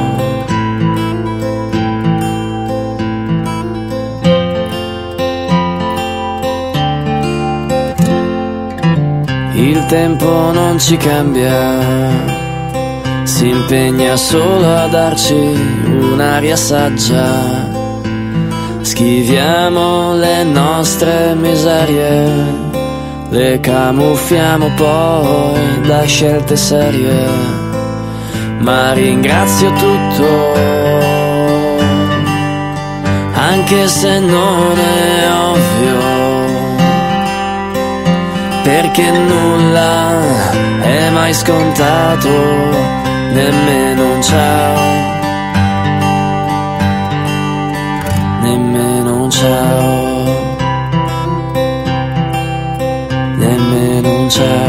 Tempo 9.87 10.51
non 10.51 10.77
ci 10.79 10.97
cambia, 10.97 11.79
si 13.23 13.47
impegna 13.47 14.17
solo 14.17 14.75
a 14.75 14.87
darci 14.87 15.33
un'aria 15.33 16.57
saggia. 16.57 17.75
Schiviamo 18.81 20.13
le 20.15 20.43
nostre 20.43 21.35
miserie, 21.35 22.31
le 23.29 23.59
camuffiamo 23.61 24.71
poi 24.75 25.81
da 25.85 26.03
scelte 26.03 26.57
serie, 26.57 27.25
ma 28.59 28.91
ringrazio 28.91 29.71
tutto, 29.71 30.27
anche 33.33 33.87
se 33.87 34.19
non 34.19 34.77
è 34.77 35.31
ovvio 35.31 35.86
perché 38.67 39.09
nulla 39.11 40.19
è 40.81 41.09
mai 41.11 41.33
scontato, 41.33 42.29
nemmeno 43.31 44.13
un 44.13 44.21
ciao, 44.21 44.79
nemmeno 48.41 49.23
un 49.23 49.31
ciao, 49.31 50.57
nemmeno 53.37 54.19
un 54.19 54.29
ciao. 54.29 54.66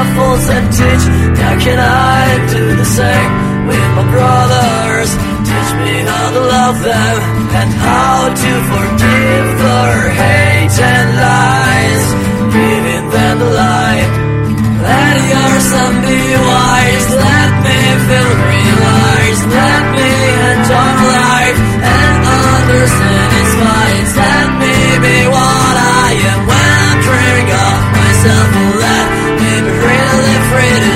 waffles 0.00 0.48
and 0.56 0.66
teach. 0.72 1.04
Now 1.40 1.54
can 1.64 1.78
I 1.78 2.22
do 2.54 2.64
the 2.76 2.88
same 2.98 3.32
with 3.68 3.88
my 3.96 4.04
brothers? 4.14 5.10
Teach 5.48 5.70
me 5.80 5.92
how 6.10 6.26
to 6.36 6.42
love 6.56 6.78
them 6.90 7.16
and 7.60 7.70
how 7.84 8.16
to 8.42 8.52
forgive 8.72 9.48
their 9.64 10.00
hate 10.20 10.76
and 10.92 11.08
lies. 11.26 12.04
Giving 12.56 13.06
them 13.14 13.34
the 13.42 13.50
light. 13.62 14.10
Let 14.88 15.16
your 15.32 15.54
son 15.70 15.92
be 16.06 16.20
wise. 16.48 17.29
Pretty. 30.60 30.89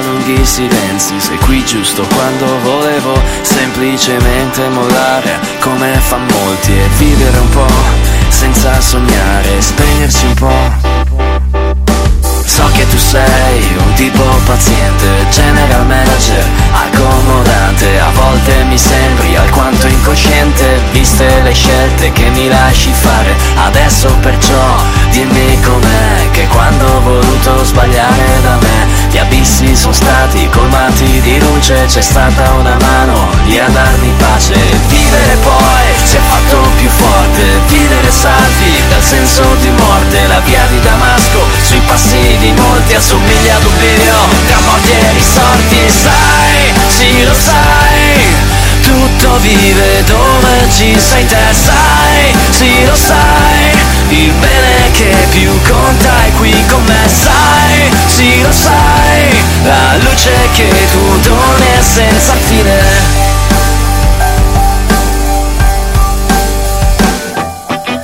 Lunghi 0.00 0.44
silenzi 0.44 1.20
Sei 1.20 1.38
qui 1.38 1.64
giusto 1.64 2.06
quando 2.14 2.46
volevo 2.60 3.20
Semplicemente 3.42 4.68
mollare 4.68 5.38
come 5.60 5.92
fan 5.94 6.26
molti 6.26 6.72
E 6.72 6.88
vivere 6.96 7.38
un 7.38 7.50
po' 7.50 7.66
senza 8.28 8.80
sognare 8.80 9.60
Spegnersi 9.60 10.26
un 10.26 10.34
po' 10.34 11.16
che 12.78 12.86
tu 12.86 12.96
sei 12.96 13.76
un 13.76 13.92
tipo 13.94 14.22
paziente, 14.44 15.26
general 15.30 15.84
manager, 15.84 16.46
accomodante. 16.70 17.98
A 17.98 18.10
volte 18.12 18.62
mi 18.68 18.78
sembri 18.78 19.34
alquanto 19.34 19.88
incosciente, 19.88 20.80
viste 20.92 21.40
le 21.42 21.52
scelte 21.52 22.12
che 22.12 22.30
mi 22.30 22.46
lasci 22.46 22.92
fare. 22.92 23.34
Adesso 23.66 24.14
perciò 24.20 24.76
dimmi 25.10 25.60
com'è, 25.62 26.30
che 26.30 26.46
quando 26.46 26.86
ho 26.86 27.00
voluto 27.00 27.64
sbagliare 27.64 28.40
da 28.42 28.56
me 28.60 28.78
Gli 29.10 29.16
abissi 29.16 29.74
sono 29.74 29.92
stati 29.92 30.48
colmati 30.50 31.20
di 31.22 31.40
luce, 31.40 31.86
c'è 31.86 32.02
stata 32.02 32.52
una 32.52 32.76
mano 32.78 33.28
lì 33.46 33.58
a 33.58 33.66
darmi 33.68 34.12
pace. 34.18 34.54
Vivere 34.86 35.34
poi 35.42 35.86
si 36.04 36.16
è 36.16 36.20
fatto 36.20 36.60
più 36.76 36.88
forte, 36.90 37.42
vivere 37.68 38.10
salvi 38.10 38.82
dal 38.88 39.02
senso 39.02 39.42
di 39.60 39.70
morte. 39.70 40.26
La 40.26 40.40
via 40.40 40.64
di 40.68 40.78
Damasco 40.80 41.40
sui 41.62 41.80
passi 41.86 42.36
di 42.38 42.52
molti 42.68 42.94
assomiglia 42.94 43.56
ad 43.56 43.66
video. 43.78 44.28
Tra 44.46 44.60
morti 44.64 44.90
e 44.90 45.12
risorti 45.12 45.76
Sai, 45.88 46.72
sì 46.88 47.24
lo 47.24 47.34
sai, 47.34 48.36
tutto 48.82 49.36
vive 49.38 50.04
dove 50.04 50.68
ci 50.70 50.98
sei 50.98 51.26
te 51.26 51.52
Sai, 51.52 52.34
sì 52.50 52.84
lo 52.84 52.94
sai, 52.94 53.70
il 54.08 54.32
bene 54.32 54.90
che 54.92 55.14
più 55.30 55.50
conta 55.62 56.24
è 56.24 56.30
qui 56.32 56.54
con 56.66 56.82
me 56.84 57.08
Sai, 57.08 57.90
sì 58.06 58.42
lo 58.42 58.52
sai, 58.52 59.42
la 59.64 59.96
luce 60.02 60.32
che 60.52 60.70
tu 60.92 61.18
doni 61.20 61.66
è 61.78 61.82
senza 61.82 62.34
fine. 62.46 63.26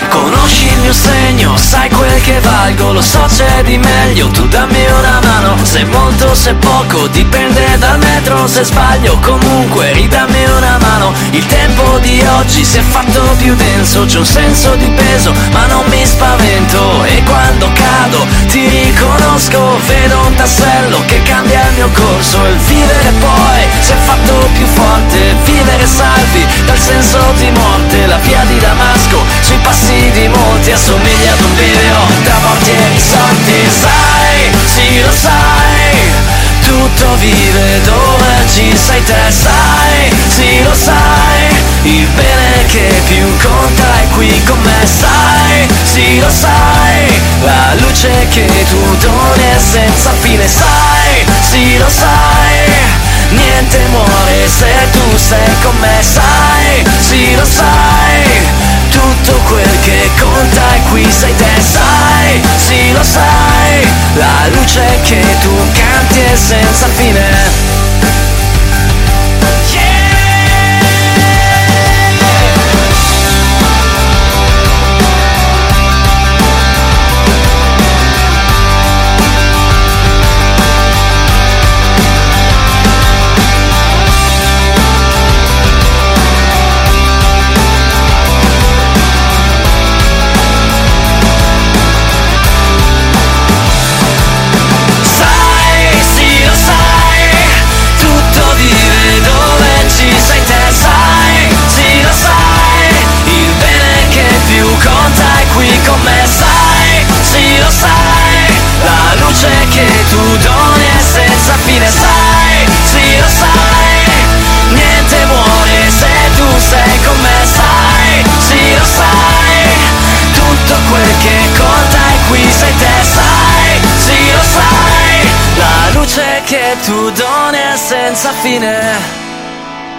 Conosci 0.08 0.66
il 0.66 0.78
mio 0.78 0.92
segno, 1.24 1.56
sai 1.56 1.88
quel 1.88 2.20
che 2.20 2.38
valgo, 2.40 2.92
lo 2.92 3.00
so 3.00 3.26
c'è 3.26 3.62
di 3.62 3.78
meglio, 3.78 4.28
tu 4.28 4.46
dammi 4.46 4.84
una 4.98 5.20
mano, 5.22 5.56
se 5.64 5.84
molto 5.84 6.34
se 6.34 6.52
poco, 6.54 7.06
dipende 7.08 7.78
dal 7.78 7.98
metro, 7.98 8.46
se 8.46 8.62
sbaglio 8.64 9.18
comunque 9.20 9.92
ridammi 9.92 10.44
una 10.44 10.76
mano, 10.78 11.12
il 11.30 11.46
tempo 11.46 11.98
di 12.00 12.22
oggi 12.38 12.62
si 12.62 12.78
è 12.78 12.82
fatto 12.82 13.20
più 13.38 13.54
denso, 13.54 14.04
c'è 14.04 14.18
un 14.18 14.26
senso 14.26 14.74
di 14.74 14.90
peso, 14.90 15.32
ma 15.52 15.64
non 15.66 15.84
mi 15.86 16.04
spavento, 16.04 17.04
e 17.04 17.22
quando 17.22 17.70
cado 17.72 18.26
ti 18.48 18.68
riconosco, 18.68 19.78
vedo 19.86 20.26
un 20.26 20.34
tassello 20.34 21.02
che 21.06 21.22
cambia 21.22 21.66
il 21.68 21.74
mio 21.74 21.90
corso, 21.94 22.44
il 22.44 22.56
vivere 22.56 23.10
poi 23.20 23.60
si 23.80 23.92
è 23.92 23.96
fatto 24.04 24.48
più 24.52 24.66
forte, 24.66 25.36
vivere 25.44 25.86
salvi 25.86 26.46
dal 26.66 26.78
senso 26.78 27.18
di 27.38 27.50
morte, 27.50 28.06
la 28.06 28.18
via 28.18 28.44
di 28.46 28.58
Damasco, 28.58 29.24
sui 29.40 29.58
passi 29.62 30.10
di 30.10 30.28
molti 30.28 30.70
assomiglia 30.70 31.13
ad 31.28 31.40
un 31.40 31.54
video 31.56 31.96
tra 32.24 32.38
morti 32.38 32.70
e 32.70 32.88
risorti 32.88 33.70
sai, 33.70 34.50
sì 34.64 35.00
lo 35.02 35.12
sai 35.12 36.12
tutto 36.60 37.14
vive 37.16 37.80
dove 37.82 38.46
ci 38.52 38.74
sei 38.76 39.02
te 39.04 39.30
sai, 39.30 40.12
sì 40.28 40.62
lo 40.62 40.74
sai 40.74 41.62
il 41.82 42.06
bene 42.08 42.64
che 42.66 43.02
più 43.06 43.36
conta 43.38 44.00
è 44.00 44.08
qui 44.14 44.42
con 44.44 44.58
me 44.62 44.86
sai, 44.86 45.68
sì 45.84 46.18
lo 46.20 46.30
sai 46.30 47.20
la 47.42 47.74
luce 47.80 48.26
che 48.30 48.46
tu 48.68 48.96
doni 48.96 49.42
è 49.42 49.58
senza 49.58 50.10
fine 50.20 50.48
sai, 50.48 51.24
sì 51.48 51.78
lo 51.78 51.88
sai 51.88 53.02
Niente 53.30 53.78
muore 53.88 54.48
se 54.48 54.72
tu 54.92 55.16
sei 55.16 55.54
con 55.62 55.76
me, 55.78 56.02
sai, 56.02 56.84
sì 57.00 57.34
lo 57.34 57.44
sai 57.44 58.63
Tutto 58.94 59.38
quel 59.48 59.80
che 59.80 60.08
conta 60.20 60.74
è 60.74 60.80
qui 60.90 61.04
sei 61.10 61.34
te, 61.34 61.60
sai, 61.60 62.40
sì 62.56 62.92
lo 62.92 63.02
sai 63.02 63.84
La 64.14 64.48
luce 64.54 65.00
che 65.02 65.20
tu 65.40 65.52
canti 65.72 66.20
è 66.20 66.36
senza 66.36 66.86
fine 66.94 67.83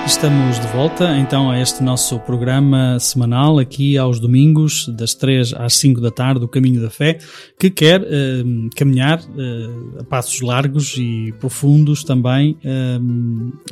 Estamos 0.06 0.60
de 0.60 0.68
volta 0.68 1.18
então 1.18 1.50
a 1.50 1.60
este 1.60 1.82
nosso 1.82 2.20
programa 2.20 3.00
semanal 3.00 3.58
aqui 3.58 3.98
aos 3.98 4.20
domingos, 4.20 4.88
das 4.90 5.16
3 5.16 5.56
às 5.56 5.78
5 5.78 6.00
da 6.00 6.12
tarde, 6.12 6.46
o 6.46 6.48
Caminho 6.48 6.80
da 6.80 6.92
Fé, 6.92 7.18
que 7.58 7.72
quer 7.72 8.02
eh, 8.04 8.44
caminhar 8.76 9.20
eh, 9.20 10.02
a 10.02 10.04
passos 10.04 10.42
largos 10.42 10.96
e 10.98 11.34
profundos 11.40 12.04
também 12.04 12.56
eh, 12.64 13.00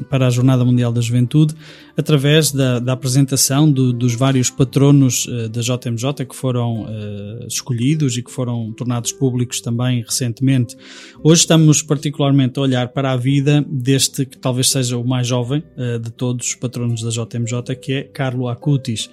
para 0.10 0.26
a 0.26 0.30
Jornada 0.31 0.65
Mundial 0.65 0.91
da 0.91 1.02
Juventude, 1.02 1.53
através 1.95 2.52
da, 2.52 2.80
da 2.80 2.94
apresentação 2.94 3.72
do- 3.72 3.94
dos 3.94 4.15
vários 4.15 4.49
patronos 4.49 5.28
eh, 5.30 5.48
da 5.48 5.61
JMJ 5.61 6.26
que 6.28 6.36
foram 6.36 6.88
eh, 6.90 7.45
escolhidos 7.48 8.18
e 8.18 8.24
que 8.24 8.32
foram 8.32 8.72
tornados 8.74 9.11
públicos 9.11 9.61
também 9.61 10.02
recentemente. 10.02 10.76
Hoje 11.24 11.41
estamos 11.41 11.82
particularmente 11.84 12.57
a 12.57 12.64
olhar 12.64 12.88
para 12.90 13.11
a 13.11 13.15
vida 13.18 13.64
deste 13.70 14.26
que 14.26 14.38
talvez 14.38 14.70
seja 14.72 14.98
o 14.98 15.06
mais 15.07 15.28
jovem 15.28 15.64
eh, 15.78 15.99
de 15.99 16.11
todos 16.11 16.48
os 16.48 16.56
patronos 16.56 17.02
da 17.03 17.10
JMJ, 17.10 17.76
que 17.80 17.94
é 17.94 18.03
Carlo 18.03 18.48
Acutis. 18.48 19.10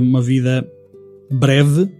Uma 0.00 0.22
vida 0.22 0.64
breve, 1.28 1.90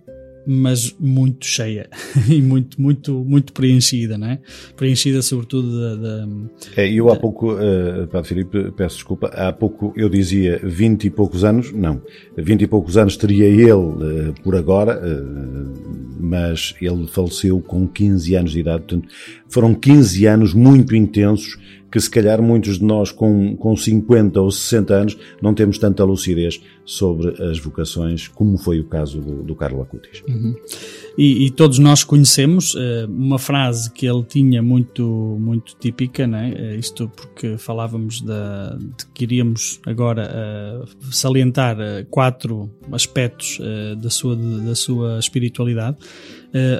mas 0.47 0.94
muito 0.98 1.44
cheia 1.47 1.89
e 2.28 2.40
muito, 2.40 2.81
muito, 2.81 3.12
muito 3.24 3.52
preenchida, 3.52 4.16
não 4.16 4.28
é? 4.28 4.39
Preenchida 4.77 5.20
sobretudo 5.23 5.81
da, 5.81 5.94
da- 5.97 6.28
É, 6.77 6.90
eu 6.90 7.10
há 7.10 7.16
pouco, 7.16 7.55
uh, 7.55 8.06
Padre 8.10 8.28
Filipe, 8.28 8.73
peço 8.73 8.97
desculpa, 8.97 9.28
há 9.28 9.52
pouco 9.52 9.93
eu 9.97 10.09
dizia 10.09 10.60
20 10.62 11.05
e 11.05 11.10
poucos 11.10 11.44
anos, 11.44 11.73
não, 11.73 12.01
20 12.36 12.62
e 12.62 12.66
poucos 12.66 12.97
anos 12.97 13.16
teria 13.16 13.47
ele 13.47 13.73
uh, 13.73 14.35
por 14.43 14.55
agora, 14.55 15.01
uh, 15.01 16.16
mas 16.20 16.74
ele 16.81 17.06
faleceu 17.09 17.60
com 17.60 17.86
15 17.86 18.35
anos 18.35 18.52
de 18.52 18.60
idade, 18.60 18.85
portanto, 18.85 19.09
foram 19.48 19.74
15 19.74 20.27
anos 20.27 20.55
muito 20.55 20.94
intensos 20.94 21.59
que 21.90 22.00
se 22.00 22.10
calhar 22.10 22.42
muitos 22.42 22.78
de 22.78 22.84
nós 22.84 23.12
com, 23.12 23.56
com 23.56 23.76
50 23.76 24.40
ou 24.40 24.50
60 24.50 24.94
anos 24.94 25.18
não 25.40 25.54
temos 25.54 25.78
tanta 25.78 26.04
lucidez 26.04 26.60
sobre 26.84 27.42
as 27.42 27.58
vocações, 27.58 28.28
como 28.28 28.56
foi 28.56 28.78
o 28.80 28.84
caso 28.84 29.20
do, 29.20 29.42
do 29.42 29.56
Acutis. 29.82 30.22
E, 31.18 31.46
e 31.46 31.50
todos 31.50 31.78
nós 31.78 32.04
conhecemos 32.04 32.74
eh, 32.76 33.06
uma 33.08 33.38
frase 33.38 33.90
que 33.90 34.06
ele 34.06 34.22
tinha 34.22 34.62
muito, 34.62 35.36
muito 35.40 35.74
típica, 35.80 36.26
né? 36.26 36.54
Eh, 36.56 36.76
isto 36.76 37.08
porque 37.08 37.56
falávamos 37.58 38.20
da, 38.20 38.76
de 38.76 39.06
que 39.12 39.24
iríamos 39.24 39.80
agora 39.84 40.30
eh, 40.32 40.84
salientar 41.10 41.80
eh, 41.80 42.06
quatro 42.08 42.70
aspectos 42.92 43.58
da, 43.98 44.10
sua, 44.10 44.36
da 44.36 44.74
sua 44.74 45.18
espiritualidade. 45.18 45.96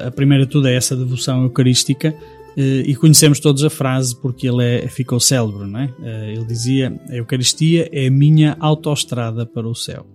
A 0.07 0.11
primeira 0.11 0.45
de 0.45 0.51
tudo 0.51 0.69
é 0.69 0.75
essa 0.75 0.97
devoção 0.97 1.43
eucarística. 1.43 2.15
Eh, 2.57 2.85
E 2.87 2.97
conhecemos 2.97 3.39
todos 3.39 3.63
a 3.63 3.69
frase 3.69 4.17
porque 4.17 4.49
ele 4.49 4.65
é, 4.65 4.89
ficou 4.89 5.21
célebre, 5.21 5.69
não 5.69 5.81
é? 5.81 5.95
Eh, 6.03 6.33
Ele 6.33 6.45
dizia: 6.47 6.99
A 7.11 7.17
Eucaristia 7.17 7.89
é 7.93 8.07
a 8.07 8.11
minha 8.11 8.57
autoestrada 8.59 9.45
para 9.45 9.69
o 9.69 9.75
céu. 9.75 10.07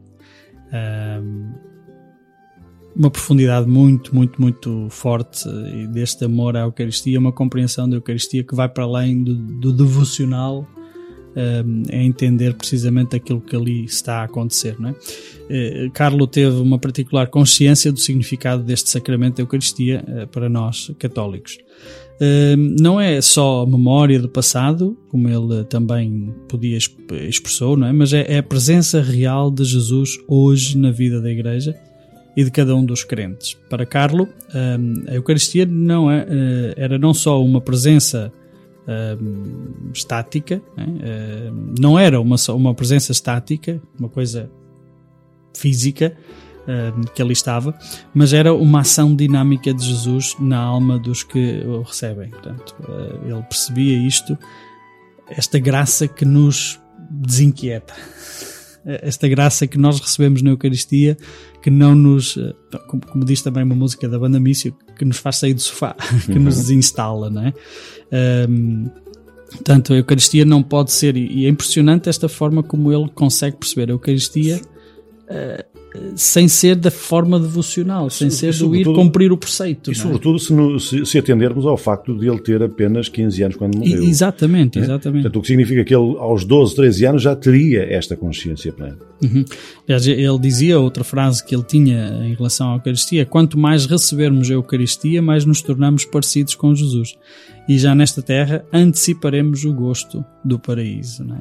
Uma 2.94 3.10
profundidade 3.10 3.68
muito, 3.70 4.14
muito, 4.14 4.42
muito 4.42 4.88
forte 4.90 5.48
eh, 5.48 5.88
deste 5.88 6.26
amor 6.26 6.58
à 6.58 6.62
Eucaristia, 6.62 7.20
uma 7.20 7.32
compreensão 7.32 7.88
da 7.88 7.98
Eucaristia 7.98 8.44
que 8.44 8.56
vai 8.56 8.68
para 8.68 8.84
além 8.84 9.24
do, 9.24 9.36
do 9.36 9.72
devocional 9.72 10.68
a 11.90 11.96
entender 11.96 12.54
precisamente 12.56 13.16
aquilo 13.16 13.40
que 13.40 13.56
ali 13.56 13.86
está 13.86 14.16
a 14.16 14.24
acontecer. 14.26 14.78
Não 14.78 14.90
é? 14.90 15.90
Carlo 15.94 16.28
teve 16.28 16.58
uma 16.58 16.78
particular 16.78 17.28
consciência 17.28 17.90
do 17.90 18.02
significado 18.02 18.62
deste 18.64 18.90
sacramento 18.90 19.38
da 19.38 19.44
Eucaristia 19.44 20.28
para 20.30 20.50
nós 20.50 20.92
católicos. 21.00 21.58
Não 22.80 23.00
é 23.00 23.20
só 23.22 23.66
memória 23.66 24.20
do 24.20 24.30
passado, 24.30 24.98
como 25.10 25.28
ele 25.28 25.64
também 25.66 26.34
podia 26.48 26.78
exp- 26.78 27.12
expressou, 27.28 27.76
não 27.76 27.88
é? 27.88 27.92
mas 27.92 28.14
é 28.14 28.26
é 28.28 28.38
a 28.38 28.44
presença 28.44 29.02
real 29.02 29.50
de 29.50 29.64
Jesus 29.64 30.20
hoje 30.28 30.78
na 30.78 30.92
vida 30.92 31.20
da 31.20 31.30
Igreja 31.32 31.76
e 32.38 32.44
de 32.44 32.52
cada 32.52 32.76
um 32.76 32.86
dos 32.86 33.04
crentes. 33.04 33.58
Para 33.70 33.86
Carlo, 33.86 34.28
a 35.08 35.16
Eucaristia 35.16 35.66
não 35.66 36.10
é, 36.10 36.26
eh, 36.30 36.74
era 36.78 36.98
não 36.98 37.14
só 37.14 37.44
uma 37.44 37.60
presença 37.60 38.32
estática? 39.94 40.62
Hum, 40.78 41.74
não 41.80 41.98
era 41.98 42.20
uma, 42.20 42.36
uma 42.50 42.74
presença 42.74 43.12
estática, 43.12 43.82
uma 44.00 44.10
coisa 44.10 44.50
física 45.56 46.16
hum, 46.68 47.02
que 47.14 47.22
ali 47.22 47.34
estava, 47.34 47.78
mas 48.14 48.34
era 48.34 48.54
uma 48.54 48.82
ação 48.82 49.16
dinâmica 49.16 49.74
de 49.74 49.84
Jesus 49.86 50.36
na 50.40 50.60
alma 50.60 50.98
dos 51.00 51.24
que 51.24 51.64
o 51.66 51.82
recebem. 51.82 52.30
Portanto, 52.30 52.76
eh, 52.88 53.30
ele 53.32 53.44
percebia 53.44 53.98
isto, 53.98 54.38
esta 55.30 55.60
graça 55.60 56.08
que 56.08 56.26
nos 56.26 56.80
desinquieta 57.10 57.94
esta 58.86 59.28
graça 59.28 59.68
que 59.68 59.78
nós 59.78 60.00
recebemos 60.00 60.42
na 60.42 60.50
Eucaristia, 60.50 61.18
que 61.62 61.70
não 61.70 61.94
nos, 61.94 62.38
eh, 62.38 62.54
como, 62.88 63.06
como 63.06 63.26
diz 63.26 63.42
também 63.42 63.64
uma 63.64 63.76
música 63.76 64.10
da 64.10 64.18
banda 64.18 64.40
Mício, 64.40 64.76
que 64.98 65.06
nos 65.06 65.18
faz 65.18 65.38
sair 65.38 65.54
do 65.54 65.62
sofá, 65.62 65.96
que 66.26 66.40
nos 66.40 66.56
desinstala, 66.58 67.30
não 67.30 67.46
é? 67.46 67.54
Ahm, 68.12 68.90
Portanto, 69.52 69.92
a 69.92 69.98
Eucaristia 69.98 70.46
não 70.46 70.64
pode 70.64 70.94
ser, 70.94 71.18
e 71.18 71.46
é 71.46 71.50
impressionante 71.50 72.08
esta 72.08 72.30
forma 72.30 72.64
como 72.64 72.92
ele 72.92 73.10
consegue 73.10 73.58
perceber 73.58 73.90
a 73.90 73.94
Eucaristia 73.94 74.62
eh, 75.28 75.66
sem 76.16 76.48
ser 76.48 76.76
da 76.76 76.90
forma 76.92 77.40
devocional, 77.40 78.10
sem 78.10 78.28
E 78.28 78.32
ser 78.32 78.54
do 78.56 78.76
ir 78.76 78.86
cumprir 78.86 79.32
o 79.32 79.38
preceito. 79.38 79.92
E 79.92 79.94
é? 79.94 79.96
sobretudo 79.96 80.40
se, 80.40 80.54
no- 80.54 80.80
se- 80.80 81.06
se 81.06 81.18
atendermos 81.18 81.66
ao 81.66 81.76
facto 81.78 82.18
de 82.18 82.28
ele 82.30 82.40
ter 82.40 82.62
apenas 82.64 83.10
15 83.10 83.44
anos 83.44 83.56
quando 83.58 83.76
E- 83.76 83.78
morreu. 83.80 84.04
exatamente, 84.04 84.80
né? 84.80 84.86
exatamente. 84.86 85.24
Portanto, 85.24 85.40
o 85.40 85.42
que 85.42 85.48
significa 85.48 85.84
que 85.84 85.94
ele 85.96 86.16
aos 86.18 86.46
12, 86.46 86.76
13 86.76 87.06
anos 87.06 87.22
já 87.22 87.36
teria 87.36 87.84
esta 87.84 88.16
consciência 88.16 88.72
plena. 88.72 88.98
Uhum. 89.24 89.44
Aliás, 89.88 90.08
ele 90.08 90.40
dizia 90.40 90.80
outra 90.80 91.04
frase 91.04 91.44
que 91.46 91.54
ele 91.56 91.64
tinha 91.64 92.22
em 92.26 92.34
relação 92.34 92.72
à 92.72 92.76
Eucaristia: 92.76 93.26
quanto 93.26 93.58
mais 93.58 93.86
recebermos 93.86 94.50
a 94.50 94.54
Eucaristia, 94.54 95.22
mais 95.22 95.46
nos 95.46 95.62
tornamos 95.62 96.06
parecidos 96.06 96.56
com 96.56 96.74
Jesus. 96.74 97.16
E 97.70 97.78
já 97.78 97.94
nesta 97.94 98.22
terra 98.22 98.66
anteciparemos 98.74 99.64
o 99.66 99.74
gosto 99.74 100.26
do 100.44 100.58
paraíso. 100.58 101.24
Não 101.24 101.36
é? 101.36 101.40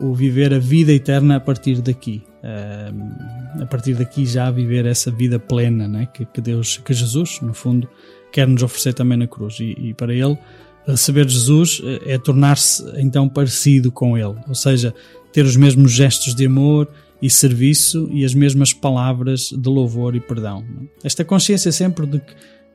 O 0.00 0.14
viver 0.14 0.52
a 0.52 0.58
vida 0.58 0.92
eterna 0.92 1.36
a 1.36 1.40
partir 1.40 1.80
daqui. 1.80 2.22
Ahm, 2.42 3.62
a 3.62 3.66
partir 3.66 3.94
daqui 3.94 4.24
já 4.24 4.50
viver 4.50 4.86
essa 4.86 5.10
vida 5.10 5.38
plena 5.38 5.88
não 5.88 6.00
é? 6.00 6.06
que, 6.06 6.24
que 6.24 6.40
Deus, 6.40 6.76
que 6.78 6.94
Jesus, 6.94 7.40
no 7.40 7.52
fundo, 7.52 7.88
quer 8.32 8.46
nos 8.46 8.62
oferecer 8.62 8.94
também 8.94 9.18
na 9.18 9.26
cruz. 9.26 9.58
E, 9.60 9.76
e 9.78 9.94
para 9.94 10.14
ele, 10.14 10.38
receber 10.86 11.28
Jesus 11.28 11.82
eh, 11.84 12.14
é 12.14 12.18
tornar-se 12.18 12.84
então 12.96 13.28
parecido 13.28 13.90
com 13.90 14.16
ele. 14.16 14.36
Ou 14.46 14.54
seja, 14.54 14.94
ter 15.32 15.44
os 15.44 15.56
mesmos 15.56 15.92
gestos 15.92 16.34
de 16.34 16.46
amor 16.46 16.88
e 17.20 17.28
serviço 17.28 18.08
e 18.12 18.24
as 18.24 18.34
mesmas 18.34 18.72
palavras 18.72 19.50
de 19.50 19.68
louvor 19.68 20.14
e 20.14 20.20
perdão. 20.20 20.64
Esta 21.02 21.24
consciência 21.24 21.72
sempre 21.72 22.06
de 22.06 22.20
que 22.20 22.34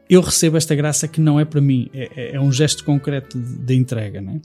eu 0.10 0.22
recebo 0.22 0.58
esta 0.58 0.76
graça 0.76 1.08
que 1.08 1.20
não 1.22 1.40
é 1.40 1.46
para 1.46 1.62
mim, 1.62 1.90
é, 1.94 2.10
é- 2.16 2.36
é 2.36 2.40
um 2.42 2.52
gesto 2.52 2.84
concreto 2.84 3.38
de, 3.40 3.56
de 3.60 3.76
entrega. 3.76 4.22
não 4.22 4.42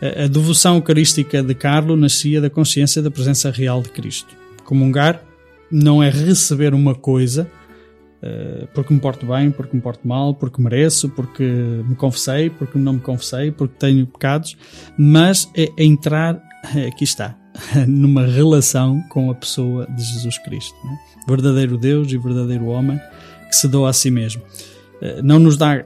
é? 0.00 0.22
A, 0.22 0.24
a 0.24 0.26
devoção 0.28 0.76
eucarística 0.76 1.42
de 1.42 1.54
Carlo 1.54 1.96
nascia 1.96 2.40
da 2.40 2.50
consciência 2.50 3.00
da 3.02 3.10
presença 3.10 3.50
real 3.50 3.82
de 3.82 3.90
Cristo. 3.90 4.34
Comungar 4.64 5.22
não 5.70 6.02
é 6.02 6.08
receber 6.10 6.72
uma 6.74 6.94
coisa 6.94 7.50
eh, 8.22 8.66
porque 8.74 8.92
me 8.94 9.00
porto 9.00 9.26
bem, 9.26 9.50
porque 9.50 9.76
me 9.76 9.82
porto 9.82 10.06
mal, 10.08 10.34
porque 10.34 10.60
mereço, 10.62 11.08
porque 11.10 11.42
me 11.42 11.94
confessei, 11.94 12.48
porque 12.48 12.78
não 12.78 12.94
me 12.94 13.00
confessei, 13.00 13.50
porque 13.50 13.74
tenho 13.78 14.06
pecados, 14.06 14.56
mas 14.96 15.50
é, 15.54 15.64
é 15.76 15.84
entrar, 15.84 16.40
aqui 16.88 17.04
está, 17.04 17.36
numa 17.86 18.24
relação 18.26 19.02
com 19.10 19.30
a 19.30 19.34
pessoa 19.34 19.86
de 19.86 20.02
Jesus 20.02 20.38
Cristo. 20.38 20.74
não 20.84 20.92
é? 20.92 20.96
Verdadeiro 21.28 21.76
Deus 21.78 22.10
e 22.12 22.18
verdadeiro 22.18 22.66
homem 22.66 22.98
que 23.48 23.56
se 23.56 23.68
doa 23.68 23.90
a 23.90 23.92
si 23.92 24.10
mesmo. 24.10 24.42
Eh, 25.04 25.20
Não 25.22 25.38
nos 25.38 25.56
dá 25.56 25.84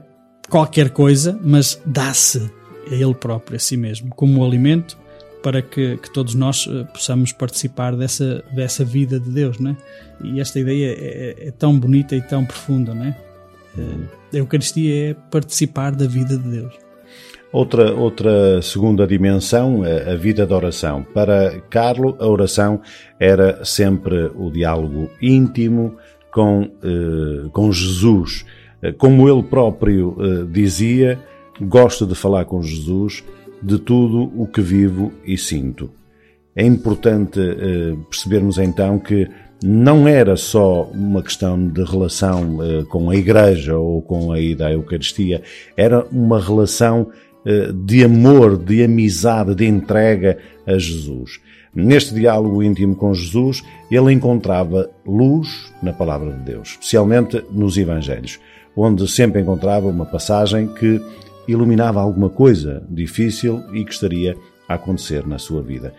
qualquer 0.48 0.90
coisa, 0.90 1.38
mas 1.42 1.80
dá-se 1.84 2.50
a 2.90 2.94
Ele 2.94 3.14
próprio, 3.14 3.56
a 3.56 3.58
si 3.58 3.76
mesmo, 3.76 4.10
como 4.14 4.44
alimento 4.44 4.96
para 5.42 5.60
que, 5.62 5.96
que 5.98 6.10
todos 6.12 6.34
nós 6.34 6.66
eh, 6.70 6.84
possamos 6.92 7.32
participar 7.32 7.94
dessa, 7.96 8.42
dessa 8.54 8.84
vida 8.84 9.20
de 9.20 9.30
Deus, 9.30 9.58
não 9.58 9.72
é? 9.72 9.76
E 10.24 10.40
esta 10.40 10.58
ideia 10.58 10.86
é, 10.92 11.44
é- 11.44 11.48
é 11.48 11.50
tão 11.50 11.78
bonita 11.78 12.16
e 12.16 12.22
tão 12.22 12.44
profunda, 12.44 12.94
não 12.94 13.04
é? 13.04 13.16
Eh, 13.78 13.82
A 14.34 14.36
Eucaristia 14.38 15.10
é 15.10 15.14
participar 15.30 15.94
da 15.94 16.06
vida 16.06 16.36
de 16.36 16.48
Deus. 16.48 16.74
Outra, 17.50 17.94
outra 17.94 18.60
segunda 18.60 19.06
dimensão, 19.06 19.82
a 19.82 20.12
a 20.12 20.16
vida 20.16 20.46
da 20.46 20.54
oração. 20.54 21.02
Para 21.14 21.60
Carlo, 21.70 22.14
a 22.20 22.26
oração 22.26 22.80
era 23.18 23.64
sempre 23.64 24.30
o 24.34 24.50
diálogo 24.50 25.08
íntimo 25.22 25.96
com, 26.30 26.68
eh, 26.82 27.48
com 27.52 27.72
Jesus. 27.72 28.44
Eh, 28.82 28.92
Como 28.92 29.28
ele 29.28 29.42
próprio 29.42 30.16
eh, 30.18 30.46
dizia, 30.50 31.18
gosto 31.60 32.06
de 32.06 32.14
falar 32.14 32.44
com 32.44 32.62
Jesus 32.62 33.24
de 33.62 33.78
tudo 33.78 34.30
o 34.40 34.46
que 34.46 34.60
vivo 34.60 35.12
e 35.24 35.36
sinto. 35.36 35.90
É 36.54 36.64
importante 36.64 37.40
eh, 37.40 37.96
percebermos 38.08 38.58
então 38.58 38.98
que 38.98 39.28
não 39.62 40.06
era 40.06 40.36
só 40.36 40.84
uma 40.84 41.20
questão 41.22 41.68
de 41.68 41.82
relação 41.82 42.58
com 42.88 43.10
a 43.10 43.16
Igreja 43.16 43.76
ou 43.76 44.00
com 44.00 44.30
a 44.30 44.40
ida 44.40 44.68
à 44.68 44.72
Eucaristia, 44.72 45.42
era 45.76 46.06
uma 46.12 46.40
relação 46.40 47.08
de 47.84 48.04
amor, 48.04 48.56
de 48.56 48.84
amizade, 48.84 49.56
de 49.56 49.66
entrega 49.66 50.38
a 50.64 50.78
Jesus. 50.78 51.40
Neste 51.74 52.14
diálogo 52.14 52.62
íntimo 52.62 52.94
com 52.94 53.12
Jesus, 53.12 53.64
ele 53.90 54.12
encontrava 54.12 54.88
luz 55.04 55.72
na 55.82 55.92
palavra 55.92 56.32
de 56.32 56.44
Deus, 56.44 56.70
especialmente 56.70 57.44
nos 57.50 57.76
Evangelhos, 57.76 58.38
onde 58.76 59.06
sempre 59.08 59.40
encontrava 59.40 59.88
uma 59.88 60.06
passagem 60.06 60.68
que 60.68 61.00
iluminava 61.46 62.00
alguma 62.00 62.28
coisa 62.28 62.82
difícil 62.88 63.62
e 63.72 63.84
que 63.84 63.92
estaria 63.92 64.36
a 64.68 64.74
acontecer 64.74 65.26
na 65.26 65.38
sua 65.38 65.62
vida 65.62 65.92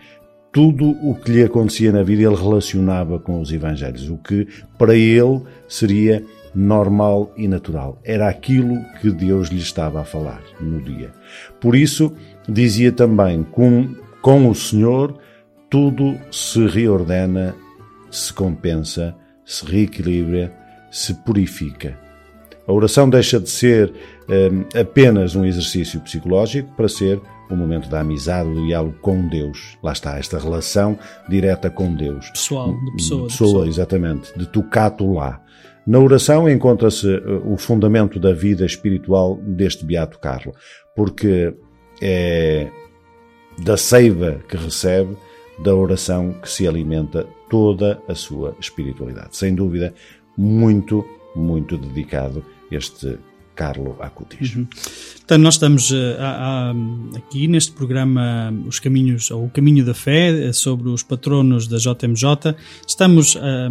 tudo 0.52 0.90
o 1.02 1.14
que 1.14 1.30
lhe 1.30 1.42
acontecia 1.42 1.92
na 1.92 2.02
vida 2.02 2.22
ele 2.22 2.34
relacionava 2.34 3.18
com 3.18 3.40
os 3.40 3.52
Evangelhos, 3.52 4.08
o 4.08 4.16
que 4.16 4.46
para 4.76 4.94
ele 4.94 5.42
seria 5.68 6.24
normal 6.54 7.32
e 7.36 7.46
natural. 7.46 8.00
Era 8.04 8.28
aquilo 8.28 8.84
que 9.00 9.10
Deus 9.10 9.48
lhe 9.48 9.60
estava 9.60 10.00
a 10.00 10.04
falar 10.04 10.42
no 10.60 10.80
dia. 10.80 11.12
Por 11.60 11.76
isso, 11.76 12.12
dizia 12.48 12.90
também: 12.90 13.44
com, 13.44 13.94
com 14.20 14.48
o 14.48 14.54
Senhor 14.54 15.18
tudo 15.68 16.18
se 16.32 16.66
reordena, 16.66 17.54
se 18.10 18.32
compensa, 18.32 19.14
se 19.44 19.64
reequilibra, 19.64 20.52
se 20.90 21.14
purifica. 21.14 21.96
A 22.70 22.72
oração 22.72 23.10
deixa 23.10 23.40
de 23.40 23.50
ser 23.50 23.92
hum, 24.28 24.64
apenas 24.80 25.34
um 25.34 25.44
exercício 25.44 25.98
psicológico 26.02 26.72
para 26.76 26.88
ser 26.88 27.20
um 27.50 27.56
momento 27.56 27.90
da 27.90 27.98
amizade, 27.98 28.48
do 28.48 28.64
diálogo 28.64 28.96
com 29.02 29.26
Deus. 29.26 29.76
Lá 29.82 29.90
está, 29.90 30.16
esta 30.16 30.38
relação 30.38 30.96
direta 31.28 31.68
com 31.68 31.92
Deus. 31.92 32.30
Pessoal, 32.30 32.72
de 32.72 32.92
pessoa, 32.92 33.22
de 33.22 33.26
pessoa, 33.26 33.48
pessoa. 33.48 33.66
exatamente, 33.66 34.38
de 34.38 34.46
tocato 34.46 35.12
lá. 35.14 35.42
Na 35.84 35.98
oração 35.98 36.48
encontra-se 36.48 37.08
uh, 37.08 37.52
o 37.52 37.56
fundamento 37.56 38.20
da 38.20 38.32
vida 38.32 38.64
espiritual 38.64 39.36
deste 39.42 39.84
Beato 39.84 40.20
Carlo, 40.20 40.54
porque 40.94 41.52
é, 42.00 42.70
da 43.64 43.76
seiva 43.76 44.38
que 44.48 44.56
recebe, 44.56 45.16
da 45.58 45.74
oração 45.74 46.34
que 46.40 46.48
se 46.48 46.68
alimenta 46.68 47.26
toda 47.50 48.00
a 48.06 48.14
sua 48.14 48.54
espiritualidade. 48.60 49.36
Sem 49.36 49.56
dúvida, 49.56 49.92
muito, 50.38 51.04
muito 51.34 51.76
dedicado 51.76 52.44
este 52.70 53.18
Carlo 53.60 53.96
Acutis. 54.00 54.56
Uhum. 54.56 54.66
Portanto, 55.18 55.42
nós 55.42 55.54
estamos 55.54 55.90
uh, 55.90 56.16
a, 56.18 56.70
a, 56.70 56.74
aqui 57.18 57.46
neste 57.46 57.72
programa 57.72 58.50
Os 58.66 58.78
Caminhos, 58.78 59.30
ou 59.30 59.44
O 59.44 59.50
Caminho 59.50 59.84
da 59.84 59.92
Fé, 59.92 60.48
eh, 60.48 60.52
sobre 60.54 60.88
os 60.88 61.02
patronos 61.02 61.68
da 61.68 61.76
JMJ. 61.76 62.56
Estamos 62.86 63.36
a 63.36 63.70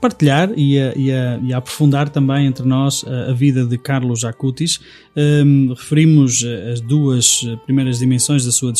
partilhar 0.00 0.50
e 0.56 0.78
a, 0.78 0.94
e 0.96 1.10
e 1.46 1.52
a 1.52 1.58
aprofundar 1.58 2.08
também 2.08 2.46
entre 2.46 2.66
nós 2.66 3.04
a, 3.04 3.34
vida 3.34 3.66
de 3.66 3.76
Carlos 3.76 4.24
Acutis. 4.24 4.80
Um, 5.14 5.74
referimos 5.74 6.42
eh, 6.42 6.72
as 6.72 6.80
duas 6.80 7.46
primeiras 7.66 7.98
dimensões 7.98 8.46
da 8.46 8.50
sua 8.50 8.72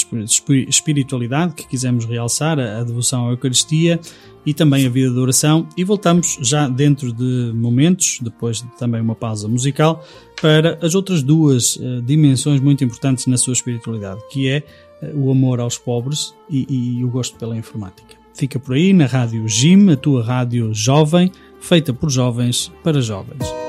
espiritualidade 0.66 1.54
que 1.54 1.68
quisemos 1.68 2.06
realçar, 2.06 2.58
a 2.58 2.82
devoção 2.82 3.28
à 3.28 3.32
Eucaristia 3.32 4.00
e 4.46 4.54
também 4.54 4.86
a 4.86 4.88
vida 4.88 5.10
de 5.10 5.18
oração. 5.18 5.68
E 5.76 5.82
voltamos 5.82 6.38
já 6.40 6.68
dentro 6.68 7.12
de 7.12 7.52
momentos, 7.52 8.18
depois 8.22 8.62
de 8.62 8.68
também 8.78 9.00
uma 9.00 9.16
pausa 9.16 9.48
musical, 9.48 10.06
para 10.40 10.78
as 10.80 10.94
outras 10.94 11.22
duas 11.22 11.76
uh, 11.76 12.00
dimensões 12.02 12.60
muito 12.60 12.84
importantes 12.84 13.26
na 13.26 13.36
sua 13.36 13.52
espiritualidade, 13.52 14.20
que 14.30 14.48
é 14.48 14.62
uh, 15.02 15.18
o 15.18 15.30
amor 15.30 15.58
aos 15.58 15.76
pobres 15.76 16.32
e, 16.48 16.98
e 16.98 17.04
o 17.04 17.08
gosto 17.08 17.36
pela 17.36 17.56
informática. 17.56 18.14
Fica 18.32 18.58
por 18.58 18.76
aí 18.76 18.92
na 18.92 19.06
Rádio 19.06 19.48
Jim, 19.48 19.90
a 19.90 19.96
tua 19.96 20.22
rádio 20.22 20.72
jovem, 20.72 21.32
feita 21.58 21.92
por 21.92 22.10
jovens 22.10 22.70
para 22.84 23.00
jovens. 23.00 23.65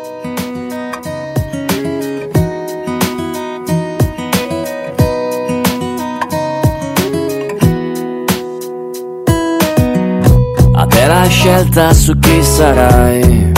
Scelta 11.30 11.94
su 11.94 12.18
chi 12.20 12.44
sarai. 12.44 13.52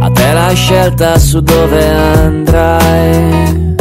A 0.00 0.10
te 0.10 0.32
la 0.32 0.52
scelta 0.52 1.18
su 1.18 1.40
dove 1.40 1.90
andrai. 1.90 3.74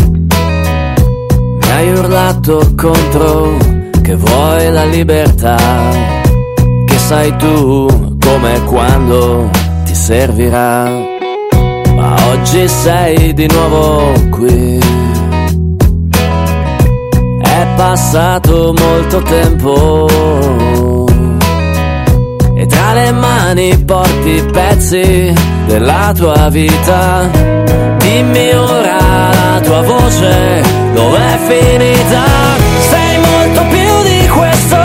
Mi 1.60 1.70
hai 1.72 1.94
urlato 1.94 2.74
contro 2.76 3.58
che 4.02 4.16
vuoi 4.16 4.72
la 4.72 4.86
libertà. 4.86 5.58
Che 6.86 6.98
sai 6.98 7.36
tu 7.38 8.18
come 8.20 8.56
e 8.56 8.64
quando 8.64 9.50
ti 9.86 9.96
servirà. 9.96 10.90
Ma 11.96 12.16
oggi 12.30 12.68
sei 12.68 13.34
di 13.34 13.48
nuovo 13.48 14.14
qui. 14.30 14.80
È 17.42 17.68
passato 17.76 18.74
molto 18.78 19.22
tempo 19.22 20.93
e 22.64 22.66
tra 22.66 22.94
le 22.94 23.12
mani 23.12 23.78
porti 23.78 24.42
pezzi 24.54 25.34
della 25.66 26.14
tua 26.16 26.48
vita. 26.50 27.30
Dimmi 27.98 28.54
ora 28.54 28.98
la 29.32 29.60
tua 29.62 29.82
voce 29.82 30.64
dov'è 30.94 31.38
finita? 31.48 32.24
Sei 32.90 33.18
molto 33.18 33.62
più 33.70 34.04
di 34.04 34.28
questo, 34.30 34.78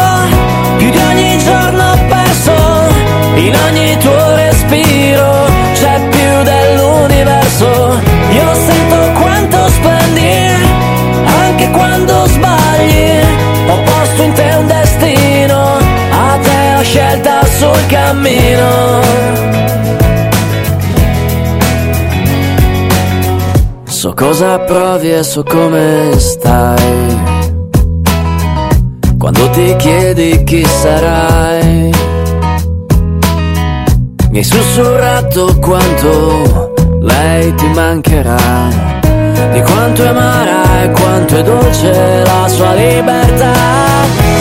più 0.79 0.91
di 0.91 0.99
ogni 0.99 1.39
giorno 1.39 1.87
perso, 2.09 2.57
in 3.37 3.55
ogni 3.67 3.97
tuo 3.99 4.35
respiro 4.35 5.47
c'è 5.75 6.01
più 6.09 6.43
dell'universo. 6.43 8.01
Io 8.31 8.55
sento 8.67 9.21
quanto 9.21 9.69
spendi, 9.69 10.33
anche 11.45 11.71
quando 11.71 12.27
sbagli, 12.27 13.21
ho 13.69 13.83
posto 13.83 14.23
in 14.23 14.33
te 14.33 14.55
un 14.59 14.67
destino, 14.67 15.28
a 16.79 16.83
te 16.83 16.83
la 16.83 16.83
scelta 16.83 17.45
sul 17.45 17.87
cammino. 17.87 19.01
So 23.85 24.15
cosa 24.15 24.59
provi 24.61 25.13
e 25.13 25.23
so 25.23 25.43
come 25.43 26.13
stai. 26.19 27.27
Quando 29.19 29.51
ti 29.51 29.75
chiedi 29.77 30.45
chi 30.45 30.65
sarai, 30.65 31.91
mi 34.31 34.39
hai 34.39 34.45
sussurrato 34.45 35.59
quanto 35.59 36.73
lei 37.01 37.53
ti 37.55 37.67
mancherà, 37.75 38.69
di 39.53 39.61
quanto 39.63 40.05
è 40.05 40.07
amara 40.07 40.83
e 40.83 40.91
quanto 40.91 41.37
è 41.37 41.43
dolce 41.43 42.23
la 42.25 42.49
sua 42.49 42.75
libertà. 42.75 44.38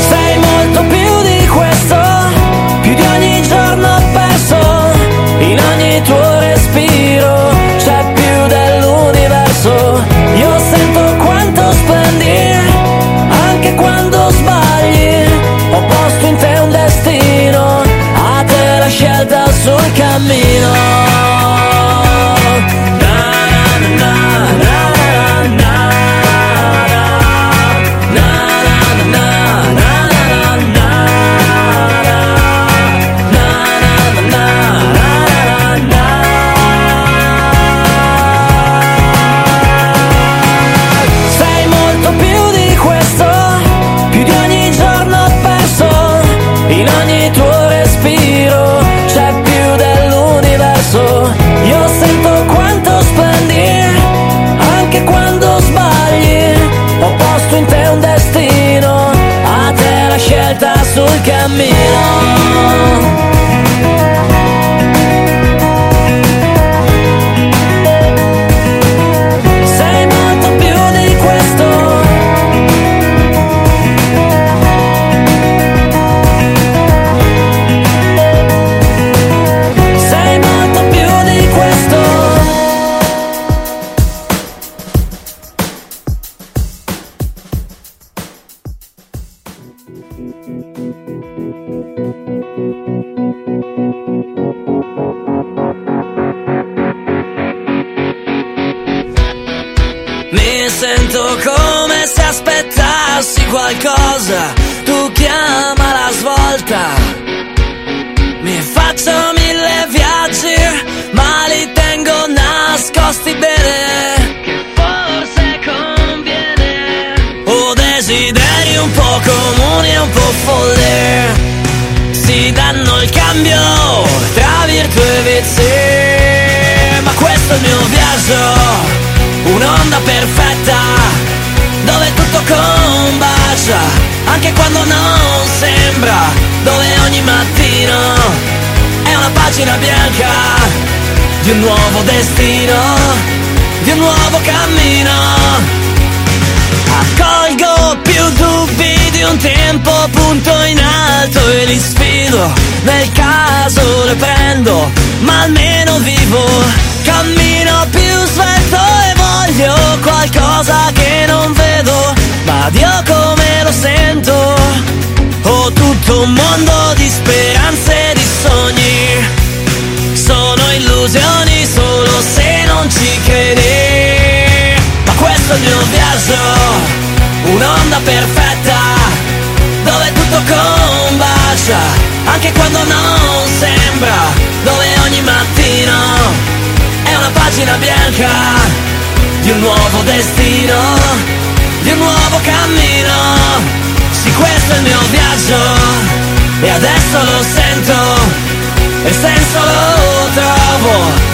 come 19.95 20.31
in 20.31 20.56
sul 60.97 61.21
cammino. 61.21 62.16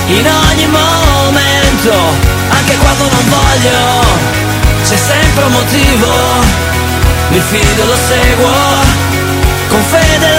In 0.07 0.27
ogni 0.27 0.67
momento, 0.67 1.93
anche 2.49 2.75
quando 2.77 3.09
non 3.09 3.29
voglio, 3.29 4.05
c'è 4.83 4.97
sempre 4.97 5.43
un 5.45 5.51
motivo, 5.51 6.11
mi 7.29 7.39
fido, 7.39 7.85
lo 7.85 7.95
seguo, 7.95 8.51
con 9.69 9.81
fede 9.83 10.32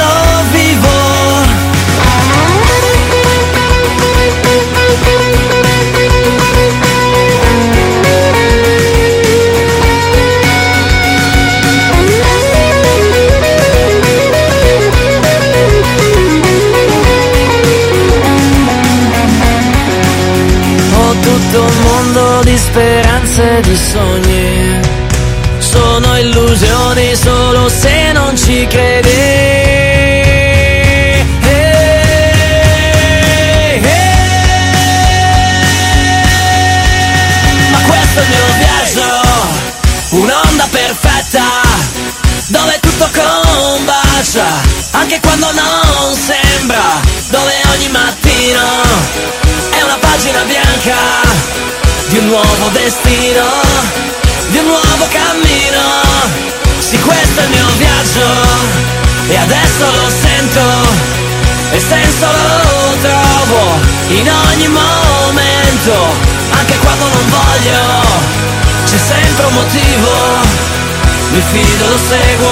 di 22.43 22.57
speranze 22.57 23.59
e 23.59 23.61
di 23.63 23.77
sogni. 23.77 24.81
Sono 25.59 26.19
illusioni 26.19 27.15
solo 27.15 27.69
se 27.69 28.13
non 28.13 28.37
ci 28.37 28.67
credi. 28.67 29.63
Questo 37.87 38.21
è 38.21 38.23
il 38.23 38.29
mio 38.29 38.47
viaggio, 38.59 39.07
un'onda 40.11 40.67
perfetta, 40.71 41.43
dove 42.47 42.79
tutto 42.81 43.11
combacia, 43.13 44.47
anche 44.93 45.21
quando 45.21 45.51
non 45.53 46.15
sembra, 46.15 47.04
nuovo 52.65 52.79
destino, 52.79 53.45
di 54.49 54.59
un 54.59 54.67
nuovo 54.67 55.07
cammino. 55.11 55.83
Sì, 56.79 56.99
questo 56.99 57.41
è 57.41 57.45
il 57.45 57.51
mio 57.51 57.67
viaggio 57.77 58.27
e 59.29 59.37
adesso 59.37 59.85
lo 59.85 60.09
sento, 60.09 60.61
e 61.71 61.79
senso 61.79 62.27
lo 62.27 62.97
trovo 63.03 63.79
in 64.09 64.31
ogni 64.31 64.69
momento, 64.69 65.93
anche 66.51 66.77
quando 66.79 67.05
non 67.09 67.29
voglio, 67.29 67.81
c'è 68.87 68.99
sempre 68.99 69.47
un 69.47 69.53
motivo, 69.53 70.11
mi 71.33 71.43
fido, 71.53 71.89
lo 71.89 71.99
seguo, 72.09 72.51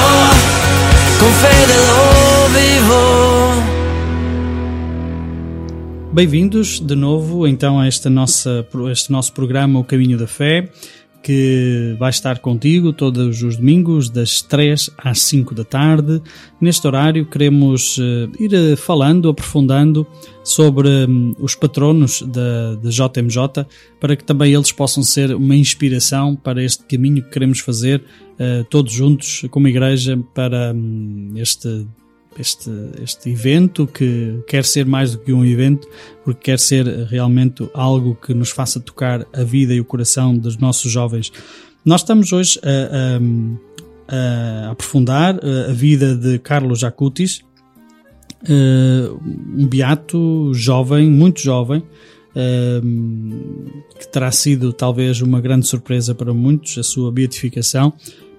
con 1.19 1.33
fede 1.41 1.77
lo 1.77 2.32
Bem-vindos 6.13 6.79
de 6.79 6.95
novo 6.95 7.47
então 7.49 7.81
a 7.81 7.87
esta 7.87 8.11
nossa, 8.11 8.69
este 8.91 9.11
nosso 9.11 9.33
programa 9.33 9.79
O 9.79 9.85
Caminho 9.85 10.19
da 10.19 10.27
Fé, 10.27 10.71
que 11.23 11.97
vai 11.99 12.11
estar 12.11 12.39
contigo 12.41 12.93
todos 12.93 13.43
os 13.43 13.57
domingos, 13.57 14.11
das 14.11 14.43
3 14.43 14.91
às 14.99 15.23
5 15.23 15.55
da 15.55 15.65
tarde. 15.65 16.21
Neste 16.61 16.87
horário 16.87 17.25
queremos 17.25 17.97
eh, 17.99 18.29
ir 18.39 18.53
eh, 18.53 18.77
falando, 18.77 19.31
aprofundando 19.31 20.07
sobre 20.45 20.87
hum, 21.09 21.33
os 21.39 21.55
patronos 21.55 22.21
da, 22.21 22.75
da 22.75 22.91
JMJ, 22.91 23.67
para 23.99 24.15
que 24.15 24.23
também 24.23 24.53
eles 24.53 24.71
possam 24.71 25.03
ser 25.03 25.35
uma 25.35 25.57
inspiração 25.57 26.37
para 26.37 26.63
este 26.63 26.85
caminho 26.85 27.23
que 27.23 27.31
queremos 27.31 27.61
fazer 27.61 28.05
eh, 28.39 28.67
todos 28.69 28.93
juntos 28.93 29.47
como 29.51 29.67
igreja 29.67 30.23
para 30.35 30.75
hum, 30.75 31.33
este 31.37 31.87
este, 32.39 32.71
este 33.03 33.31
evento 33.31 33.87
que 33.87 34.41
quer 34.47 34.65
ser 34.65 34.85
mais 34.87 35.13
do 35.13 35.19
que 35.19 35.33
um 35.33 35.45
evento, 35.45 35.87
porque 36.25 36.41
quer 36.51 36.59
ser 36.59 36.87
realmente 37.07 37.69
algo 37.75 38.15
que 38.15 38.33
nos 38.35 38.51
faça 38.51 38.81
tocar 38.81 39.27
a 39.33 39.43
vida 39.45 39.73
e 39.75 39.81
o 39.81 39.85
coração 39.85 40.37
dos 40.37 40.57
nossos 40.57 40.91
jovens. 40.91 41.33
Nós 41.85 42.01
estamos 42.03 42.33
hoje 42.33 42.61
a, 42.63 43.17
a- 43.17 44.67
a 44.69 44.71
aprofundar 44.73 45.39
a 45.69 45.73
vida 45.73 46.15
de 46.17 46.39
Carlos 46.39 46.81
Jacutis, 46.81 47.41
eh, 48.49 49.11
um 49.57 49.67
beato 49.67 50.53
jovem, 50.55 51.09
muito 51.11 51.41
jovem, 51.41 51.83
eh, 52.35 52.81
que 53.99 54.09
terá 54.09 54.31
sido 54.33 54.73
talvez 54.73 55.21
uma 55.23 55.41
grande 55.41 55.67
surpresa 55.67 56.15
para 56.15 56.33
muitos 56.35 56.77
a 56.79 56.83
sua 56.83 57.11
beatificação, 57.13 57.93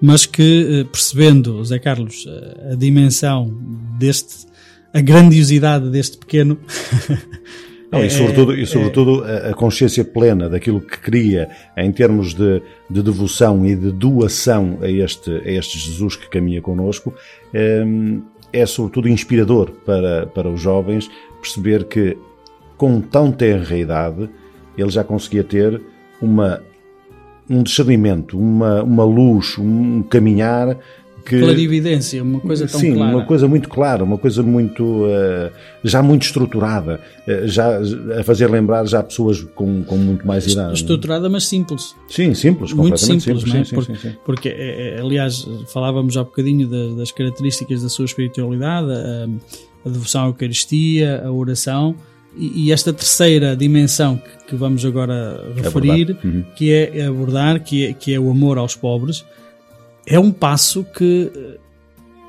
mas 0.05 0.25
que 0.25 0.81
eh, 0.81 0.83
percebendo, 0.83 1.63
Zé 1.63 1.79
Carlos, 1.79 2.25
eh, 2.27 2.73
a 2.73 2.75
dimensão 2.75 3.57
deste, 3.97 4.45
a 4.93 4.99
grandiosidade 4.99 5.89
deste 5.89 6.17
pequeno, 6.17 6.59
Não, 7.89 7.99
É- 7.99 8.07
e 8.07 8.09
sobretudo, 8.09 8.51
é- 8.51 8.59
e 8.59 8.65
sobretudo 8.65 9.23
a, 9.23 9.53
consciência 9.53 10.03
plena 10.03 10.49
daquilo 10.49 10.81
que 10.81 10.99
queria 10.99 11.47
em 11.77 11.89
termos 11.89 12.33
de, 12.33 12.61
de 12.89 13.01
devoção 13.01 13.65
e 13.65 13.75
de 13.77 13.91
doação 13.93 14.79
a 14.81 14.89
este, 14.89 15.31
a 15.31 15.49
este 15.51 15.79
Jesus 15.79 16.17
que 16.17 16.27
caminha 16.27 16.61
connosco, 16.61 17.13
hum, 17.85 18.23
é 18.51 18.65
sobretudo 18.65 19.07
inspirador 19.07 19.71
para, 19.85 20.25
para 20.27 20.49
os 20.49 20.59
jovens 20.59 21.09
perceber 21.39 21.85
que 21.85 22.17
com 22.75 22.99
tão 22.99 23.31
tenra 23.31 23.77
idade 23.77 24.29
ele 24.77 24.89
já 24.89 25.03
conseguia 25.03 25.43
ter 25.43 25.79
uma, 26.21 26.61
um 27.49 27.61
discernimento, 27.63 28.37
uma, 28.39 28.83
uma 28.83 29.03
luz, 29.03 29.57
um 29.57 30.01
caminhar 30.03 30.77
que 31.25 31.39
clarividência, 31.39 32.21
uma 32.21 32.39
coisa 32.41 32.67
tão 32.67 32.79
Sim, 32.81 32.95
clara. 32.95 33.15
uma 33.15 33.25
coisa 33.25 33.47
muito 33.47 33.69
clara, 33.69 34.03
uma 34.03 34.17
coisa 34.17 34.43
muito 34.43 35.05
eh, 35.07 35.51
já 35.81 36.03
muito 36.03 36.23
estruturada, 36.23 36.99
eh, 37.25 37.43
já 37.47 37.79
a 38.19 38.23
fazer 38.25 38.47
lembrar 38.49 38.85
já 38.85 39.01
pessoas 39.01 39.41
com, 39.55 39.83
com 39.85 39.95
muito 39.95 40.27
mais 40.27 40.45
idade. 40.51 40.73
estruturada, 40.73 41.29
mas 41.29 41.45
simples. 41.45 41.95
Sim, 42.09 42.33
simples, 42.33 42.73
muito 42.73 42.89
completamente 42.91 43.23
simples, 43.23 43.45
não 43.45 43.55
é? 43.55 43.63
Sim, 43.63 43.69
sim, 43.69 43.75
porque, 43.75 43.95
sim, 43.95 44.09
sim. 44.09 44.15
porque, 44.25 44.49
é, 44.49 44.99
aliás, 44.99 45.47
falávamos 45.71 46.17
há 46.17 46.25
bocadinho 46.25 46.67
da- 46.67 46.95
das 46.97 47.09
características 47.11 47.81
da 47.83 47.87
sua 47.87 48.03
espiritualidade, 48.03 48.91
a, 48.91 49.27
a 49.85 49.89
devoção 49.89 50.25
à 50.25 50.27
Eucaristia, 50.27 51.23
a 51.25 51.31
oração, 51.31 51.95
e, 52.35 52.65
e 52.65 52.71
esta 52.71 52.91
terceira 52.93 53.55
dimensão 53.55 54.17
que, 54.17 54.49
que 54.49 54.55
vamos 54.55 54.83
agora 54.85 55.43
referir, 55.55 56.17
Uhum. 56.23 56.43
que 56.55 56.71
é 56.71 57.05
abordar, 57.05 57.63
que 57.63 57.85
é, 57.87 57.93
que 57.93 58.13
é 58.13 58.19
o 58.19 58.29
amor 58.29 58.57
aos 58.57 58.75
pobres, 58.75 59.25
é 60.05 60.19
um 60.19 60.31
passo 60.31 60.83
que 60.83 61.31
eh, 61.35 61.57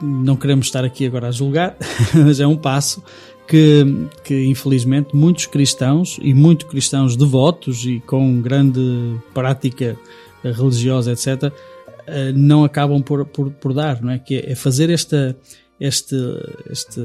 não 0.02 0.36
queremos 0.36 0.66
estar 0.66 0.84
aqui 0.84 1.06
agora 1.06 1.28
a 1.28 1.30
julgar, 1.30 1.76
mas 2.14 2.40
é 2.40 2.46
um 2.46 2.56
passo 2.56 3.02
que, 3.46 3.84
que 4.22 4.44
infelizmente 4.44 5.14
muitos 5.14 5.46
cristãos 5.46 6.18
e 6.22 6.32
muitos 6.32 6.68
cristãos 6.68 7.16
devotos 7.16 7.84
e 7.84 8.00
com 8.06 8.40
grande 8.40 8.80
prática 9.32 9.96
eh, 10.42 10.50
religiosa, 10.50 11.12
etc., 11.12 11.52
eh, 12.06 12.32
não 12.32 12.64
acabam 12.64 13.02
por, 13.02 13.24
por, 13.26 13.50
por 13.50 13.72
dar, 13.72 14.02
não 14.02 14.10
é? 14.12 14.18
Que 14.18 14.36
é 14.46 14.54
fazer 14.54 14.90
esta, 14.90 15.36
este, 15.80 16.16
este 16.70 17.00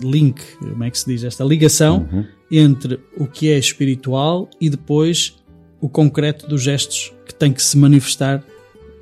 link, 0.00 0.40
como 0.58 0.84
é 0.84 0.90
que 0.90 0.98
se 0.98 1.06
diz? 1.06 1.24
Esta 1.24 1.44
ligação 1.44 2.08
entre 2.50 3.00
o 3.16 3.26
que 3.26 3.50
é 3.50 3.58
espiritual 3.58 4.48
e 4.60 4.70
depois 4.70 5.36
o 5.80 5.88
concreto 5.88 6.48
dos 6.48 6.62
gestos 6.62 7.12
que 7.26 7.34
tem 7.34 7.52
que 7.52 7.62
se 7.62 7.76
manifestar 7.76 8.42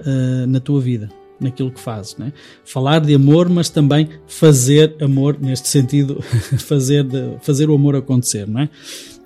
eh, 0.00 0.46
na 0.46 0.60
tua 0.60 0.80
vida. 0.80 1.08
naquilo 1.40 1.70
que 1.70 1.80
faz. 1.80 2.16
Né? 2.16 2.32
Falar 2.64 3.00
de 3.00 3.12
amor, 3.14 3.48
mas 3.48 3.68
também 3.68 4.08
fazer 4.26 4.96
amor, 5.00 5.36
neste 5.38 5.68
sentido, 5.68 6.22
fazer, 6.58 7.04
de, 7.04 7.36
fazer 7.42 7.68
o 7.68 7.74
amor 7.74 7.96
acontecer. 7.96 8.46
Não 8.46 8.60
é? 8.60 8.70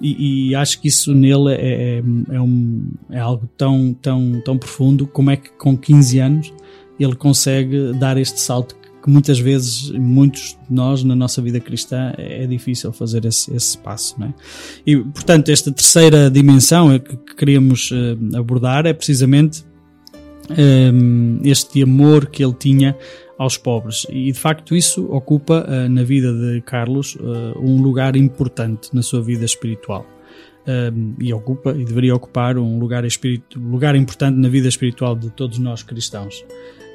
E, 0.01 0.49
e 0.49 0.55
acho 0.55 0.81
que 0.81 0.89
isso 0.89 1.15
nele 1.15 1.53
é, 1.53 1.99
é, 1.99 2.03
é, 2.31 2.41
um, 2.41 2.89
é 3.11 3.21
algo 3.21 3.49
tão, 3.57 3.95
tão, 3.95 4.41
tão 4.41 4.59
profundo 4.59 5.07
como 5.07 5.31
é 5.31 5.37
que 5.37 5.51
com 5.51 5.77
15 5.77 6.19
anos 6.19 6.53
ele 6.99 7.15
consegue 7.15 7.93
dar 7.93 8.17
este 8.17 8.41
salto 8.41 8.75
que 9.03 9.11
muitas 9.11 9.39
vezes, 9.39 9.91
muitos 9.91 10.59
de 10.69 10.75
nós 10.75 11.05
na 11.05 11.15
nossa 11.15 11.41
vida 11.41 11.61
cristã, 11.61 12.13
é 12.17 12.47
difícil 12.47 12.93
fazer 12.93 13.25
esse, 13.25 13.55
esse 13.55 13.79
passo. 13.79 14.19
Né? 14.19 14.35
E, 14.87 14.97
portanto, 14.97 15.51
esta 15.51 15.71
terceira 15.73 16.31
dimensão 16.31 16.99
que, 16.99 17.17
que 17.17 17.37
queríamos 17.37 17.91
uh, 17.91 18.37
abordar 18.37 18.87
é 18.87 18.93
precisamente 18.93 19.65
um, 20.51 21.41
este 21.45 21.83
amor 21.83 22.27
que 22.27 22.45
ele 22.45 22.55
tinha 22.55 22.97
aos 23.39 23.57
pobres. 23.57 24.07
E 24.11 24.33
de 24.33 24.39
facto 24.39 24.75
isso 24.75 25.07
ocupa 25.13 25.67
uh, 25.69 25.89
na 25.89 26.03
vida 26.03 26.33
de 26.33 26.61
Carlos 26.63 27.17
uh, 27.17 27.59
um 27.61 27.81
lugar 27.81 28.17
importante 28.17 28.91
na 28.93 29.03
sua 29.03 29.23
vida 29.23 29.45
espiritual. 29.45 30.07
Um, 30.67 31.15
e 31.19 31.33
ocupa 31.33 31.73
e 31.73 31.83
deveria 31.83 32.15
ocupar 32.15 32.59
um 32.59 32.79
lugar, 32.79 33.03
lugar 33.57 33.97
importante 33.97 34.37
na 34.37 34.51
vida 34.51 34.69
espiritual 34.69 35.17
de 35.17 35.31
todos 35.31 35.59
nós 35.59 35.83
cristãos. 35.83 36.45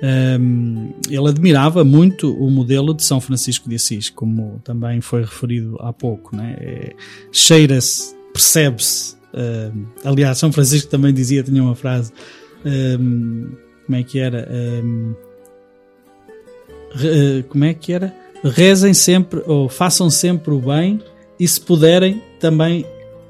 Um, 0.03 0.93
ele 1.09 1.29
admirava 1.29 1.83
muito 1.83 2.31
o 2.33 2.51
modelo 2.51 2.93
de 2.93 3.03
São 3.03 3.21
Francisco 3.21 3.69
de 3.69 3.75
Assis, 3.75 4.09
como 4.09 4.61
também 4.63 5.01
foi 5.01 5.21
referido 5.21 5.77
há 5.79 5.93
pouco. 5.93 6.35
Né? 6.35 6.55
É, 6.59 6.95
Cheira-se, 7.31 8.13
percebe-se. 8.33 9.15
Uh, 9.33 9.87
aliás, 10.03 10.37
São 10.37 10.51
Francisco 10.51 10.91
também 10.91 11.13
dizia, 11.13 11.41
tinha 11.41 11.63
uma 11.63 11.73
frase 11.73 12.11
um, 12.65 13.51
como 13.85 13.97
é 13.97 14.03
que 14.03 14.19
era? 14.19 14.47
Um, 14.51 15.13
re, 16.93 17.39
eh, 17.39 17.43
como 17.43 17.65
é 17.65 17.73
que 17.73 17.93
era? 17.93 18.13
Rezem 18.43 18.93
sempre 18.93 19.41
ou 19.45 19.69
façam 19.69 20.09
sempre 20.09 20.53
o 20.53 20.59
bem 20.59 20.99
e 21.39 21.47
se 21.47 21.59
puderem 21.59 22.21
também 22.39 22.85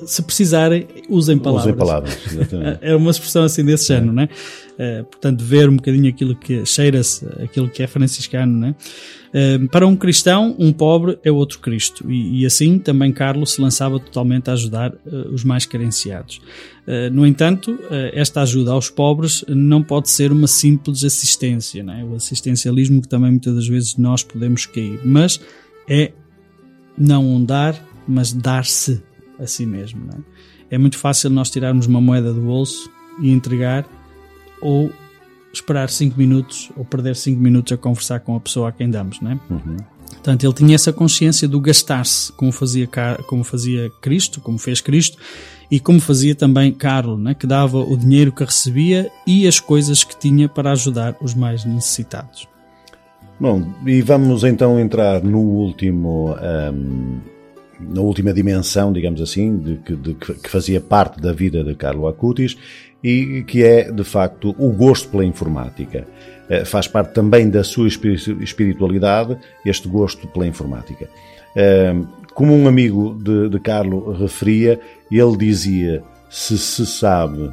se 0.05 0.21
precisarem, 0.21 0.87
usem 1.09 1.37
palavras. 1.37 1.65
Usem 1.65 1.77
palavras, 1.77 2.17
exatamente. 2.31 2.79
é 2.81 2.95
uma 2.95 3.11
expressão 3.11 3.43
assim 3.43 3.63
desse 3.63 3.87
género, 3.87 4.11
é. 4.11 4.13
não 4.13 4.23
é? 4.23 4.29
Uh, 4.73 5.03
portanto, 5.05 5.43
ver 5.43 5.69
um 5.69 5.75
bocadinho 5.75 6.09
aquilo 6.09 6.35
que 6.35 6.65
cheira-se, 6.65 7.25
aquilo 7.41 7.69
que 7.69 7.83
é 7.83 7.87
franciscano, 7.87 8.67
é? 8.67 8.69
Uh, 8.69 8.75
para 9.71 9.87
um 9.87 9.95
cristão, 9.95 10.55
um 10.59 10.71
pobre 10.71 11.17
é 11.23 11.31
outro 11.31 11.59
Cristo. 11.59 12.09
E, 12.11 12.41
e 12.41 12.45
assim 12.45 12.77
também 12.77 13.11
Carlos 13.11 13.53
se 13.53 13.61
lançava 13.61 13.99
totalmente 13.99 14.49
a 14.49 14.53
ajudar 14.53 14.91
uh, 14.91 15.33
os 15.33 15.43
mais 15.43 15.65
carenciados. 15.65 16.41
no 17.11 17.25
entanto, 17.25 17.79
esta 18.11 18.41
ajuda 18.41 18.71
aos 18.71 18.89
pobres 18.89 19.43
não 19.47 19.81
pode 19.81 20.09
ser 20.09 20.31
uma 20.31 20.47
simples 20.47 21.03
assistência, 21.03 21.81
é? 21.81 22.03
O 22.03 22.15
assistencialismo 22.15 23.01
que 23.01 23.07
também 23.07 23.31
muitas 23.31 23.55
das 23.55 23.67
vezes 23.67 23.95
nós 23.97 24.21
podemos 24.21 24.65
cair. 24.65 24.99
Mas 25.03 25.39
é 25.89 26.11
não 26.97 27.25
um 27.25 27.43
dar, 27.43 27.75
mas 28.07 28.33
dar-se 28.33 29.01
a 29.39 29.47
si 29.47 29.65
mesmo. 29.65 30.09
É? 30.11 30.33
é 30.73 30.77
muito 30.79 30.97
fácil 30.97 31.29
nós 31.29 31.51
tirarmos 31.51 31.85
uma 31.85 32.01
moeda 32.01 32.33
do 32.33 32.41
bolso 32.41 32.89
e 33.21 33.29
entregar 33.29 33.85
ou 34.59 34.91
esperar 35.53 35.89
5 35.89 36.17
minutos 36.17 36.71
ou 36.75 36.83
perder 36.83 37.15
5 37.15 37.39
minutos 37.39 37.71
a 37.71 37.77
conversar 37.77 38.19
com 38.19 38.35
a 38.35 38.39
pessoa 38.39 38.69
a 38.69 38.71
quem 38.71 38.89
damos. 38.89 39.21
Não 39.21 39.31
é? 39.31 39.39
Uhum. 39.49 39.77
Portanto, 40.11 40.45
ele 40.45 40.53
tinha 40.53 40.75
essa 40.75 40.93
consciência 40.93 41.47
do 41.47 41.59
gastar-se, 41.59 42.31
como 42.33 42.51
fazia, 42.51 42.87
como 43.27 43.43
fazia 43.43 43.91
Cristo, 44.01 44.39
como 44.39 44.57
fez 44.57 44.79
Cristo, 44.79 45.17
e 45.69 45.79
como 45.79 45.99
fazia 45.99 46.33
também 46.33 46.71
Carlo, 46.71 47.17
né, 47.17 47.33
que 47.33 47.45
dava 47.45 47.77
o 47.77 47.97
dinheiro 47.97 48.31
que 48.31 48.43
recebia 48.43 49.11
e 49.27 49.47
as 49.47 49.59
coisas 49.59 50.03
que 50.03 50.17
tinha 50.17 50.47
para 50.47 50.71
ajudar 50.71 51.15
os 51.21 51.33
mais 51.33 51.65
necessitados. 51.65 52.47
Bom, 53.39 53.73
e 53.85 54.01
vamos 54.01 54.43
então 54.43 54.79
entrar 54.79 55.23
no 55.23 55.39
último 55.39 56.35
um, 56.73 57.19
na 57.79 58.01
última 58.01 58.33
dimensão, 58.33 58.93
digamos 58.93 59.21
assim, 59.21 59.57
de, 59.57 59.77
de, 59.77 59.95
de, 59.95 60.13
que 60.13 60.49
fazia 60.49 60.79
parte 60.79 61.19
da 61.19 61.33
vida 61.33 61.63
de 61.63 61.75
Carlo 61.75 62.07
Acutis 62.07 62.57
e 63.03 63.43
que 63.43 63.63
é, 63.63 63.91
de 63.91 64.03
facto, 64.03 64.55
o 64.57 64.69
gosto 64.71 65.09
pela 65.09 65.25
informática. 65.25 66.07
Eh, 66.49 66.65
faz 66.65 66.87
parte 66.87 67.13
também 67.13 67.49
da 67.49 67.63
sua 67.63 67.87
espiritualidade 67.87 69.37
este 69.65 69.87
gosto 69.87 70.27
pela 70.27 70.47
informática. 70.47 71.09
Eh, 71.55 71.95
como 72.33 72.55
um 72.55 72.67
amigo 72.67 73.17
de, 73.21 73.49
de 73.49 73.59
Carlo 73.59 74.13
referia, 74.13 74.79
ele 75.11 75.37
dizia: 75.37 76.03
se 76.29 76.57
se 76.57 76.85
sabe 76.85 77.51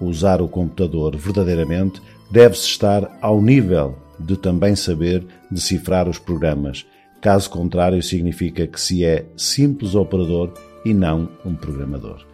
usar 0.00 0.40
o 0.42 0.48
computador 0.48 1.16
verdadeiramente, 1.16 2.00
deve-se 2.30 2.66
estar 2.66 3.18
ao 3.20 3.40
nível 3.40 3.96
de 4.18 4.36
também 4.36 4.74
saber 4.74 5.24
decifrar 5.50 6.08
os 6.08 6.18
programas 6.18 6.84
Caso 7.20 7.50
contrário, 7.50 8.02
significa 8.02 8.66
que 8.66 8.80
se 8.80 9.04
é 9.04 9.26
simples 9.36 9.94
operador 9.94 10.54
e 10.86 10.94
não 10.94 11.28
um 11.44 11.54
programador. 11.54 12.24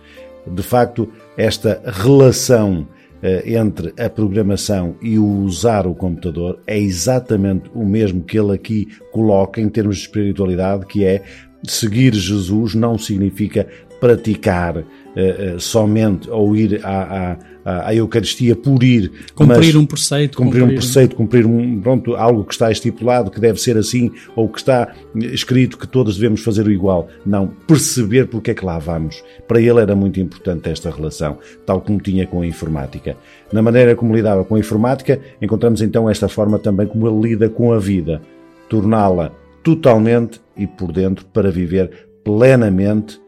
De 0.47 0.63
facto, 0.63 1.09
esta 1.37 1.83
relação 1.85 2.87
eh, 3.23 3.55
entre 3.55 3.93
a 3.99 4.09
programação 4.09 4.97
e 5.03 5.19
o 5.19 5.27
usar 5.27 5.87
o 5.87 5.95
computador 5.95 6.61
é 6.67 6.79
exatamente 6.79 7.71
o 7.75 7.85
mesmo 7.85 8.23
que 8.23 8.39
ele 8.39 8.53
aqui 8.53 8.87
coloca 9.11 9.61
em 9.61 9.69
termos 9.69 9.97
de 9.97 10.03
espiritualidade, 10.03 10.87
que 10.87 11.05
é 11.05 11.23
seguir 11.65 12.15
Jesus 12.15 12.75
não 12.75 12.99
significa 12.99 13.67
praticar 14.07 14.79
uh, 14.79 15.59
somente 15.59 16.31
ou 16.31 16.55
ir 16.55 16.81
à, 16.85 17.37
à, 17.65 17.89
à, 17.89 17.95
Eucaristia 17.95 18.55
por 18.55 18.85
ir. 18.85 19.11
Cumprir 19.35 19.77
um 19.77 19.85
preceito. 19.85 20.37
Cumprir, 20.37 20.61
cumprir 20.61 20.75
um 20.75 20.79
preceito, 20.79 21.17
cumprir 21.17 21.45
um, 21.45 21.81
pronto, 21.81 22.15
algo 22.15 22.45
que 22.45 22.53
está 22.53 22.71
estipulado, 22.71 23.29
que 23.29 23.41
deve 23.41 23.61
ser 23.61 23.77
assim, 23.77 24.13
ou 24.37 24.49
que 24.49 24.59
está 24.59 24.95
escrito 25.17 25.77
que 25.77 25.89
todos 25.89 26.15
devemos 26.15 26.41
fazer 26.41 26.65
o 26.69 26.71
igual. 26.71 27.09
Não, 27.25 27.49
perceber 27.67 28.29
porque 28.29 28.53
é 28.53 28.55
que 28.55 28.65
lá 28.65 28.79
vamos. 28.79 29.25
Para 29.49 29.61
ele 29.61 29.81
era 29.81 29.97
muito 29.97 30.21
importante 30.21 30.71
esta 30.71 30.89
relação, 30.89 31.39
tal 31.65 31.81
como 31.81 31.99
tinha 31.99 32.29
com 32.29 32.43
a 32.43 32.47
informática. 32.47 33.17
Na 33.53 33.61
maneira 33.61 33.97
como 33.97 34.15
lidava 34.15 34.45
com 34.45 34.55
a 34.55 34.61
informática, 34.61 35.21
encontramos 35.43 35.83
então 35.83 36.09
esta 36.09 36.29
forma 36.29 36.61
também 36.61 36.87
como 36.87 37.09
ele 37.09 37.31
lida 37.31 37.49
com 37.49 37.73
a 37.73 37.79
vida, 37.81 38.23
torná-la 38.69 39.33
totalmente 39.65 40.41
e 40.57 40.65
por 40.65 40.93
dentro 40.93 41.25
para 41.27 41.51
viver 41.51 42.07
plenamente 42.23 43.21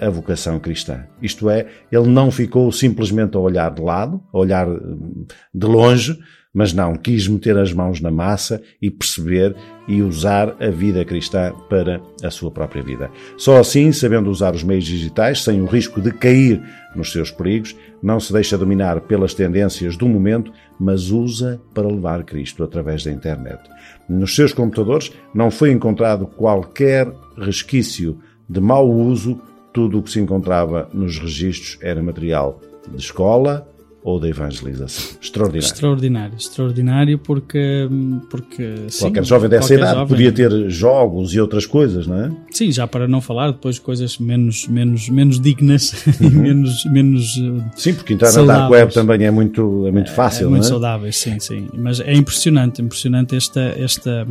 a 0.00 0.10
vocação 0.10 0.58
cristã. 0.58 1.04
Isto 1.22 1.48
é, 1.48 1.66
ele 1.92 2.08
não 2.08 2.30
ficou 2.30 2.70
simplesmente 2.72 3.36
a 3.36 3.40
olhar 3.40 3.70
de 3.70 3.80
lado, 3.80 4.20
a 4.32 4.38
olhar 4.38 4.68
hum, 4.68 5.26
de 5.54 5.66
longe, 5.66 6.18
mas 6.52 6.72
não, 6.72 6.96
quis 6.96 7.28
meter 7.28 7.56
as 7.56 7.72
mãos 7.72 8.00
na 8.00 8.10
massa 8.10 8.60
e 8.82 8.90
perceber 8.90 9.54
e 9.86 10.02
usar 10.02 10.56
a 10.60 10.68
vida 10.68 11.04
cristã 11.04 11.52
para 11.68 12.00
a 12.24 12.30
sua 12.30 12.50
própria 12.50 12.82
vida. 12.82 13.08
Só 13.36 13.58
assim, 13.60 13.92
sabendo 13.92 14.28
usar 14.28 14.52
os 14.54 14.64
meios 14.64 14.84
digitais, 14.84 15.44
sem 15.44 15.60
o 15.60 15.66
risco 15.66 16.00
de 16.00 16.10
cair 16.10 16.60
nos 16.96 17.12
seus 17.12 17.30
perigos, 17.30 17.76
não 18.02 18.18
se 18.18 18.32
deixa 18.32 18.58
dominar 18.58 19.00
pelas 19.02 19.32
tendências 19.32 19.96
do 19.96 20.08
momento, 20.08 20.52
mas 20.78 21.12
usa 21.12 21.60
para 21.72 21.86
levar 21.86 22.24
Cristo 22.24 22.64
através 22.64 23.04
da 23.04 23.12
internet. 23.12 23.60
Nos 24.08 24.34
seus 24.34 24.52
computadores 24.52 25.12
não 25.32 25.52
foi 25.52 25.70
encontrado 25.70 26.26
qualquer 26.26 27.06
resquício 27.38 28.18
de 28.48 28.60
mau 28.60 28.90
uso 28.90 29.40
tudo 29.72 29.98
o 29.98 30.02
que 30.02 30.10
se 30.10 30.20
encontrava 30.20 30.88
nos 30.92 31.18
registros 31.18 31.78
era 31.80 32.02
material 32.02 32.60
de 32.92 33.02
escola 33.02 33.66
ou 34.02 34.18
de 34.18 34.28
evangelização. 34.28 35.18
Extraordinário. 35.20 35.66
Extraordinário, 35.66 36.36
extraordinário 36.36 37.18
porque. 37.18 37.88
porque 38.30 38.86
sim, 38.88 39.00
qualquer 39.00 39.24
jovem 39.24 39.50
dessa 39.50 39.74
idade 39.74 39.92
jovem... 39.92 40.08
podia 40.08 40.32
ter 40.32 40.70
jogos 40.70 41.34
e 41.34 41.40
outras 41.40 41.66
coisas, 41.66 42.06
não 42.06 42.24
é? 42.24 42.30
Sim, 42.50 42.72
já 42.72 42.86
para 42.86 43.06
não 43.06 43.20
falar 43.20 43.52
depois 43.52 43.78
coisas 43.78 44.18
menos, 44.18 44.66
menos, 44.66 45.08
menos 45.08 45.38
dignas 45.38 45.92
uhum. 46.20 46.26
e 46.26 46.30
menos. 46.30 46.84
menos 46.86 47.34
sim, 47.76 47.92
porque 47.92 48.14
entrar 48.14 48.28
saudáveis. 48.28 48.48
na 48.48 48.68
dark 48.68 48.72
web 48.72 48.94
também 48.94 49.26
é 49.26 49.30
muito, 49.30 49.86
é 49.86 49.92
muito 49.92 50.10
fácil, 50.12 50.44
é, 50.44 50.46
é 50.46 50.48
muito 50.48 50.62
não 50.62 50.66
é? 50.66 50.70
saudáveis, 50.70 51.16
sim, 51.16 51.38
sim. 51.38 51.68
Mas 51.74 52.00
é 52.00 52.14
impressionante, 52.14 52.80
impressionante 52.80 53.36
esta. 53.36 53.60
esta 53.60 54.26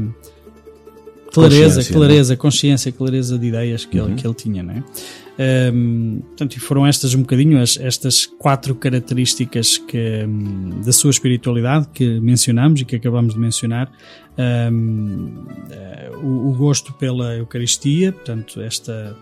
clareza, 1.31 1.75
consciência, 1.75 1.93
clareza, 1.93 2.37
consciência, 2.37 2.91
clareza 2.91 3.37
de 3.37 3.47
ideias 3.47 3.85
que, 3.85 3.99
uhum. 3.99 4.07
ele, 4.07 4.15
que 4.15 4.27
ele 4.27 4.33
tinha, 4.33 4.63
não 4.63 4.73
é? 4.73 4.83
Um, 5.39 6.19
portanto, 6.19 6.55
e 6.57 6.59
foram 6.59 6.85
estas 6.85 7.13
um 7.13 7.21
bocadinho 7.21 7.61
as, 7.61 7.77
estas 7.77 8.25
quatro 8.25 8.75
características 8.75 9.77
que, 9.77 10.25
um, 10.27 10.81
da 10.81 10.91
sua 10.91 11.11
espiritualidade 11.11 11.87
que 11.93 12.19
mencionamos 12.19 12.81
e 12.81 12.85
que 12.85 12.97
acabamos 12.97 13.35
de 13.35 13.39
mencionar. 13.39 13.89
Um, 14.37 15.45
eh, 15.71 16.11
o, 16.21 16.49
o, 16.49 16.53
gosto 16.53 16.91
pela 16.93 17.35
Eucaristia, 17.35 18.11
portanto, 18.11 18.59
esta, 18.59 19.15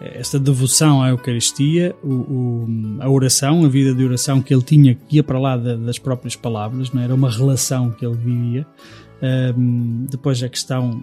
esta 0.00 0.38
devoção 0.38 1.00
à 1.00 1.10
Eucaristia, 1.10 1.94
o, 2.02 2.12
o, 2.12 2.68
a 2.98 3.08
oração, 3.08 3.64
a 3.64 3.68
vida 3.68 3.94
de 3.94 4.04
oração 4.04 4.42
que 4.42 4.52
ele 4.52 4.62
tinha, 4.62 4.96
que 4.96 5.16
ia 5.16 5.22
para 5.22 5.38
lá 5.38 5.56
da, 5.56 5.76
das 5.76 5.98
próprias 5.98 6.34
palavras, 6.34 6.90
não 6.90 7.02
é? 7.02 7.04
era 7.04 7.14
uma 7.14 7.30
relação 7.30 7.90
que 7.90 8.04
ele 8.04 8.16
vivia. 8.16 8.66
depois 10.10 10.42
a 10.42 10.48
questão 10.48 11.02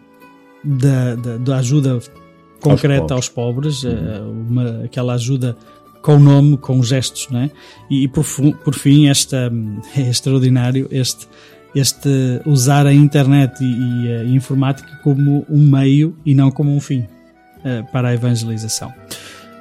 da, 0.63 1.15
da, 1.15 1.37
da 1.37 1.57
ajuda 1.57 1.99
concreta 2.61 3.13
aos 3.13 3.29
pobres, 3.29 3.83
aos 3.85 3.93
pobres 3.93 4.19
uhum. 4.19 4.45
uma, 4.49 4.83
aquela 4.85 5.13
ajuda 5.13 5.55
com 6.01 6.15
o 6.15 6.19
nome, 6.19 6.57
com 6.57 6.81
gestos, 6.81 7.27
não 7.29 7.41
é? 7.41 7.51
E, 7.89 8.07
por, 8.07 8.25
por 8.63 8.73
fim, 8.73 9.07
esta, 9.07 9.51
é 9.95 10.01
extraordinário 10.01 10.87
este, 10.91 11.27
este 11.75 12.09
usar 12.45 12.85
a 12.85 12.93
internet 12.93 13.61
e, 13.61 13.65
e 13.65 14.15
a 14.15 14.23
informática 14.25 14.89
como 15.03 15.45
um 15.49 15.69
meio 15.69 16.15
e 16.25 16.33
não 16.33 16.51
como 16.51 16.75
um 16.75 16.79
fim 16.79 16.99
uh, 16.99 17.91
para 17.91 18.09
a 18.09 18.13
evangelização. 18.13 18.93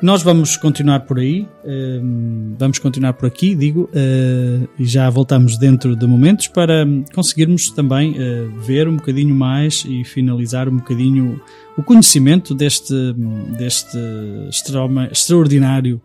Nós 0.01 0.23
vamos 0.23 0.57
continuar 0.57 1.01
por 1.01 1.19
aí, 1.19 1.43
uh, 1.65 2.57
vamos 2.57 2.79
continuar 2.79 3.15
por 3.15 3.27
aqui, 3.27 3.55
digo, 3.55 3.91
uh, 3.93 4.69
e 4.79 4.85
já 4.85 5.11
voltamos 5.11 5.59
dentro 5.59 5.97
de 5.97 6.07
momentos 6.07 6.47
para 6.47 6.87
conseguirmos 7.12 7.70
também 7.70 8.15
ver 8.61 8.87
um 8.87 8.97
bocadinho 8.97 9.35
mais 9.35 9.85
e 9.89 10.05
finalizar 10.05 10.69
um 10.69 10.77
bocadinho 10.77 11.41
o 11.77 11.83
conhecimento 11.83 12.55
deste, 12.55 12.95
deste 13.57 13.99
extraordinário 15.11 16.01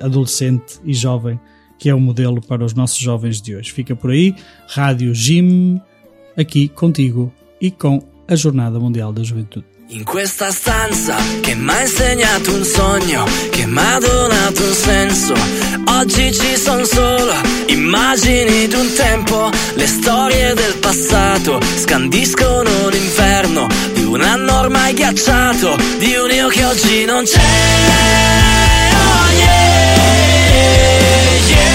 adolescente 0.00 0.80
e 0.84 0.94
jovem 0.94 1.38
que 1.80 1.88
é 1.88 1.94
o 1.94 2.00
modelo 2.00 2.42
para 2.42 2.62
os 2.62 2.74
nossos 2.74 2.98
jovens 2.98 3.40
de 3.40 3.56
hoje. 3.56 3.72
Fica 3.72 3.96
por 3.96 4.10
aí, 4.10 4.36
Rádio 4.68 5.14
Jim, 5.14 5.80
aqui 6.36 6.68
contigo 6.68 7.32
e 7.58 7.70
com 7.70 8.06
a 8.28 8.36
Jornada 8.36 8.78
Mundial 8.78 9.12
da 9.14 9.22
Juventude. 9.22 9.69
In 9.92 10.04
questa 10.04 10.52
stanza 10.52 11.16
che 11.40 11.56
mi 11.56 11.68
ha 11.68 11.80
insegnato 11.80 12.54
un 12.54 12.64
sogno, 12.64 13.24
che 13.50 13.66
mi 13.66 13.80
ha 13.80 13.98
donato 13.98 14.62
un 14.62 14.72
senso, 14.72 15.34
oggi 15.86 16.32
ci 16.32 16.56
sono 16.56 16.84
solo 16.84 17.32
immagini 17.66 18.68
di 18.68 18.74
un 18.74 18.92
tempo, 18.94 19.50
le 19.74 19.86
storie 19.88 20.54
del 20.54 20.76
passato 20.76 21.60
scandiscono 21.76 22.88
l'inferno 22.88 23.66
di 23.92 24.04
un 24.04 24.20
anno 24.20 24.60
ormai 24.60 24.94
ghiacciato, 24.94 25.76
di 25.98 26.14
un 26.14 26.30
io 26.30 26.46
che 26.46 26.64
oggi 26.64 27.04
non 27.04 27.24
c'è. 27.24 27.40
Oh 28.92 29.26
yeah, 29.38 29.96
yeah, 31.48 31.66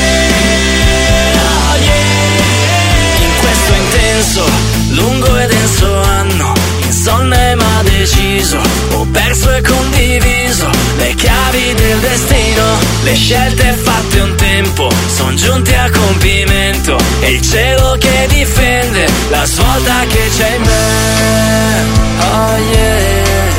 oh 1.44 1.76
yeah. 1.84 3.26
In 3.26 3.36
questo 3.42 3.74
intenso, 3.74 4.50
lungo 4.92 5.38
e 5.38 5.48
denso 5.48 6.02
anno, 6.02 6.54
insonne 6.86 7.56
ma 7.56 7.82
deciso, 7.84 8.60
ho 8.91 9.06
perso 9.12 9.53
e 9.53 9.62
condiviso 9.62 10.70
le 10.98 11.14
chiavi 11.16 11.74
del 11.74 11.99
destino, 11.99 12.64
le 13.03 13.16
scelte 13.16 13.74
fatte 13.74 14.20
un 14.20 14.36
tempo, 14.36 14.90
sono 15.14 15.34
giunte 15.36 15.76
a 15.76 15.90
compimento, 15.90 16.98
e 17.22 17.32
il 17.32 17.41
cielo 17.41 17.95
che 17.99 18.28
difende 18.30 19.07
la 19.30 19.45
svolta 19.45 20.06
che 20.07 20.30
c'è 20.36 20.56
in 20.56 20.62
me. 20.62 22.03
Oh. 22.20 22.56
Yeah, 22.74 23.55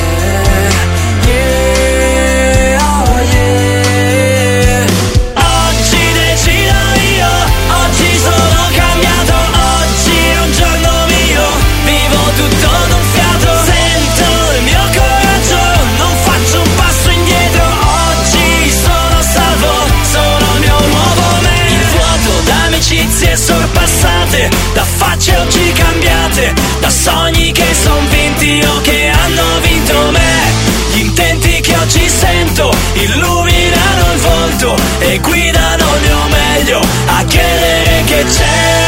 facce 25.27 25.37
oggi 25.37 25.73
cambiate, 25.73 26.55
da 26.81 26.91
sogni 26.91 27.51
che 27.51 27.67
son 27.75 28.09
vinti 28.09 28.63
o 28.65 28.81
che 28.83 29.09
hanno 29.09 29.61
vinto 29.61 30.11
me. 30.11 30.55
Gli 30.93 31.01
intenti 31.01 31.61
che 31.61 31.77
oggi 31.77 32.09
sento 32.09 32.73
illuminano 32.95 34.13
il 34.13 34.19
volto 34.21 34.77
e 35.01 35.19
guidano 35.19 35.85
il 35.97 36.01
mio 36.03 36.29
meglio 36.29 36.81
a 37.07 37.25
credere 37.25 38.03
che 38.07 38.25
c'è. 38.25 38.86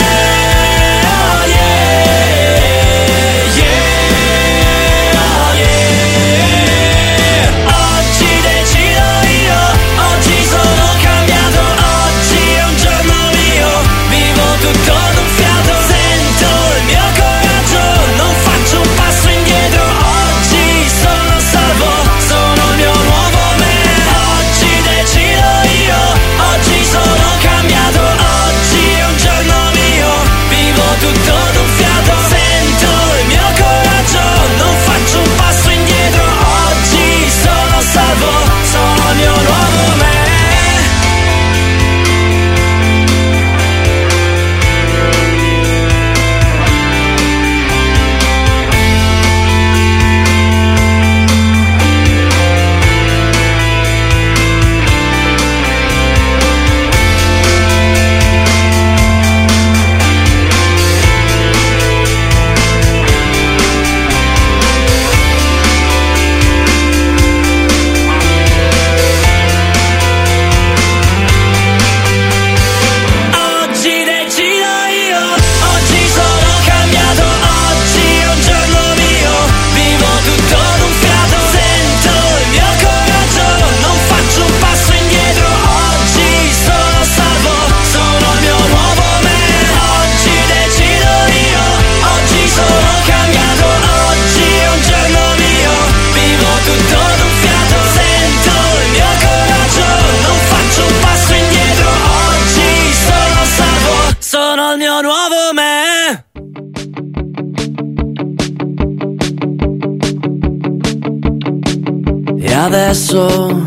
Adesso, 112.69 113.65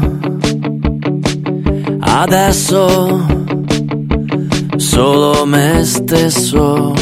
adesso, 2.02 3.26
solo 4.76 5.44
me 5.46 5.84
stesso, 5.84 6.94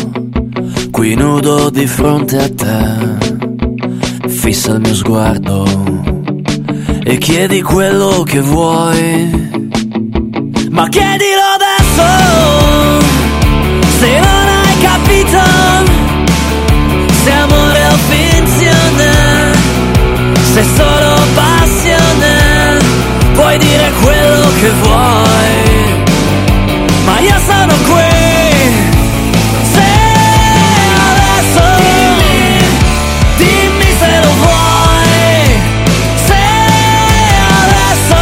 qui 0.91 1.15
nudo 1.15 1.69
di 1.69 1.85
fronte 1.85 2.37
a 2.37 2.49
te, 2.49 4.29
fissa 4.29 4.71
il 4.75 4.79
mio 4.79 4.95
sguardo 4.95 5.65
e 7.03 7.17
chiedi 7.17 7.61
quello 7.61 8.23
che 8.23 8.39
vuoi, 8.39 9.49
ma 10.69 10.87
chiedilo 10.87 11.43
adesso, 11.59 13.05
se 13.99 14.19
non 14.19 14.47
hai 14.47 14.77
capito, 14.79 16.08
che 24.59 24.71
vuoi, 24.71 26.03
ma 27.05 27.19
io 27.19 27.39
sono 27.47 27.73
qui. 27.87 28.17
Se 29.71 29.89
adesso 31.11 31.63
dimmi 33.37 33.89
se 33.97 34.19
lo 34.21 34.31
vuoi, 34.33 35.61
se 36.25 36.41
adesso 37.63 38.17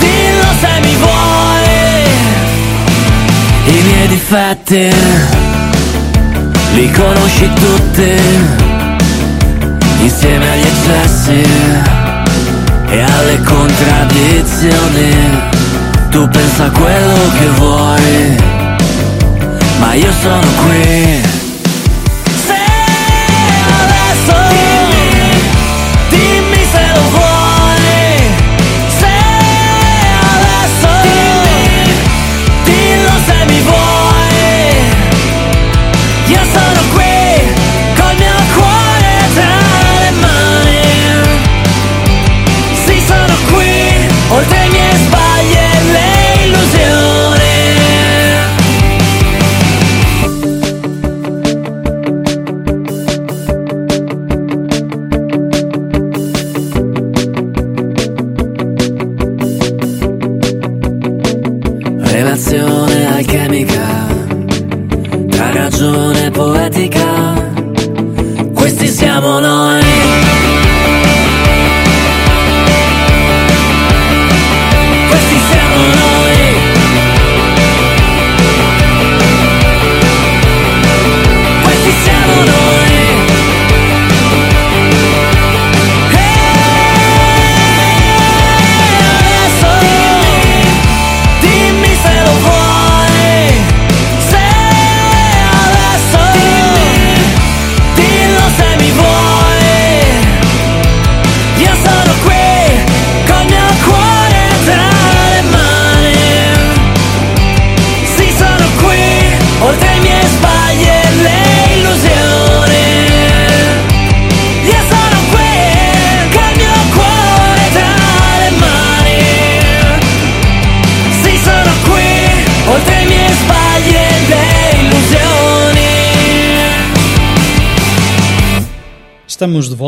dillo 0.00 0.50
se 0.60 0.80
mi 0.80 0.94
vuoi. 0.96 1.70
I 3.66 3.82
miei 3.82 4.08
difetti 4.08 4.90
li 6.72 6.90
conosci 6.90 7.48
tutti 7.54 8.10
insieme 10.00 10.50
agli 10.50 10.66
eccessi 10.66 11.95
e 12.96 13.02
alle 13.02 13.40
contraddizioni. 13.42 15.14
Tu 16.10 16.26
pensa 16.28 16.70
quello 16.70 17.30
che 17.38 17.46
vuoi, 17.58 18.36
ma 19.78 19.92
io 19.94 20.12
sono 20.22 20.46
qui. 20.64 21.35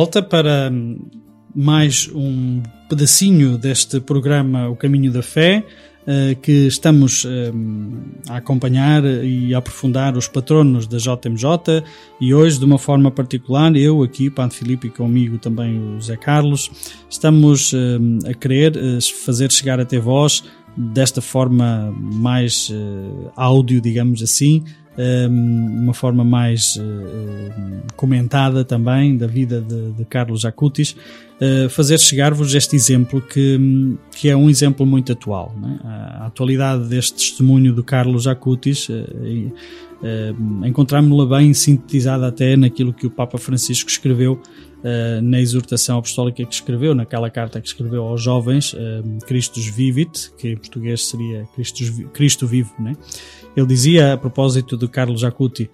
Volta 0.09 0.23
para 0.23 0.71
hum, 0.73 0.99
mais 1.55 2.09
um 2.15 2.63
pedacinho 2.89 3.59
deste 3.59 4.01
programa 4.01 4.67
O 4.67 4.75
Caminho 4.75 5.13
da 5.13 5.23
Fé, 5.23 5.63
eh, 6.07 6.35
que 6.41 6.67
estamos 6.67 7.27
hum, 7.27 7.93
a 8.27 8.39
acompanhar 8.39 9.05
e 9.05 9.55
a 9.55 9.59
aprofundar 9.59 10.17
os 10.17 10.27
patronos 10.27 10.87
da 10.87 10.97
JMJ 10.97 11.85
e 12.19 12.33
hoje, 12.33 12.59
de 12.59 12.65
uma 12.65 12.79
forma 12.79 13.11
particular, 13.11 13.77
eu 13.77 14.03
aqui, 14.03 14.31
Padre 14.31 14.57
Filipe 14.57 14.87
e 14.87 14.91
comigo 14.91 15.37
também 15.37 15.79
o 15.79 16.01
Zé 16.01 16.17
Carlos, 16.17 16.71
estamos 17.11 17.75
hum, 17.75 18.21
a 18.25 18.33
querer 18.33 18.79
eh, 18.79 18.99
fazer 19.27 19.53
chegar 19.53 19.79
até 19.79 19.99
vós 19.99 20.43
desta 20.75 21.21
forma 21.21 21.95
mais 22.01 22.73
eh, 22.73 23.31
áudio, 23.37 23.79
digamos 23.79 24.23
assim, 24.23 24.65
um, 24.99 25.83
uma 25.83 25.95
forma 25.95 26.25
mais 26.25 26.77
uh, 26.77 26.83
uh, 26.83 27.95
comentada 27.95 28.65
também 28.65 29.17
da 29.17 29.27
vida 29.27 29.61
de, 29.61 29.93
de 29.93 30.05
Carlos 30.05 30.45
Acutis, 30.45 30.97
uh, 31.41 31.69
fazer 31.71 31.99
chegar-vos 32.01 32.53
este 32.55 32.75
exemplo 32.75 33.21
que, 33.21 33.97
que 34.11 34.29
é 34.29 34.37
um 34.37 34.51
exemplo 34.51 34.85
muito 34.85 35.13
atual. 35.13 35.55
né? 35.61 35.79
A 35.85 36.27
atualidade 36.27 36.89
deste 36.89 37.15
testemunho 37.15 37.73
do 37.73 37.85
Carlos 37.85 38.27
Acutis 38.27 38.89
encontramos-la 40.65 41.39
bem 41.39 41.53
sintetizada 41.53 42.29
até 42.29 42.57
naquilo 42.57 42.93
que 42.93 43.07
o 43.07 43.11
Papa 43.11 43.39
Francisco 43.39 43.91
escreveu 43.91 44.41
na 45.21 45.41
exortação 45.41 45.99
apostólica 45.99 46.45
que 46.45 46.55
escreveu, 46.55 46.95
naquela 46.95 47.29
carta 47.29 47.61
que 47.61 47.67
escreveu 47.67 48.05
aos 48.05 48.23
jovens, 48.23 48.77
Christus 49.27 49.67
Vivit, 49.67 50.31
que 50.39 50.51
em 50.51 50.57
português 50.57 51.05
seria 51.09 51.49
Cristo 52.13 52.47
Vivo, 52.47 52.73
né? 52.79 52.95
Ele 53.59 53.67
dizia 53.67 54.13
a 54.13 54.17
propósito 54.17 54.77
do 54.77 54.89
Carlos 54.89 55.25
Acuti: 55.25 55.69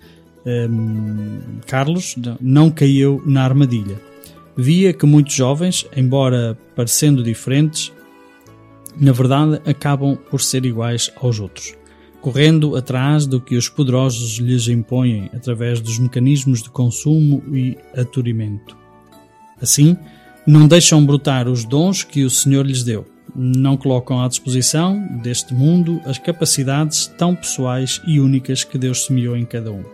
um, 0.46 1.60
Carlos 1.66 2.16
não 2.40 2.70
caiu 2.70 3.22
na 3.26 3.44
armadilha. 3.44 4.00
Via 4.56 4.92
que 4.92 5.04
muitos 5.04 5.34
jovens, 5.34 5.86
embora 5.94 6.56
parecendo 6.74 7.22
diferentes, 7.22 7.92
na 8.98 9.12
verdade 9.12 9.60
acabam 9.66 10.16
por 10.16 10.40
ser 10.40 10.64
iguais 10.64 11.10
aos 11.16 11.40
outros, 11.40 11.74
correndo 12.22 12.76
atrás 12.76 13.26
do 13.26 13.40
que 13.40 13.56
os 13.56 13.68
poderosos 13.68 14.38
lhes 14.38 14.68
impõem 14.68 15.28
através 15.34 15.80
dos 15.80 15.98
mecanismos 15.98 16.62
de 16.62 16.70
consumo 16.70 17.42
e 17.52 17.76
aturimento. 17.96 18.76
Assim, 19.60 19.96
não 20.46 20.68
deixam 20.68 21.04
brotar 21.04 21.48
os 21.48 21.64
dons 21.64 22.04
que 22.04 22.22
o 22.24 22.30
Senhor 22.30 22.64
lhes 22.64 22.84
deu, 22.84 23.04
não 23.34 23.76
colocam 23.76 24.22
à 24.22 24.28
disposição 24.28 25.00
deste 25.22 25.54
mundo 25.54 26.00
as 26.04 26.18
capacidades 26.18 27.06
tão 27.06 27.34
pessoais 27.34 28.00
e 28.06 28.20
únicas 28.20 28.64
que 28.64 28.78
Deus 28.78 29.06
semeou 29.06 29.36
em 29.36 29.44
cada 29.44 29.72
um. 29.72 29.84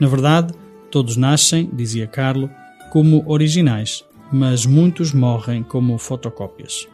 Na 0.00 0.06
verdade, 0.06 0.52
todos 0.90 1.16
nascem, 1.16 1.68
dizia 1.72 2.06
Carlo, 2.06 2.50
como 2.90 3.24
originais, 3.26 4.04
mas 4.32 4.66
muitos 4.66 5.12
morrem 5.12 5.62
como 5.62 5.98
fotocópias. 5.98 6.86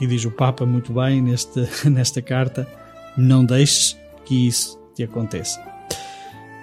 E 0.00 0.06
diz 0.06 0.24
o 0.24 0.30
Papa 0.30 0.66
muito 0.66 0.92
bem 0.92 1.22
neste, 1.22 1.66
nesta 1.88 2.20
carta: 2.20 2.66
não 3.16 3.44
deixes 3.44 3.96
que 4.24 4.46
isso 4.46 4.78
te 4.94 5.02
aconteça. 5.02 5.60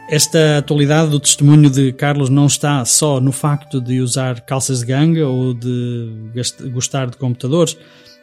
Esta 0.10 0.58
atualidade 0.58 1.12
do 1.12 1.20
testemunho 1.20 1.70
de 1.70 1.94
Carlos 1.94 2.30
não 2.30 2.48
está 2.48 2.84
só 2.84 3.22
no 3.22 3.32
facto 3.32 3.80
de 3.80 4.02
usar 4.02 4.42
calças 4.42 4.80
de 4.80 4.88
ganga 4.88 5.28
ou 5.28 5.54
de 5.54 6.32
gostar 6.74 7.12
de 7.12 7.18
computadores, 7.18 7.78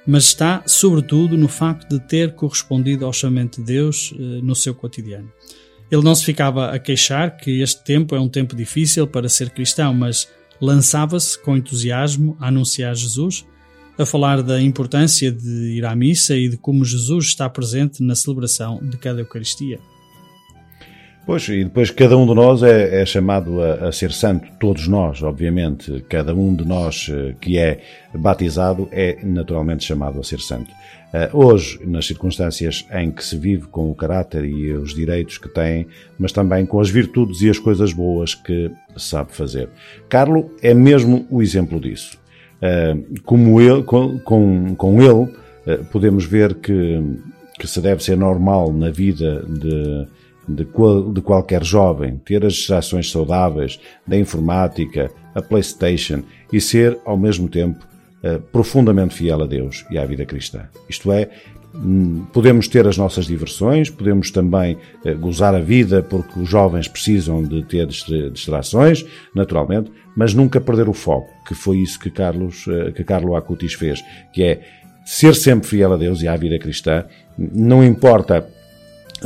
mas 0.06 0.24
está 0.24 0.62
sobretudo 0.66 1.36
no 1.36 1.48
facto 1.48 1.88
de 1.88 2.00
ter 2.06 2.34
correspondido 2.34 3.04
ao 3.04 3.12
chamamento 3.12 3.60
de 3.60 3.66
Deus 3.66 4.14
no 4.42 4.54
seu 4.54 4.74
cotidiano. 4.74 5.30
Ele 5.90 6.02
não 6.02 6.14
se 6.14 6.24
ficava 6.24 6.70
a 6.70 6.78
queixar 6.78 7.36
que 7.36 7.60
este 7.60 7.82
tempo 7.84 8.14
é 8.14 8.20
um 8.20 8.28
tempo 8.28 8.54
difícil 8.56 9.06
para 9.06 9.28
ser 9.28 9.50
cristão, 9.50 9.92
mas 9.94 10.28
lançava-se 10.60 11.40
com 11.42 11.56
entusiasmo 11.56 12.36
a 12.40 12.48
anunciar 12.48 12.94
Jesus, 12.94 13.44
a 13.98 14.04
falar 14.04 14.42
da 14.42 14.60
importância 14.60 15.30
de 15.32 15.76
ir 15.76 15.84
à 15.84 15.94
missa 15.94 16.36
e 16.36 16.48
de 16.48 16.56
como 16.56 16.84
Jesus 16.84 17.26
está 17.26 17.48
presente 17.48 18.02
na 18.02 18.14
celebração 18.14 18.80
de 18.82 18.96
cada 18.96 19.20
Eucaristia. 19.20 19.80
Pois, 21.26 21.48
e 21.48 21.64
depois 21.64 21.90
cada 21.90 22.16
um 22.16 22.24
de 22.24 22.34
nós 22.34 22.62
é, 22.62 23.02
é 23.02 23.04
chamado 23.04 23.60
a, 23.60 23.88
a, 23.88 23.92
ser 23.92 24.12
santo, 24.12 24.46
todos 24.60 24.86
nós, 24.86 25.20
obviamente, 25.24 26.04
cada 26.08 26.32
um 26.32 26.54
de 26.54 26.64
nós 26.64 27.10
que 27.40 27.58
é 27.58 27.80
batizado 28.14 28.88
é 28.92 29.18
naturalmente 29.24 29.84
chamado 29.84 30.20
a 30.20 30.22
ser 30.22 30.38
santo. 30.38 30.70
Hoje, 31.32 31.80
nas 31.84 32.06
circunstâncias 32.06 32.86
em 32.92 33.10
que 33.10 33.24
se 33.24 33.36
vive 33.36 33.66
com 33.68 33.90
o 33.90 33.94
caráter 33.94 34.44
e 34.44 34.72
os 34.72 34.94
direitos 34.94 35.38
que 35.38 35.48
tem, 35.48 35.86
mas 36.18 36.30
também 36.30 36.66
com 36.66 36.78
as 36.78 36.90
virtudes 36.90 37.40
e 37.40 37.48
as 37.48 37.58
coisas 37.58 37.92
boas 37.92 38.34
que 38.34 38.70
sabe 38.96 39.32
fazer. 39.32 39.68
Carlo 40.08 40.50
é 40.62 40.74
mesmo 40.74 41.26
o 41.30 41.42
exemplo 41.42 41.80
disso. 41.80 42.18
Como 43.24 43.60
ele, 43.60 43.82
com, 43.82 44.18
com, 44.18 44.74
com 44.74 45.02
ele, 45.02 45.32
podemos 45.90 46.26
ver 46.26 46.54
que, 46.54 47.00
que 47.58 47.66
se 47.66 47.80
deve 47.80 48.04
ser 48.04 48.16
normal 48.16 48.72
na 48.72 48.90
vida 48.90 49.42
de 49.48 50.06
de, 50.48 50.64
qual, 50.64 51.12
de, 51.12 51.20
qualquer 51.20 51.64
jovem, 51.64 52.20
ter 52.24 52.44
as 52.44 52.54
distrações 52.54 53.10
saudáveis 53.10 53.80
da 54.06 54.16
informática, 54.16 55.10
a 55.34 55.42
PlayStation 55.42 56.22
e 56.52 56.60
ser, 56.60 56.98
ao 57.04 57.16
mesmo 57.16 57.48
tempo, 57.48 57.84
uh, 58.22 58.40
profundamente 58.52 59.14
fiel 59.14 59.42
a 59.42 59.46
Deus 59.46 59.84
e 59.90 59.98
à 59.98 60.04
vida 60.04 60.24
cristã. 60.24 60.68
Isto 60.88 61.12
é, 61.12 61.28
um, 61.74 62.24
podemos 62.32 62.68
ter 62.68 62.86
as 62.86 62.96
nossas 62.96 63.26
diversões, 63.26 63.90
podemos 63.90 64.30
também 64.30 64.76
uh, 65.04 65.18
gozar 65.18 65.54
a 65.54 65.60
vida, 65.60 66.02
porque 66.02 66.38
os 66.38 66.48
jovens 66.48 66.88
precisam 66.88 67.42
de 67.42 67.62
ter 67.64 67.86
distrações, 67.86 69.04
naturalmente, 69.34 69.90
mas 70.16 70.32
nunca 70.32 70.60
perder 70.60 70.88
o 70.88 70.94
foco, 70.94 71.28
que 71.46 71.54
foi 71.54 71.78
isso 71.78 71.98
que 71.98 72.10
Carlos, 72.10 72.66
uh, 72.66 72.92
que 72.92 73.04
Carlo 73.04 73.36
Acutis 73.36 73.74
fez, 73.74 74.02
que 74.32 74.42
é 74.42 74.60
ser 75.04 75.34
sempre 75.34 75.68
fiel 75.68 75.92
a 75.92 75.96
Deus 75.96 76.22
e 76.22 76.28
à 76.28 76.36
vida 76.36 76.58
cristã, 76.58 77.04
não 77.38 77.84
importa 77.84 78.48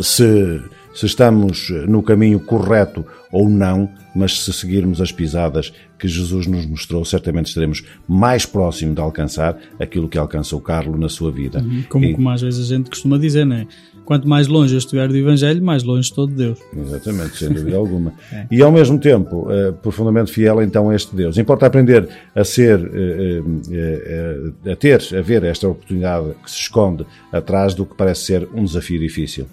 se 0.01 0.61
se 0.95 1.07
estamos 1.07 1.71
no 1.89 2.03
caminho 2.03 2.41
correto 2.41 3.05
ou 3.33 3.49
não, 3.49 3.89
mas 4.15 4.41
se 4.41 4.53
seguirmos 4.53 5.01
as 5.01 5.13
pisadas 5.13 5.73
que 5.99 6.09
Jesus 6.09 6.47
nos 6.47 6.67
mostrou, 6.67 7.05
certamente 7.05 7.47
estaremos 7.47 7.85
mais 8.09 8.45
próximo 8.45 8.95
de 8.95 9.01
alcançar 9.01 9.57
aquilo 9.79 10.09
que 10.09 10.19
alcança 10.19 10.57
o 10.57 10.61
Carlo 10.61 10.99
na 10.99 11.09
sua 11.09 11.31
vida. 11.31 11.65
Como, 11.89 12.05
E- 12.05 12.15
como 12.15 12.29
às 12.31 12.41
vezes 12.43 12.71
a 12.71 12.75
gente 12.77 12.91
costuma 12.91 13.19
dizer, 13.19 13.45
não 13.45 13.57
é? 13.57 13.67
Quanto 14.05 14.27
mais 14.29 14.49
longe 14.49 14.75
eu 14.75 14.79
estiver 14.79 15.07
do 15.07 15.17
Evangelho, 15.17 15.63
mais 15.63 15.85
longe 15.85 16.09
estou 16.09 16.27
de 16.27 16.35
Deus. 16.35 16.59
Exatamente, 16.77 17.37
sem 17.37 17.51
dúvida 17.53 17.77
alguma. 17.79 18.13
E 18.51 18.61
ao 18.61 18.73
mesmo 18.73 18.99
tempo, 18.99 19.47
eh, 19.53 19.71
profundamente 19.71 20.33
fiel 20.33 20.61
então 20.63 20.91
a 20.91 20.97
este 20.97 21.15
Deus. 21.15 21.39
Importa 21.39 21.67
aprender 21.67 22.09
a 22.35 22.43
ser, 22.43 22.81
eh, 22.93 23.43
eh, 23.71 24.53
eh, 24.65 24.73
a 24.73 24.75
ter, 24.77 25.01
a 25.17 25.23
ver 25.23 25.45
esta 25.45 25.69
oportunidade 25.69 26.31
que 26.43 26.51
se 26.51 26.57
esconde 26.63 27.07
atrás 27.31 27.73
do 27.75 27.87
que 27.87 27.95
parece 27.95 28.23
ser 28.25 28.49
um 28.53 28.65
desafio 28.65 28.99
difícil. 28.99 29.47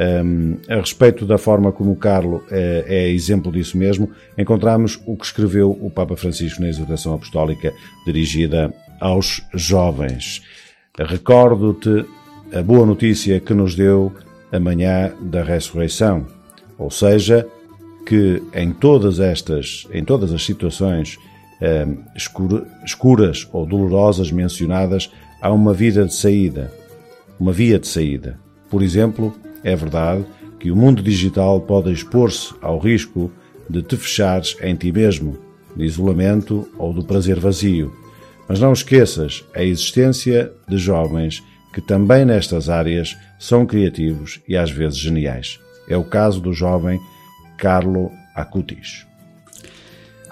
Um, 0.00 0.58
a 0.68 0.76
respeito 0.76 1.26
da 1.26 1.36
forma 1.36 1.72
como 1.72 1.90
o 1.90 1.96
Carlo 1.96 2.44
eh, 2.52 2.84
é 2.86 3.08
exemplo 3.10 3.50
disso 3.50 3.76
mesmo, 3.76 4.08
encontramos 4.38 5.00
o 5.04 5.16
que 5.16 5.24
escreveu 5.24 5.76
o 5.80 5.90
Papa 5.90 6.16
Francisco 6.16 6.62
na 6.62 6.68
exortação 6.68 7.14
apostólica 7.14 7.72
dirigida 8.06 8.72
aos 9.00 9.42
jovens. 9.52 10.40
Recordo-te 10.96 12.04
a 12.56 12.62
boa 12.62 12.86
notícia 12.86 13.40
que 13.40 13.52
nos 13.52 13.74
deu 13.74 14.12
a 14.52 14.60
manhã 14.60 15.12
da 15.20 15.42
ressurreição, 15.42 16.26
ou 16.78 16.90
seja, 16.92 17.44
que 18.06 18.40
em 18.54 18.72
todas 18.72 19.18
estas, 19.18 19.86
em 19.92 20.04
todas 20.04 20.32
as 20.32 20.44
situações 20.44 21.18
escura- 22.14 22.66
escuras 22.84 23.48
ou 23.52 23.66
dolorosas 23.66 24.30
mencionadas, 24.30 25.10
há 25.42 25.52
uma 25.52 25.74
vida 25.74 26.04
de 26.04 26.14
saída, 26.14 26.72
uma 27.38 27.52
via 27.52 27.80
de 27.80 27.88
saída. 27.88 28.38
Por 28.70 28.82
exemplo, 28.82 29.34
é 29.62 29.74
verdade 29.74 30.24
que 30.58 30.70
o 30.70 30.76
mundo 30.76 31.02
digital 31.02 31.60
pode 31.60 31.92
expor-se 31.92 32.54
ao 32.60 32.78
risco 32.78 33.30
de 33.68 33.82
te 33.82 33.96
fechares 33.96 34.56
em 34.60 34.74
ti 34.74 34.90
mesmo, 34.90 35.38
de 35.76 35.84
isolamento 35.84 36.68
ou 36.76 36.92
do 36.92 37.04
prazer 37.04 37.38
vazio. 37.38 37.92
Mas 38.48 38.60
não 38.60 38.72
esqueças 38.72 39.44
a 39.54 39.62
existência 39.62 40.52
de 40.68 40.78
jovens 40.78 41.42
que 41.72 41.80
também 41.80 42.24
nestas 42.24 42.68
áreas 42.68 43.16
são 43.38 43.66
criativos 43.66 44.40
e 44.48 44.56
às 44.56 44.70
vezes 44.70 44.98
geniais. 44.98 45.60
É 45.88 45.96
o 45.96 46.04
caso 46.04 46.40
do 46.40 46.52
jovem 46.52 46.98
Carlo 47.56 48.10
Acutis. 48.34 49.07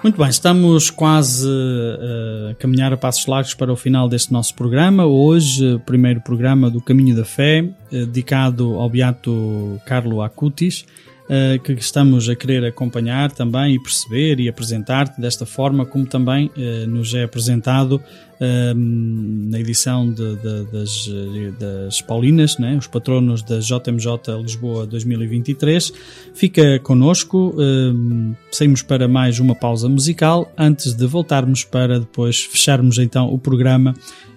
Muito 0.03 0.19
bem, 0.19 0.29
estamos 0.29 0.91
quase 0.91 1.47
eh, 1.49 2.51
a 2.51 2.55
caminhar 2.55 2.93
a 2.93 2.97
passos 2.97 3.25
largos 3.25 3.55
para 3.55 3.73
o 3.73 3.75
final 3.75 4.07
deste 4.07 4.31
nosso 4.31 4.53
programa. 4.53 5.05
Hoje, 5.07 5.81
primeiro 5.87 6.21
programa 6.21 6.69
do 6.69 6.79
Caminho 6.79 7.15
da 7.15 7.25
Fé, 7.25 7.67
eh, 7.91 8.05
dedicado 8.05 8.75
ao 8.75 8.87
Beato 8.87 9.81
Carlo 9.87 10.21
Acutis, 10.21 10.85
eh, 11.29 11.59
que 11.63 11.73
estamos 11.73 12.29
a 12.29 12.35
querer 12.35 12.63
acompanhar 12.65 13.31
também 13.31 13.75
e 13.75 13.79
perceber 13.81 14.39
e 14.39 14.47
apresentar-te 14.47 15.19
desta 15.19 15.45
forma 15.45 15.85
como 15.85 16.05
também 16.05 16.49
eh, 16.57 16.85
nos 16.87 17.13
é 17.13 17.23
apresentado 17.23 18.01
eh, 18.39 18.73
na 18.75 19.59
edição 19.59 20.07
de- 20.11 20.35
de- 20.37 20.65
das, 20.71 21.09
eh, 21.09 21.51
das 21.59 22.01
Paulinas, 22.01 22.57
né? 22.59 22.77
os 22.77 22.87
patronos 22.87 23.41
da 23.43 23.59
JMJ 23.59 24.37
Lisboa 24.41 24.85
2023. 24.85 25.91
Fica 26.33 26.79
connosco, 26.79 27.55
eh, 27.59 28.35
saímos 28.51 28.81
para 28.81 29.07
mais 29.07 29.39
uma 29.39 29.55
pausa 29.55 29.89
musical 29.89 30.51
antes 30.57 30.93
de 30.93 31.05
voltarmos 31.07 31.63
para 31.63 31.99
depois 31.99 32.43
fecharmos 32.43 32.97
então 32.99 33.33
o 33.33 33.37
programa 33.39 33.93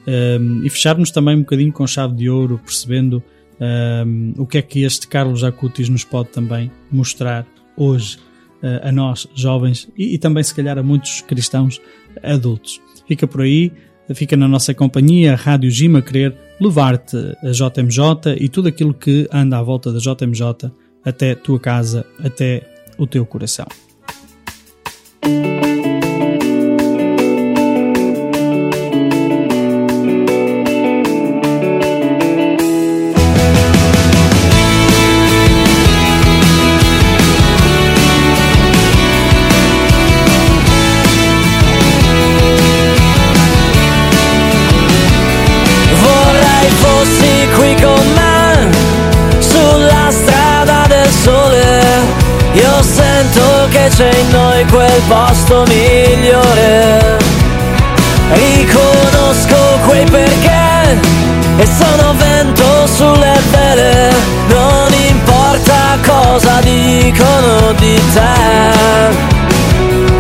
eh, 0.07 0.39
e 0.65 0.71
fecharmos 0.71 1.11
também 1.11 1.37
um 1.37 1.41
bocadinho 1.41 1.73
com 1.73 1.87
chave 1.87 2.15
de 2.17 2.29
ouro, 2.31 2.59
percebendo 2.65 3.23
eh, 3.61 4.05
o 4.39 4.47
que 4.47 4.59
é 4.59 4.63
que 4.63 4.83
este 4.83 5.07
Carlos 5.07 5.45
Acutis 5.45 5.89
nos 5.89 6.05
pode 6.05 6.31
também 6.31 6.71
mostrar 6.91 7.47
hoje 7.77 8.19
eh, 8.63 8.81
a 8.83 8.93
nós, 8.93 9.29
jovens, 9.35 9.89
e, 9.97 10.15
e 10.15 10.19
também 10.19 10.43
se 10.43 10.55
calhar 10.55 10.79
a 10.79 10.83
muitos 10.83 11.21
cristãos 11.21 11.81
adultos. 12.23 12.81
Fica 13.07 13.27
por 13.27 13.43
aí, 13.43 13.73
fica 14.15 14.37
na 14.37 14.49
nossa 14.49 14.75
companhia, 14.75 15.35
a 15.35 15.37
Rádio 15.37 15.71
Gima, 15.71 16.03
querer 16.03 16.35
levar-te 16.61 17.17
a 17.17 17.51
JMJ 17.51 18.37
e 18.39 18.49
tudo 18.49 18.69
aquilo 18.69 18.95
que 18.95 19.29
anda 19.33 19.59
à 19.59 19.63
volta 19.63 19.93
da 19.93 19.99
JMJ 19.99 20.71
até 21.05 21.35
tua 21.35 21.59
casa, 21.59 22.05
até 22.23 22.63
o 22.99 23.07
teu 23.07 23.25
coração. 23.25 23.67
Quel 54.91 55.03
posto 55.07 55.65
migliore. 55.69 57.19
Riconosco 58.33 59.57
quei 59.87 60.05
perché 60.05 60.99
e 61.57 61.67
sono 61.67 62.15
vento 62.15 62.87
sulle 62.87 63.39
vele. 63.51 64.13
Non 64.49 64.93
importa 65.09 65.97
cosa 66.05 66.61
dicono 66.63 67.73
di 67.79 68.01
te 68.15 69.39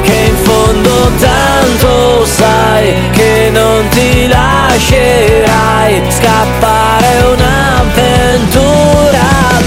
che 0.02 0.14
in 0.28 0.36
fondo 0.36 1.10
tanto 1.18 2.24
sai 2.24 2.94
che 3.10 3.50
non 3.52 3.88
ti 3.88 4.28
lascerai 4.28 6.02
scappare 6.08 7.22
un'avventura 7.34 9.18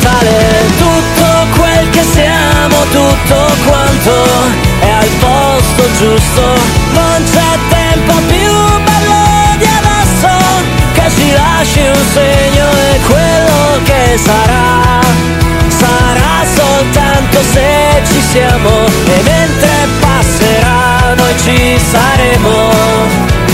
tale 0.02 0.66
tutto 0.78 1.60
quel 1.60 1.90
che 1.90 2.04
siamo 2.04 2.76
tutto 2.92 3.52
quanto 3.66 4.73
al 5.04 5.10
posto 5.20 5.84
giusto 5.98 6.42
non 6.94 7.24
c'è 7.30 7.52
tempo 7.70 8.14
più 8.28 8.54
bello 8.84 9.58
di 9.58 9.66
adesso 9.66 10.30
che 10.94 11.10
ci 11.16 11.32
lasci 11.32 11.80
un 11.80 12.04
segno 12.14 12.68
e 12.72 13.00
quello 13.06 13.82
che 13.84 14.18
sarà 14.18 15.02
sarà 15.68 16.46
soltanto 16.56 17.40
se 17.52 18.02
ci 18.08 18.22
siamo 18.32 18.86
e 18.86 19.22
mentre 19.24 19.72
passerà 20.00 21.14
noi 21.16 21.38
ci 21.44 21.80
saremo. 21.92 23.53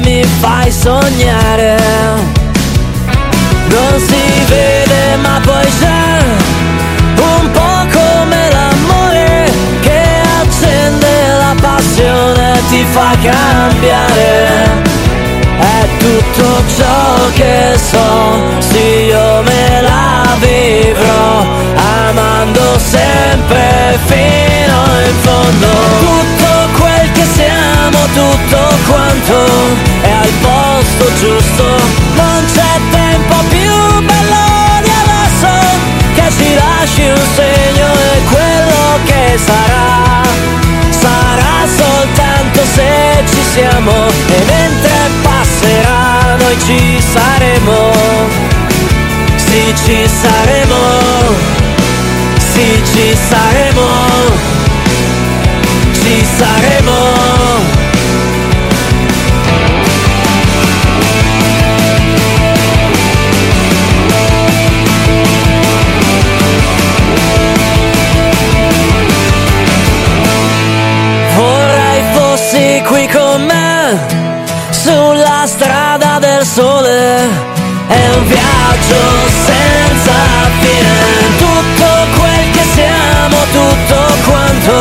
Mi 0.00 0.22
fai 0.40 0.70
sognare. 0.70 1.76
Non 3.68 4.00
si 4.00 4.44
vede 4.48 5.16
ma 5.22 5.40
poi 5.42 5.66
c'è 5.78 6.22
un 7.16 7.50
po' 7.50 7.86
come 7.98 8.48
l'amore 8.50 9.50
che 9.80 10.02
accende 10.40 11.08
la 11.38 11.54
passione 11.60 12.54
e 12.54 12.60
ti 12.68 12.84
fa 12.90 13.10
cambiare. 13.22 14.86
È 15.58 15.86
tutto 15.98 16.62
ciò 16.76 17.30
che 17.34 17.76
so, 17.76 18.40
sì 18.58 19.06
io 19.06 19.42
me 19.42 19.80
la 19.82 20.36
vivrò, 20.38 21.44
amando 22.08 22.78
sempre 22.78 23.98
fino 24.06 24.84
in 25.06 25.14
fondo. 25.22 25.68
Tutto 26.00 26.80
quel 26.80 27.12
che 27.12 27.24
siamo, 27.24 27.98
tutto 28.14 28.58
quanto 28.86 29.87
giusto, 31.18 31.64
non 32.14 32.44
c'è 32.52 32.80
tempo 32.90 33.34
più 33.48 34.04
bello 34.04 34.80
di 34.82 34.90
adesso 35.02 35.50
che 36.14 36.30
ci 36.36 36.54
lasci 36.54 37.02
un 37.02 37.26
segno 37.34 37.88
e 37.92 38.22
quello 38.30 38.98
che 39.04 39.38
sarà. 39.44 40.22
Sarà 40.90 41.66
soltanto 41.76 42.60
se 42.74 43.24
ci 43.30 43.42
siamo 43.52 43.92
e 44.28 44.44
mentre 44.46 44.96
passerà 45.22 46.36
noi 46.38 46.56
ci 46.64 47.02
saremo, 47.12 47.90
sì 49.36 49.74
ci 49.84 50.08
saremo, 50.22 50.76
sì 52.52 52.82
ci 52.92 53.16
saremo, 53.28 53.88
ci 56.00 56.26
saremo. 56.36 57.07
Viaggio 78.24 79.02
senza 79.46 80.12
fine. 80.60 80.96
Tutto 81.38 81.86
quel 82.18 82.50
che 82.50 82.64
siamo, 82.74 83.36
tutto 83.52 83.98
quanto 84.24 84.72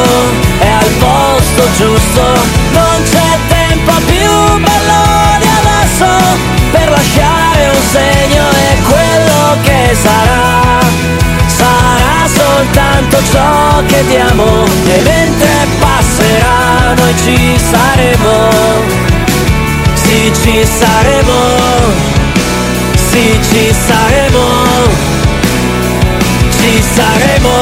è 0.59 0.69
al 0.69 0.91
posto 0.97 1.63
giusto. 1.77 2.23
Non 2.71 3.03
c'è 3.03 3.37
tempo 3.47 3.91
più 4.05 4.59
bello 4.59 5.37
di 5.39 5.47
adesso. 5.61 6.07
Per 6.71 6.89
lasciare 6.89 7.69
un 7.69 7.81
segno 7.91 8.45
e 8.49 8.81
quello 8.81 9.57
che 9.61 9.95
sarà. 10.01 10.79
Sarà 11.45 12.27
soltanto 12.33 13.17
ciò 13.31 13.83
che 13.85 14.03
diamo. 14.07 14.63
E 14.85 15.01
mentre 15.01 15.67
passerà 15.79 16.93
noi 16.95 17.15
ci 17.23 17.59
saremo 17.69 19.06
sì 20.07 20.31
ci 20.41 20.63
saremo, 20.63 21.41
sì 22.95 23.73
saremo, 23.73 24.45
ci 26.51 26.81
saremo. 26.95 27.57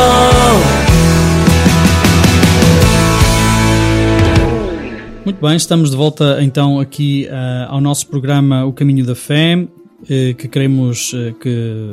Muito 5.25 5.41
bem, 5.41 5.55
estamos 5.55 5.89
de 5.89 5.97
volta 5.97 6.37
então 6.39 6.79
aqui 6.79 7.27
ah, 7.31 7.65
ao 7.69 7.81
nosso 7.81 8.05
programa 8.07 8.63
O 8.63 8.73
Caminho 8.73 9.03
da 9.03 9.15
Fé, 9.15 9.67
eh, 10.07 10.35
que 10.35 10.47
queremos 10.47 11.13
eh, 11.15 11.33
que 11.41 11.89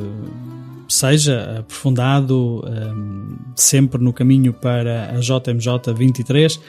seja 0.87 1.57
aprofundado 1.59 2.63
ehm, 2.67 3.37
sempre 3.55 3.99
no 3.99 4.13
caminho 4.13 4.53
para 4.53 5.09
a 5.15 5.19
JMJ 5.19 5.93
23 5.95 6.59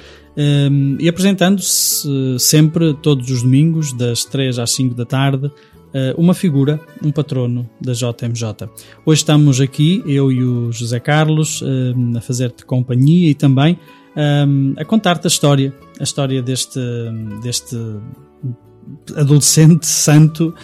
e 0.99 1.09
apresentando-se 1.09 2.09
sempre 2.39 2.95
todos 2.95 3.31
os 3.31 3.43
domingos 3.43 3.93
das 3.93 4.25
3 4.25 4.59
às 4.59 4.73
5 4.73 4.95
da 4.95 5.05
tarde 5.05 5.51
eh, 5.93 6.13
uma 6.19 6.35
figura, 6.35 6.81
um 7.05 7.13
patrono 7.13 7.71
da 7.81 7.93
JMJ. 7.93 8.69
Hoje 9.07 9.21
estamos 9.21 9.61
aqui, 9.61 10.03
eu 10.07 10.33
e 10.33 10.43
o 10.43 10.73
José 10.73 10.99
Carlos, 10.99 11.63
a 12.17 12.21
fazer-te 12.21 12.65
companhia 12.65 13.31
e 13.31 13.35
também 13.35 13.79
a 14.77 14.85
contar-te 14.85 15.27
a 15.27 15.29
história, 15.29 15.73
a 16.01 16.03
história 16.03 16.43
deste, 16.43 16.81
deste 17.43 17.77
adolescente 19.17 19.87
santo, 19.87 20.55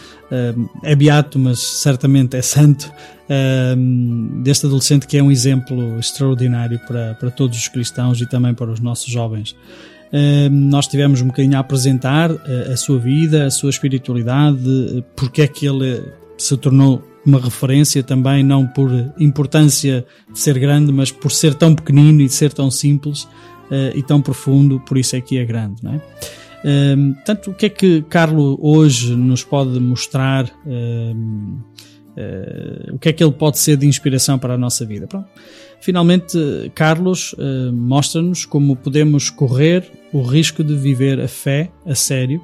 é 0.82 0.94
beato, 0.94 1.39
mas 1.39 1.59
certamente 1.59 2.36
é 2.36 2.43
santo, 2.43 2.90
deste 4.43 4.66
adolescente 4.66 5.07
que 5.07 5.16
é 5.16 5.23
um 5.23 5.31
exemplo 5.31 5.98
extraordinário 5.98 6.78
para, 6.86 7.15
para 7.15 7.31
todos 7.31 7.59
os 7.59 7.69
cristãos 7.69 8.20
e 8.20 8.27
também 8.27 8.55
para 8.55 8.70
os 8.70 8.81
nossos 8.81 9.11
jovens. 9.11 9.57
Nós 10.51 10.86
tivemos 10.86 11.20
um 11.20 11.28
bocadinho 11.28 11.57
a 11.57 11.61
apresentar 11.61 12.31
eh, 12.31 12.73
a 12.73 12.77
sua 12.77 12.98
vida, 12.98 13.47
a 13.47 13.51
sua 13.51 13.70
espiritualidade, 13.70 14.59
eh, 14.98 15.05
porque 15.15 15.43
é 15.43 15.47
que 15.47 15.66
ele 15.66 16.02
se 16.36 16.57
tornou 16.57 17.02
uma 17.24 17.39
referência 17.39 18.02
também, 18.02 18.43
não 18.43 18.66
por 18.66 18.90
importância 19.19 20.05
de 20.32 20.39
ser 20.39 20.59
grande, 20.59 20.90
mas 20.90 21.12
por 21.12 21.31
ser 21.31 21.55
tão 21.55 21.74
pequenino 21.74 22.20
e 22.23 22.27
de 22.27 22.32
ser 22.32 22.52
tão 22.52 22.70
simples 22.70 23.28
eh, 23.70 23.93
e 23.94 24.02
tão 24.02 24.20
profundo, 24.20 24.81
por 24.81 24.98
isso 24.98 25.15
é 25.15 25.20
que 25.20 25.39
é 25.39 25.44
grande, 25.44 25.77
não 25.82 25.94
é? 25.94 26.01
Portanto, 27.15 27.51
o 27.51 27.55
que 27.55 27.66
é 27.66 27.69
que 27.69 28.03
Carlo 28.03 28.59
hoje 28.61 29.15
nos 29.16 29.43
pode 29.43 29.78
mostrar? 29.81 30.51
Um, 30.66 31.61
uh, 32.16 32.95
o 32.95 32.99
que 32.99 33.09
é 33.09 33.12
que 33.12 33.24
ele 33.24 33.32
pode 33.32 33.59
ser 33.59 33.77
de 33.77 33.87
inspiração 33.87 34.39
para 34.39 34.55
a 34.55 34.59
nossa 34.59 34.85
vida? 34.85 35.07
Pronto. 35.07 35.28
Finalmente, 35.81 36.39
Carlos 36.74 37.32
uh, 37.32 37.73
mostra-nos 37.73 38.45
como 38.45 38.77
podemos 38.77 39.31
correr 39.31 39.91
o 40.12 40.20
risco 40.20 40.62
de 40.62 40.77
viver 40.77 41.19
a 41.20 41.28
fé 41.28 41.70
a 41.87 41.95
sério 41.95 42.43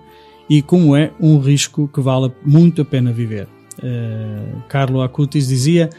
e 0.48 0.62
como 0.62 0.97
é 0.97 1.12
um 1.20 1.38
risco 1.38 1.88
que 1.88 2.01
vale 2.01 2.32
muito 2.44 2.80
a 2.80 2.84
pena 2.84 3.12
viver. 3.12 3.47
Uh, 3.78 4.62
Carlo 4.68 5.02
Acutis 5.02 5.48
dizia: 5.48 5.90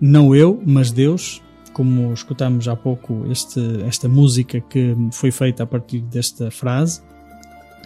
Não 0.00 0.34
eu, 0.34 0.62
mas 0.64 0.90
Deus. 0.90 1.42
Como 1.72 2.12
escutamos 2.12 2.68
há 2.68 2.76
pouco 2.76 3.26
este, 3.28 3.60
esta 3.84 4.08
música 4.08 4.60
que 4.60 4.94
foi 5.10 5.32
feita 5.32 5.64
a 5.64 5.66
partir 5.66 6.02
desta 6.02 6.48
frase, 6.48 7.02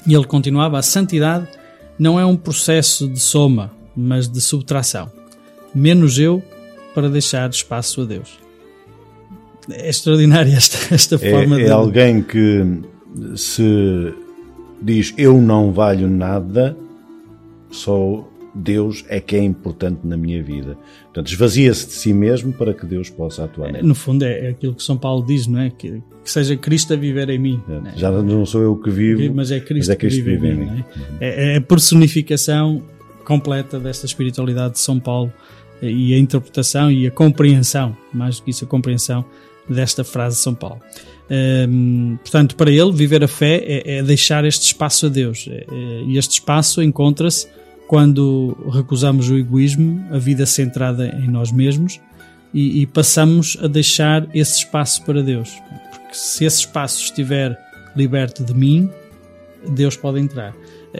e 0.06 0.14
ele 0.14 0.24
continuava: 0.24 0.78
a 0.78 0.82
santidade 0.82 1.46
não 1.98 2.18
é 2.18 2.24
um 2.24 2.36
processo 2.36 3.08
de 3.08 3.18
soma, 3.20 3.70
mas 3.96 4.28
de 4.28 4.40
subtração. 4.40 5.10
Menos 5.74 6.18
eu 6.18 6.42
para 6.94 7.08
deixar 7.08 7.48
espaço 7.50 8.02
a 8.02 8.04
Deus. 8.04 8.38
É 9.70 9.88
extraordinária 9.88 10.52
esta, 10.54 10.78
esta 10.94 11.16
É, 11.16 11.30
forma 11.30 11.60
é 11.60 11.64
de. 11.64 11.70
alguém 11.70 12.22
que 12.22 12.64
se 13.36 14.14
diz 14.80 15.12
eu 15.18 15.40
não 15.40 15.72
valho 15.72 16.08
nada, 16.08 16.76
só 17.70 18.26
Deus 18.54 19.04
é 19.08 19.20
que 19.20 19.36
é 19.36 19.42
importante 19.42 20.00
na 20.04 20.16
minha 20.16 20.42
vida. 20.42 20.76
Portanto, 21.04 21.28
esvazia-se 21.28 21.86
de 21.86 21.92
si 21.92 22.12
mesmo 22.12 22.52
para 22.52 22.72
que 22.72 22.86
Deus 22.86 23.10
possa 23.10 23.44
atuar 23.44 23.70
nele. 23.72 23.86
No 23.86 23.94
fundo, 23.94 24.24
é, 24.24 24.46
é 24.46 24.48
aquilo 24.50 24.74
que 24.74 24.82
São 24.82 24.96
Paulo 24.96 25.24
diz, 25.24 25.46
não 25.46 25.60
é? 25.60 25.70
Que, 25.70 26.02
que 26.28 26.32
seja 26.32 26.54
Cristo 26.58 26.92
a 26.92 26.96
viver 26.96 27.30
em 27.30 27.38
mim. 27.38 27.62
é? 27.86 27.98
Já 27.98 28.10
não 28.10 28.44
sou 28.44 28.60
eu 28.60 28.76
que 28.76 28.90
vivo, 28.90 29.34
mas 29.34 29.50
é 29.50 29.58
Cristo, 29.58 29.88
mas 29.88 29.88
é 29.88 29.96
Cristo 29.96 30.18
que 30.18 30.22
vive 30.30 30.48
em 30.48 30.56
mim. 30.56 30.66
não 30.66 30.74
é? 30.74 30.84
É, 31.20 31.54
é 31.54 31.56
a 31.56 31.60
personificação 31.62 32.82
completa 33.24 33.80
desta 33.80 34.04
espiritualidade 34.04 34.74
de 34.74 34.80
São 34.80 35.00
Paulo 35.00 35.32
eh, 35.80 35.90
e 35.90 36.12
a 36.12 36.18
interpretação 36.18 36.92
e 36.92 37.06
a 37.06 37.10
compreensão, 37.10 37.96
mais 38.12 38.36
do 38.36 38.42
que 38.42 38.50
isso, 38.50 38.66
a 38.66 38.68
compreensão 38.68 39.24
desta 39.66 40.04
frase 40.04 40.36
de 40.36 40.42
São 40.42 40.54
Paulo. 40.54 40.80
Hum, 41.30 42.18
portanto, 42.20 42.56
para 42.56 42.70
ele, 42.70 42.92
viver 42.92 43.24
a 43.24 43.28
fé 43.28 43.62
é, 43.64 43.96
é 43.98 44.02
deixar 44.02 44.44
este 44.44 44.66
espaço 44.66 45.06
a 45.06 45.08
Deus. 45.08 45.48
É- 45.50 45.64
é- 45.70 46.02
e 46.08 46.18
este 46.18 46.32
espaço 46.32 46.82
encontra-se 46.82 47.48
quando 47.86 48.54
recusamos 48.70 49.30
o 49.30 49.38
egoísmo, 49.38 50.04
a 50.10 50.18
vida 50.18 50.44
centrada 50.44 51.06
em 51.22 51.26
nós 51.30 51.50
mesmos, 51.50 51.98
e, 52.52 52.82
e 52.82 52.86
passamos 52.86 53.56
a 53.62 53.66
deixar 53.66 54.26
esse 54.34 54.58
espaço 54.58 55.02
para 55.04 55.22
Deus. 55.22 55.50
Porque 56.08 56.16
se 56.16 56.46
esse 56.46 56.60
espaço 56.60 57.02
estiver 57.02 57.58
liberto 57.94 58.42
de 58.42 58.54
mim, 58.54 58.90
Deus 59.68 59.94
pode 59.94 60.18
entrar. 60.18 60.54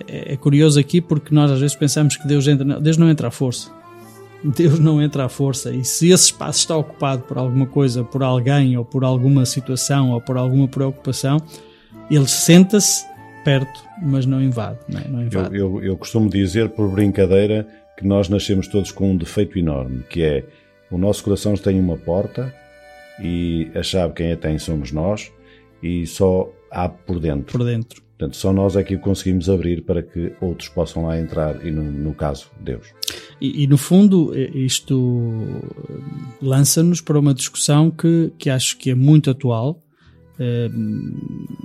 É, 0.07 0.35
é 0.35 0.37
curioso 0.37 0.79
aqui 0.79 1.01
porque 1.01 1.35
nós 1.35 1.51
às 1.51 1.61
vezes 1.61 1.75
pensamos 1.75 2.17
que 2.17 2.29
Deus 2.29 2.47
entra. 2.47 2.65
Não, 2.65 2.81
Deus 2.81 2.99
não 2.99 3.09
entra 3.09 3.29
à 3.29 3.31
força. 3.31 3.71
Deus 4.45 4.79
não 4.79 5.03
entra 5.03 5.25
à 5.25 5.29
força. 5.29 5.73
E 5.73 5.83
se 5.83 6.11
esse 6.11 6.27
espaço 6.27 6.59
está 6.61 6.77
ocupado 6.77 7.23
por 7.23 7.39
alguma 7.39 7.67
coisa, 7.67 8.05
por 8.05 8.23
alguém, 8.23 8.77
ou 8.77 8.85
por 8.85 9.03
alguma 9.03 9.47
situação, 9.47 10.13
ou 10.13 10.21
por 10.21 10.37
alguma 10.37 10.69
preocupação, 10.69 11.39
ele 12.11 12.29
senta-se 12.29 13.05
perto, 13.45 13.83
mas 14.03 14.27
não 14.27 14.43
invade. 14.43 14.79
Não, 14.89 15.01
é? 15.01 15.09
Não 15.09 15.21
Eu, 15.21 15.27
invade. 15.27 15.57
eu, 15.57 15.83
eu 15.83 15.97
costumo 15.97 16.29
dizer, 16.29 16.69
por 16.69 16.89
brincadeira, 16.91 17.67
que 17.97 18.07
nós 18.07 18.29
nascemos 18.29 18.69
todos 18.69 18.93
com 18.93 19.11
um 19.13 19.17
defeito 19.17 19.59
enorme, 19.59 20.05
que 20.09 20.23
é 20.23 20.45
o 20.91 20.99
nosso 20.99 21.25
coração 21.25 21.55
tem 21.55 21.81
uma 21.81 21.97
porta 21.97 22.55
e 23.21 23.71
a 23.75 23.83
chave 23.83 24.15
quem 24.15 24.33
a 24.33 24.37
tem 24.37 24.59
somos 24.59 24.93
nós 24.93 25.33
e 25.83 26.07
só 26.07 26.53
há 26.71 26.89
por 26.89 27.19
dentro. 27.21 27.59
Por 27.59 27.65
dentro. 27.65 28.03
Portanto, 28.19 28.37
só 28.37 28.53
nós 28.53 28.75
é 28.75 28.83
que 28.83 28.97
o 28.97 28.99
conseguimos 28.99 29.49
abrir 29.49 29.83
para 29.83 30.03
que 30.03 30.33
outros 30.41 30.69
possam 30.69 31.07
lá 31.07 31.21
entrar 31.21 31.65
e, 31.65 31.71
no, 31.71 31.85
no 31.85 32.13
caso, 32.13 32.51
Deus. 32.61 32.89
E, 33.41 33.63
e, 33.63 33.67
no 33.69 33.79
fundo, 33.79 34.33
isto 34.37 35.47
eh, 35.89 36.01
lança-nos 36.43 37.01
para 37.01 37.17
uma 37.17 37.33
discussão 37.33 37.93
que, 37.93 38.33
que 38.37 38.51
acho 38.51 38.77
que 38.77 38.91
é 38.91 38.95
muito 38.95 39.31
atual. 39.31 39.81
Eh, 40.39 40.69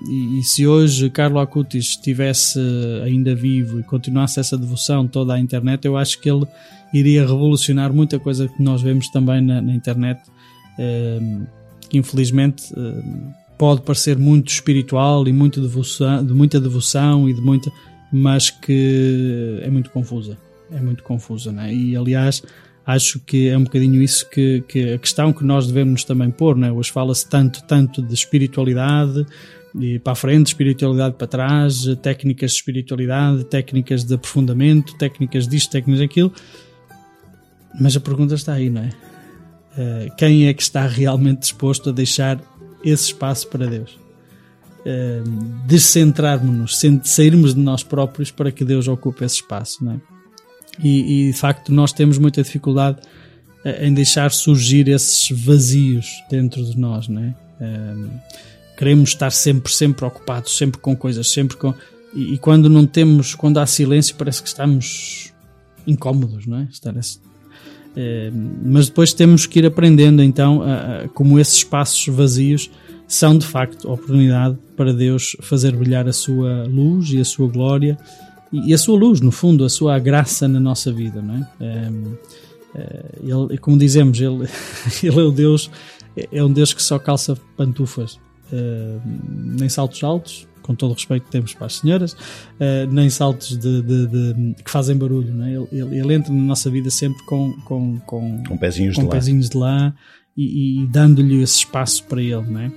E, 0.08 0.40
e 0.40 0.44
se 0.44 0.68
hoje 0.68 1.10
Carlo 1.10 1.40
Acutis 1.40 1.92
estivesse 1.92 2.60
ainda 3.04 3.34
vivo 3.34 3.80
e 3.80 3.84
continuasse 3.84 4.40
essa 4.40 4.58
devoção 4.58 5.08
toda 5.08 5.34
à 5.34 5.40
internet, 5.40 5.86
eu 5.86 5.96
acho 5.96 6.20
que 6.20 6.30
ele 6.30 6.46
iria 6.94 7.22
revolucionar 7.22 7.94
muita 7.94 8.20
coisa 8.20 8.48
que 8.48 8.62
nós 8.62 8.82
vemos 8.82 9.10
também 9.10 9.42
na, 9.42 9.62
na 9.62 9.74
internet, 9.74 10.22
que 11.90 11.98
infelizmente 11.98 12.74
eh, 12.76 13.04
pode 13.58 13.82
parecer 13.82 14.18
muito 14.18 14.50
espiritual 14.50 15.28
e 15.28 15.34
muito 15.34 15.62
devoção, 15.62 16.26
de 16.26 16.34
muita 16.34 16.60
devoção 16.60 17.30
e 17.30 17.34
de 17.34 17.42
muita, 17.42 17.72
mas 18.12 18.50
que 18.50 19.60
é 19.62 19.70
muito 19.70 19.90
confusa. 19.92 20.38
É 20.72 20.80
muito 20.80 21.04
confusa, 21.04 21.52
né? 21.52 21.74
E 21.74 21.96
aliás, 21.96 22.42
acho 22.86 23.20
que 23.20 23.48
é 23.48 23.58
um 23.58 23.64
bocadinho 23.64 24.02
isso 24.02 24.28
que, 24.30 24.64
que 24.68 24.94
a 24.94 24.98
questão 24.98 25.32
que 25.32 25.44
nós 25.44 25.68
devemos 25.68 26.04
também 26.04 26.32
pôr, 26.32 26.58
né? 26.58 26.72
Hoje 26.72 26.92
fala-se 26.92 27.30
tanto, 27.30 27.64
tanto 27.64 28.02
de 28.02 28.14
espiritualidade 28.14 29.26
e 29.80 30.00
para 30.00 30.14
a 30.14 30.16
frente, 30.16 30.48
espiritualidade 30.48 31.16
para 31.16 31.28
trás, 31.28 31.86
técnicas 32.02 32.52
de 32.52 32.58
espiritualidade, 32.58 33.44
técnicas 33.46 34.04
de 34.04 34.14
aprofundamento, 34.14 34.96
técnicas 34.98 35.48
disto, 35.48 35.72
técnicas 35.72 36.02
daquilo. 36.02 36.34
Mas 37.80 37.96
a 37.96 38.00
pergunta 38.00 38.36
está 38.36 38.54
aí, 38.54 38.70
não 38.70 38.82
é? 38.82 39.13
Eh, 39.78 40.10
quem 40.18 40.48
é 40.48 40.54
que 40.54 40.62
está 40.62 40.86
realmente 40.88 41.42
disposto 41.42 41.90
a 41.90 41.92
deixar 41.94 42.40
esse 42.84 43.06
espaço 43.06 43.48
para 43.48 43.66
Deus? 43.66 43.98
Eh, 44.86 45.22
descentrarmos-nos, 45.66 46.80
sairmos 47.04 47.56
de 47.56 47.60
nós 47.60 47.84
próprios 47.84 48.30
para 48.32 48.52
que 48.52 48.64
Deus 48.64 48.88
ocupe 48.88 49.24
esse 49.24 49.36
espaço, 49.36 49.84
não 49.84 49.94
é? 49.94 50.02
E, 50.80 51.28
e, 51.28 51.32
de 51.32 51.38
facto 51.38 51.72
nós 51.72 51.94
temos 51.94 52.18
muita 52.18 52.42
dificuldade 52.42 53.00
eh, 53.64 53.88
em 53.88 53.94
deixar 53.94 54.32
surgir 54.32 54.88
esses 54.88 55.30
vazios 55.32 56.24
dentro 56.30 56.64
de 56.64 56.78
nós, 56.78 57.08
não 57.08 57.24
é? 57.24 57.36
Queremos 58.76 59.12
estar 59.12 59.32
sempre, 59.32 59.72
sempre 59.72 60.04
ocupados, 60.04 60.58
sempre 60.58 60.82
com 60.82 60.96
coisas, 60.96 61.32
sempre 61.32 61.56
com. 61.56 61.74
E, 62.14 62.38
quando 62.38 62.70
não 62.70 62.86
temos, 62.86 63.34
quando 63.34 63.60
há 63.60 63.66
silêncio, 63.66 64.16
parece 64.16 64.42
que 64.42 64.50
estamos 64.50 65.32
incómodos, 65.88 66.46
não 66.46 66.58
é? 66.58 66.64
Estar 66.70 66.94
mas 68.64 68.88
depois 68.88 69.14
temos 69.14 69.46
que 69.46 69.60
ir 69.60 69.66
aprendendo 69.66 70.22
então 70.24 70.62
a- 70.64 71.04
a- 71.04 71.08
como 71.10 71.40
esses 71.40 71.56
espaços 71.58 72.08
vazios 72.08 72.72
são 73.08 73.38
de 73.38 73.46
facto 73.46 73.92
oportunidade 73.92 74.58
para 74.76 74.92
Deus 74.94 75.36
fazer 75.42 75.76
brilhar 75.76 76.08
a 76.08 76.14
sua 76.14 76.64
luz 76.64 77.10
e 77.12 77.20
a 77.20 77.26
sua 77.26 77.48
glória 77.48 77.98
e, 78.52 78.74
a 78.74 78.78
sua 78.78 78.98
luz, 78.98 79.20
no 79.20 79.32
fundo, 79.32 79.64
a 79.66 79.70
sua 79.70 79.98
graça 80.00 80.48
na 80.48 80.60
nossa 80.60 80.92
vida, 80.92 81.22
não 81.22 81.36
é? 81.36 81.48
Eh, 81.60 81.92
eh, 82.76 83.06
ele, 83.24 83.58
como 83.58 83.78
dizemos, 83.78 84.20
ele, 84.22 84.48
ele 85.04 85.20
é 85.20 85.24
o 85.24 85.32
Deus, 85.32 85.72
é 86.32 86.44
um 86.44 86.52
Deus 86.54 86.72
que 86.74 86.82
só 86.82 86.98
calça 87.00 87.36
pantufas, 87.58 88.20
eh, 88.52 88.98
nem 89.30 89.68
saltos 89.70 90.04
altos, 90.04 90.48
com 90.64 90.74
todo 90.74 90.90
o 90.92 90.94
respeito 90.96 91.26
que 91.26 91.32
temos 91.32 91.54
para 91.54 91.68
as 91.68 91.76
senhoras, 91.76 92.16
eh, 92.60 92.88
nem 92.90 93.10
saltos 93.12 93.56
de, 93.58 93.82
de- 93.84 94.08
de- 94.08 94.56
que 94.64 94.72
fazem 94.72 94.98
barulho. 94.98 95.32
Não 95.32 95.46
é? 95.46 95.52
ele, 95.54 95.68
ele- 95.72 96.00
ele 96.00 96.14
entra 96.16 96.34
na 96.34 96.42
nossa 96.42 96.70
vida 96.72 96.90
sempre 96.90 97.24
com, 97.26 97.54
com, 97.66 98.00
com, 98.00 98.44
Com 98.48 98.58
pezinhos 98.58 98.96
com 98.96 99.02
de 99.04 99.08
lá. 99.08 99.12
pezinhos 99.14 99.50
de 99.50 99.58
lá 99.58 99.94
e, 100.36 100.82
e 100.84 100.88
dando-lhe 100.88 101.42
esse 101.44 101.58
espaço 101.60 102.04
para 102.06 102.22
ele. 102.22 102.42
Não 102.50 102.60
é? 102.62 102.72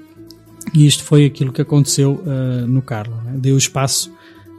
E 0.74 0.86
isto 0.86 1.04
foi 1.04 1.24
aquilo 1.24 1.52
que 1.52 1.62
aconteceu 1.62 2.22
eh, 2.26 2.66
no 2.66 2.82
Carlos. 2.82 3.16
é? 3.28 3.38
Deu 3.38 3.56
espaço 3.56 4.12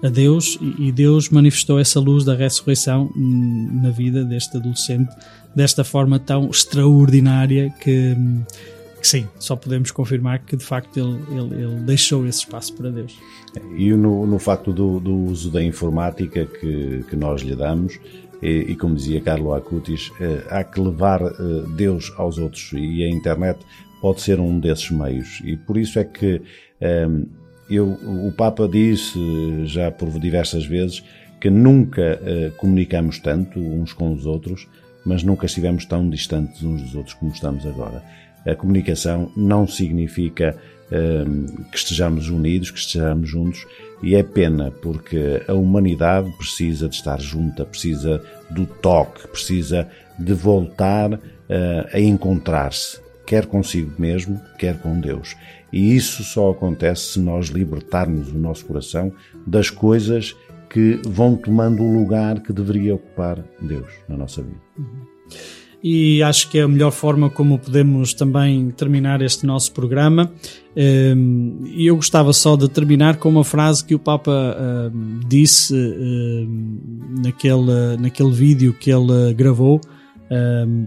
a 0.03 0.09
Deus 0.09 0.57
e, 0.61 0.87
e 0.87 0.91
Deus 0.91 1.29
manifestou 1.29 1.79
essa 1.79 1.99
luz 1.99 2.23
da 2.23 2.33
ressurreição 2.35 3.11
na 3.15 3.89
vida 3.89 4.23
deste 4.23 4.55
adolescente 4.55 5.09
desta 5.55 5.83
forma 5.83 6.19
tão 6.19 6.49
extraordinária 6.51 7.73
que, 7.81 8.15
hum, 8.17 8.43
que 8.47 8.76
sim, 9.01 9.27
só 9.39 9.55
podemos 9.55 9.91
confirmar 9.91 10.39
que 10.39 10.55
de 10.55 10.63
facto 10.63 10.97
ele, 10.97 11.19
ele, 11.31 11.63
ele 11.63 11.75
deixou 11.81 12.25
esse 12.25 12.39
espaço 12.39 12.73
para 12.73 12.89
Deus. 12.89 13.17
E 13.75 13.91
no, 13.93 14.25
no 14.25 14.39
facto 14.39 14.73
do, 14.73 14.99
do 14.99 15.15
uso 15.15 15.49
da 15.49 15.63
informática 15.63 16.45
que, 16.45 17.03
que 17.09 17.15
nós 17.15 17.41
lhe 17.41 17.55
damos, 17.55 17.99
e, 18.41 18.65
e 18.69 18.75
como 18.75 18.95
dizia 18.95 19.21
Carlo 19.21 19.53
Acutis, 19.53 20.11
eh, 20.19 20.43
há 20.49 20.63
que 20.63 20.79
levar 20.79 21.21
eh, 21.21 21.33
Deus 21.75 22.13
aos 22.17 22.37
outros 22.37 22.71
e 22.73 23.03
a 23.03 23.09
internet 23.09 23.59
pode 23.99 24.21
ser 24.21 24.39
um 24.39 24.59
desses 24.59 24.91
meios. 24.91 25.41
E 25.43 25.57
por 25.57 25.77
isso 25.77 25.97
é 25.97 26.03
que 26.03 26.41
eh, 26.79 27.07
eu, 27.69 27.87
o 27.87 28.31
Papa 28.31 28.67
disse 28.67 29.19
já 29.65 29.91
por 29.91 30.09
diversas 30.19 30.65
vezes 30.65 31.03
que 31.39 31.49
nunca 31.49 32.01
eh, 32.01 32.51
comunicamos 32.57 33.19
tanto 33.19 33.59
uns 33.59 33.93
com 33.93 34.13
os 34.13 34.25
outros, 34.25 34.67
mas 35.05 35.23
nunca 35.23 35.45
estivemos 35.45 35.85
tão 35.85 36.09
distantes 36.09 36.63
uns 36.63 36.81
dos 36.81 36.95
outros 36.95 37.13
como 37.15 37.31
estamos 37.31 37.65
agora. 37.65 38.03
A 38.47 38.55
comunicação 38.55 39.31
não 39.35 39.67
significa 39.67 40.55
hum, 40.91 41.45
que 41.71 41.77
estejamos 41.77 42.29
unidos, 42.29 42.71
que 42.71 42.79
estejamos 42.79 43.29
juntos, 43.29 43.65
e 44.01 44.15
é 44.15 44.23
pena 44.23 44.71
porque 44.71 45.43
a 45.47 45.53
humanidade 45.53 46.31
precisa 46.37 46.87
de 46.87 46.95
estar 46.95 47.19
junta, 47.19 47.65
precisa 47.65 48.21
do 48.49 48.65
toque, 48.65 49.27
precisa 49.27 49.89
de 50.19 50.33
voltar 50.33 51.19
eh, 51.49 51.89
a 51.93 51.99
encontrar-se, 51.99 52.99
quer 53.25 53.45
consigo 53.45 53.91
mesmo, 53.97 54.39
quer 54.57 54.79
com 54.79 54.99
Deus. 54.99 55.35
E 55.71 55.95
isso 55.95 56.23
só 56.23 56.51
acontece 56.51 57.13
se 57.13 57.19
nós 57.19 57.47
libertarmos 57.47 58.31
o 58.31 58.37
nosso 58.37 58.65
coração 58.65 59.11
das 59.45 59.69
coisas 59.69 60.35
que 60.69 60.99
vão 61.05 61.35
tomando 61.35 61.81
o 61.83 61.93
lugar 61.93 62.41
que 62.41 62.53
deveria 62.53 62.95
ocupar 62.95 63.43
Deus 63.61 63.91
na 64.07 64.17
nossa 64.17 64.41
vida. 64.41 64.61
E 65.83 66.23
acho 66.23 66.49
que 66.49 66.57
é 66.57 66.63
a 66.63 66.67
melhor 66.67 66.91
forma 66.91 67.29
como 67.29 67.59
podemos 67.59 68.13
também 68.13 68.71
terminar 68.71 69.21
este 69.21 69.45
nosso 69.45 69.71
programa. 69.71 70.31
Um, 70.75 71.63
E 71.65 71.87
eu 71.87 71.95
gostava 71.95 72.33
só 72.33 72.55
de 72.55 72.67
terminar 72.67 73.17
com 73.17 73.29
uma 73.29 73.43
frase 73.43 73.85
que 73.85 73.95
o 73.95 73.99
Papa 73.99 74.57
um, 74.93 75.19
disse 75.27 75.73
um, 75.73 76.79
naquele, 77.23 77.97
naquele 77.99 78.31
vídeo 78.31 78.73
que 78.73 78.91
ele 78.91 79.33
gravou 79.33 79.79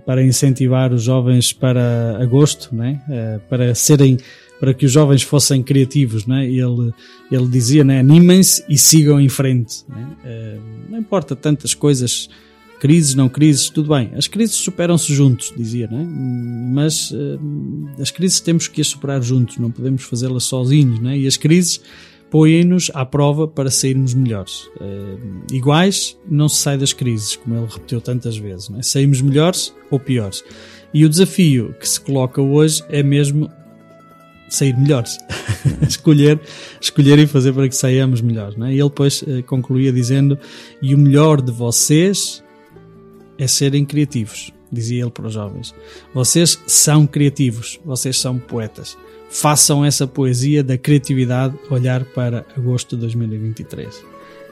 para 0.05 0.23
incentivar 0.23 0.93
os 0.93 1.03
jovens 1.03 1.51
para 1.51 2.19
agosto, 2.21 2.75
né? 2.75 3.01
Para 3.49 3.75
serem 3.75 4.19
para 4.61 4.75
que 4.75 4.85
os 4.85 4.93
jovens 4.93 5.23
fossem 5.23 5.62
criativos, 5.62 6.27
né? 6.27 6.45
ele, 6.45 6.93
ele 7.33 7.49
dizia, 7.49 7.83
né? 7.83 8.01
animem-se 8.01 8.62
e 8.69 8.77
sigam 8.77 9.19
em 9.19 9.31
frente. 9.31 9.83
Né? 9.89 10.59
Não 10.91 10.99
importa 10.99 11.35
tantas 11.35 11.73
coisas 11.73 12.29
crises, 12.81 13.15
não 13.15 13.28
crises, 13.28 13.69
tudo 13.69 13.94
bem. 13.94 14.11
As 14.16 14.27
crises 14.27 14.57
superam-se 14.57 15.15
juntos, 15.15 15.52
dizia, 15.55 15.86
né? 15.86 16.02
Mas 16.02 17.12
eh, 17.15 18.02
as 18.02 18.11
crises 18.11 18.40
temos 18.40 18.66
que 18.66 18.81
as 18.81 18.89
superar 18.89 19.23
juntos, 19.23 19.59
não 19.59 19.70
podemos 19.70 20.02
fazê-las 20.02 20.44
sozinhos, 20.44 20.98
né? 20.98 21.16
E 21.16 21.27
as 21.27 21.36
crises 21.36 21.81
põem-nos 22.31 22.90
à 22.94 23.05
prova 23.05 23.47
para 23.47 23.70
sairmos 23.70 24.15
melhores. 24.15 24.66
Eh, 24.81 25.16
iguais, 25.52 26.16
não 26.28 26.48
se 26.48 26.57
sai 26.57 26.78
das 26.78 26.94
crises, 26.94 27.36
como 27.36 27.55
ele 27.55 27.66
repetiu 27.66 28.01
tantas 28.01 28.39
vezes, 28.39 28.70
né? 28.70 28.81
Saímos 28.82 29.20
melhores 29.20 29.74
ou 29.90 30.01
piores. 30.01 30.43
E 30.93 31.05
o 31.05 31.09
desafio 31.09 31.74
que 31.78 31.86
se 31.86 32.01
coloca 32.01 32.40
hoje 32.40 32.82
é 32.89 33.02
mesmo 33.02 33.51
sair 34.48 34.74
melhores. 34.74 35.19
escolher, 35.86 36.40
escolher 36.81 37.19
e 37.19 37.27
fazer 37.27 37.52
para 37.52 37.69
que 37.69 37.77
saiamos 37.77 38.23
melhores. 38.23 38.57
Né? 38.57 38.73
E 38.73 38.81
ele 38.81 38.89
depois 38.89 39.23
eh, 39.28 39.43
concluía 39.43 39.93
dizendo: 39.93 40.39
E 40.81 40.94
o 40.94 40.98
melhor 40.98 41.43
de 41.43 41.52
vocês 41.52 42.43
é 43.41 43.47
serem 43.47 43.87
criativos, 43.87 44.53
dizia 44.71 45.03
ele 45.03 45.11
para 45.11 45.27
os 45.27 45.33
jovens. 45.33 45.75
Vocês 46.12 46.62
são 46.67 47.07
criativos, 47.07 47.81
vocês 47.85 48.19
são 48.19 48.39
poetas. 48.39 48.99
Façam 49.31 49.83
essa 49.83 50.07
poesia 50.07 50.62
da 50.62 50.77
criatividade 50.77 51.57
olhar 51.71 52.05
para 52.05 52.45
agosto 52.55 52.97
de 52.97 53.01
2023. 53.03 54.05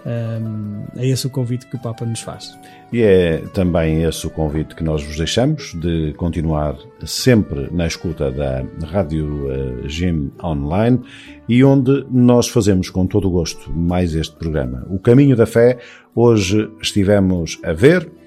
Um, 0.07 0.85
é 0.97 1.07
esse 1.07 1.27
o 1.27 1.31
convite 1.31 1.67
que 1.67 1.77
o 1.77 1.79
Papa 1.79 2.07
nos 2.07 2.21
faz. 2.21 2.57
E 2.91 3.03
é 3.03 3.39
também 3.53 4.05
esse 4.05 4.27
o 4.27 4.31
convite 4.31 4.75
que 4.75 4.83
nós 4.83 5.03
vos 5.05 5.19
deixamos 5.19 5.75
de 5.75 6.15
continuar 6.17 6.79
sempre 7.05 7.69
na 7.71 7.87
escuta 7.87 8.31
da 8.31 8.65
Rádio 8.87 9.49
uh, 9.49 9.89
Gym 9.89 10.31
Online 10.43 10.99
e 11.47 11.63
onde 11.63 12.07
nós 12.11 12.49
fazemos 12.49 12.89
com 12.89 13.07
todo 13.07 13.29
o 13.29 13.31
gosto 13.31 13.71
mais 13.71 14.15
este 14.15 14.35
programa. 14.37 14.87
O 14.89 14.99
Caminho 14.99 15.37
da 15.37 15.45
Fé, 15.45 15.79
hoje 16.15 16.71
estivemos 16.81 17.59
a 17.63 17.75
ver 17.75 18.18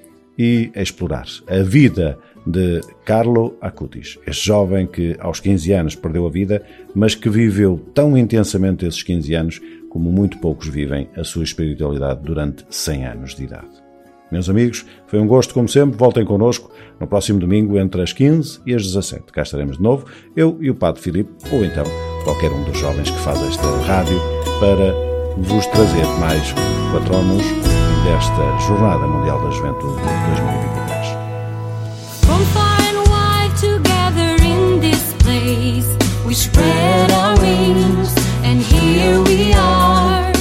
e 0.41 0.72
explorar 0.73 1.27
a 1.47 1.61
vida 1.61 2.18
de 2.47 2.81
Carlo 3.05 3.55
Acutis, 3.61 4.18
este 4.26 4.47
jovem 4.47 4.88
que 4.88 5.15
aos 5.19 5.39
15 5.39 5.72
anos 5.72 5.95
perdeu 5.95 6.26
a 6.26 6.31
vida, 6.31 6.65
mas 6.95 7.13
que 7.13 7.30
viveu 7.30 7.80
tão 7.93 8.18
intensamente 8.18 8.84
esses 8.84 9.03
15 9.03 9.35
anos 9.35 9.61
como 9.88 10.11
muito 10.11 10.39
poucos 10.39 10.68
vivem 10.68 11.07
a 11.15 11.23
sua 11.23 11.43
espiritualidade 11.43 12.23
durante 12.23 12.65
100 12.72 13.05
anos 13.05 13.35
de 13.35 13.43
idade. 13.43 13.69
Meus 14.31 14.49
amigos, 14.49 14.84
foi 15.05 15.19
um 15.19 15.27
gosto 15.27 15.53
como 15.53 15.69
sempre. 15.69 15.95
Voltem 15.95 16.26
connosco 16.26 16.72
no 16.99 17.05
próximo 17.05 17.39
domingo 17.39 17.77
entre 17.77 18.01
as 18.01 18.11
15 18.11 18.61
e 18.65 18.73
as 18.73 18.81
17. 18.81 19.26
Cá 19.31 19.43
estaremos 19.43 19.77
de 19.77 19.84
novo, 19.84 20.07
eu 20.35 20.57
e 20.59 20.72
o 20.72 20.76
Padre 20.76 21.01
Filipe, 21.01 21.30
ou 21.51 21.63
então 21.63 21.84
qualquer 22.23 22.49
um 22.49 22.63
dos 22.63 22.80
jovens 22.80 23.11
que 23.11 23.19
faz 23.19 23.39
esta 23.43 23.68
rádio, 23.81 24.19
para 24.59 24.91
vos 25.38 25.68
trazer 25.68 26.05
mais 26.19 26.51
patronos 26.93 27.43
desta 28.03 28.57
Jornada 28.68 29.06
Mundial 29.07 29.40
da 29.41 29.52
Juventude 29.52 30.02
de 30.02 30.07
2023. 30.07 31.18
From 32.26 32.45
far 32.53 32.80
and 32.90 33.07
wide 33.10 33.56
together 33.57 34.36
in 34.44 34.80
this 34.80 35.14
place, 35.19 35.88
we 36.26 36.34
spread 36.34 37.11
our 37.11 37.38
wings, 37.40 38.14
and 38.44 38.61
here 38.61 39.22
we 39.22 39.53
are. 39.53 40.32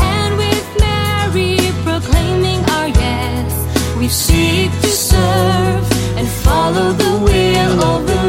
And 0.00 0.36
with 0.36 0.66
Mary 0.78 1.58
proclaiming 1.84 2.62
our 2.70 2.88
yes, 2.88 3.52
we 3.98 4.08
seek 4.08 4.70
to 4.80 4.88
serve 4.88 5.84
and 6.16 6.28
follow 6.28 6.92
the 6.92 7.12
will 7.26 7.82
of 7.82 8.06
the 8.06 8.19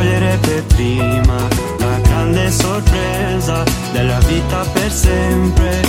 cogliere 0.00 0.38
per 0.40 0.64
prima 0.64 1.36
la 1.78 1.98
grande 2.00 2.50
sorpresa 2.50 3.62
della 3.92 4.18
vita 4.20 4.64
per 4.72 4.90
sempre. 4.90 5.82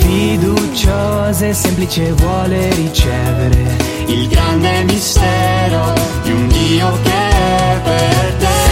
Fiduciosa 0.00 1.46
e 1.46 1.54
semplice 1.54 2.12
vuole 2.12 2.74
ricevere 2.74 3.76
il 4.06 4.28
grande 4.28 4.84
mistero 4.84 5.94
di 6.22 6.32
un 6.32 6.46
Dio 6.48 6.92
che 7.02 7.28
è 7.28 7.80
per 7.82 8.34
te. 8.38 8.63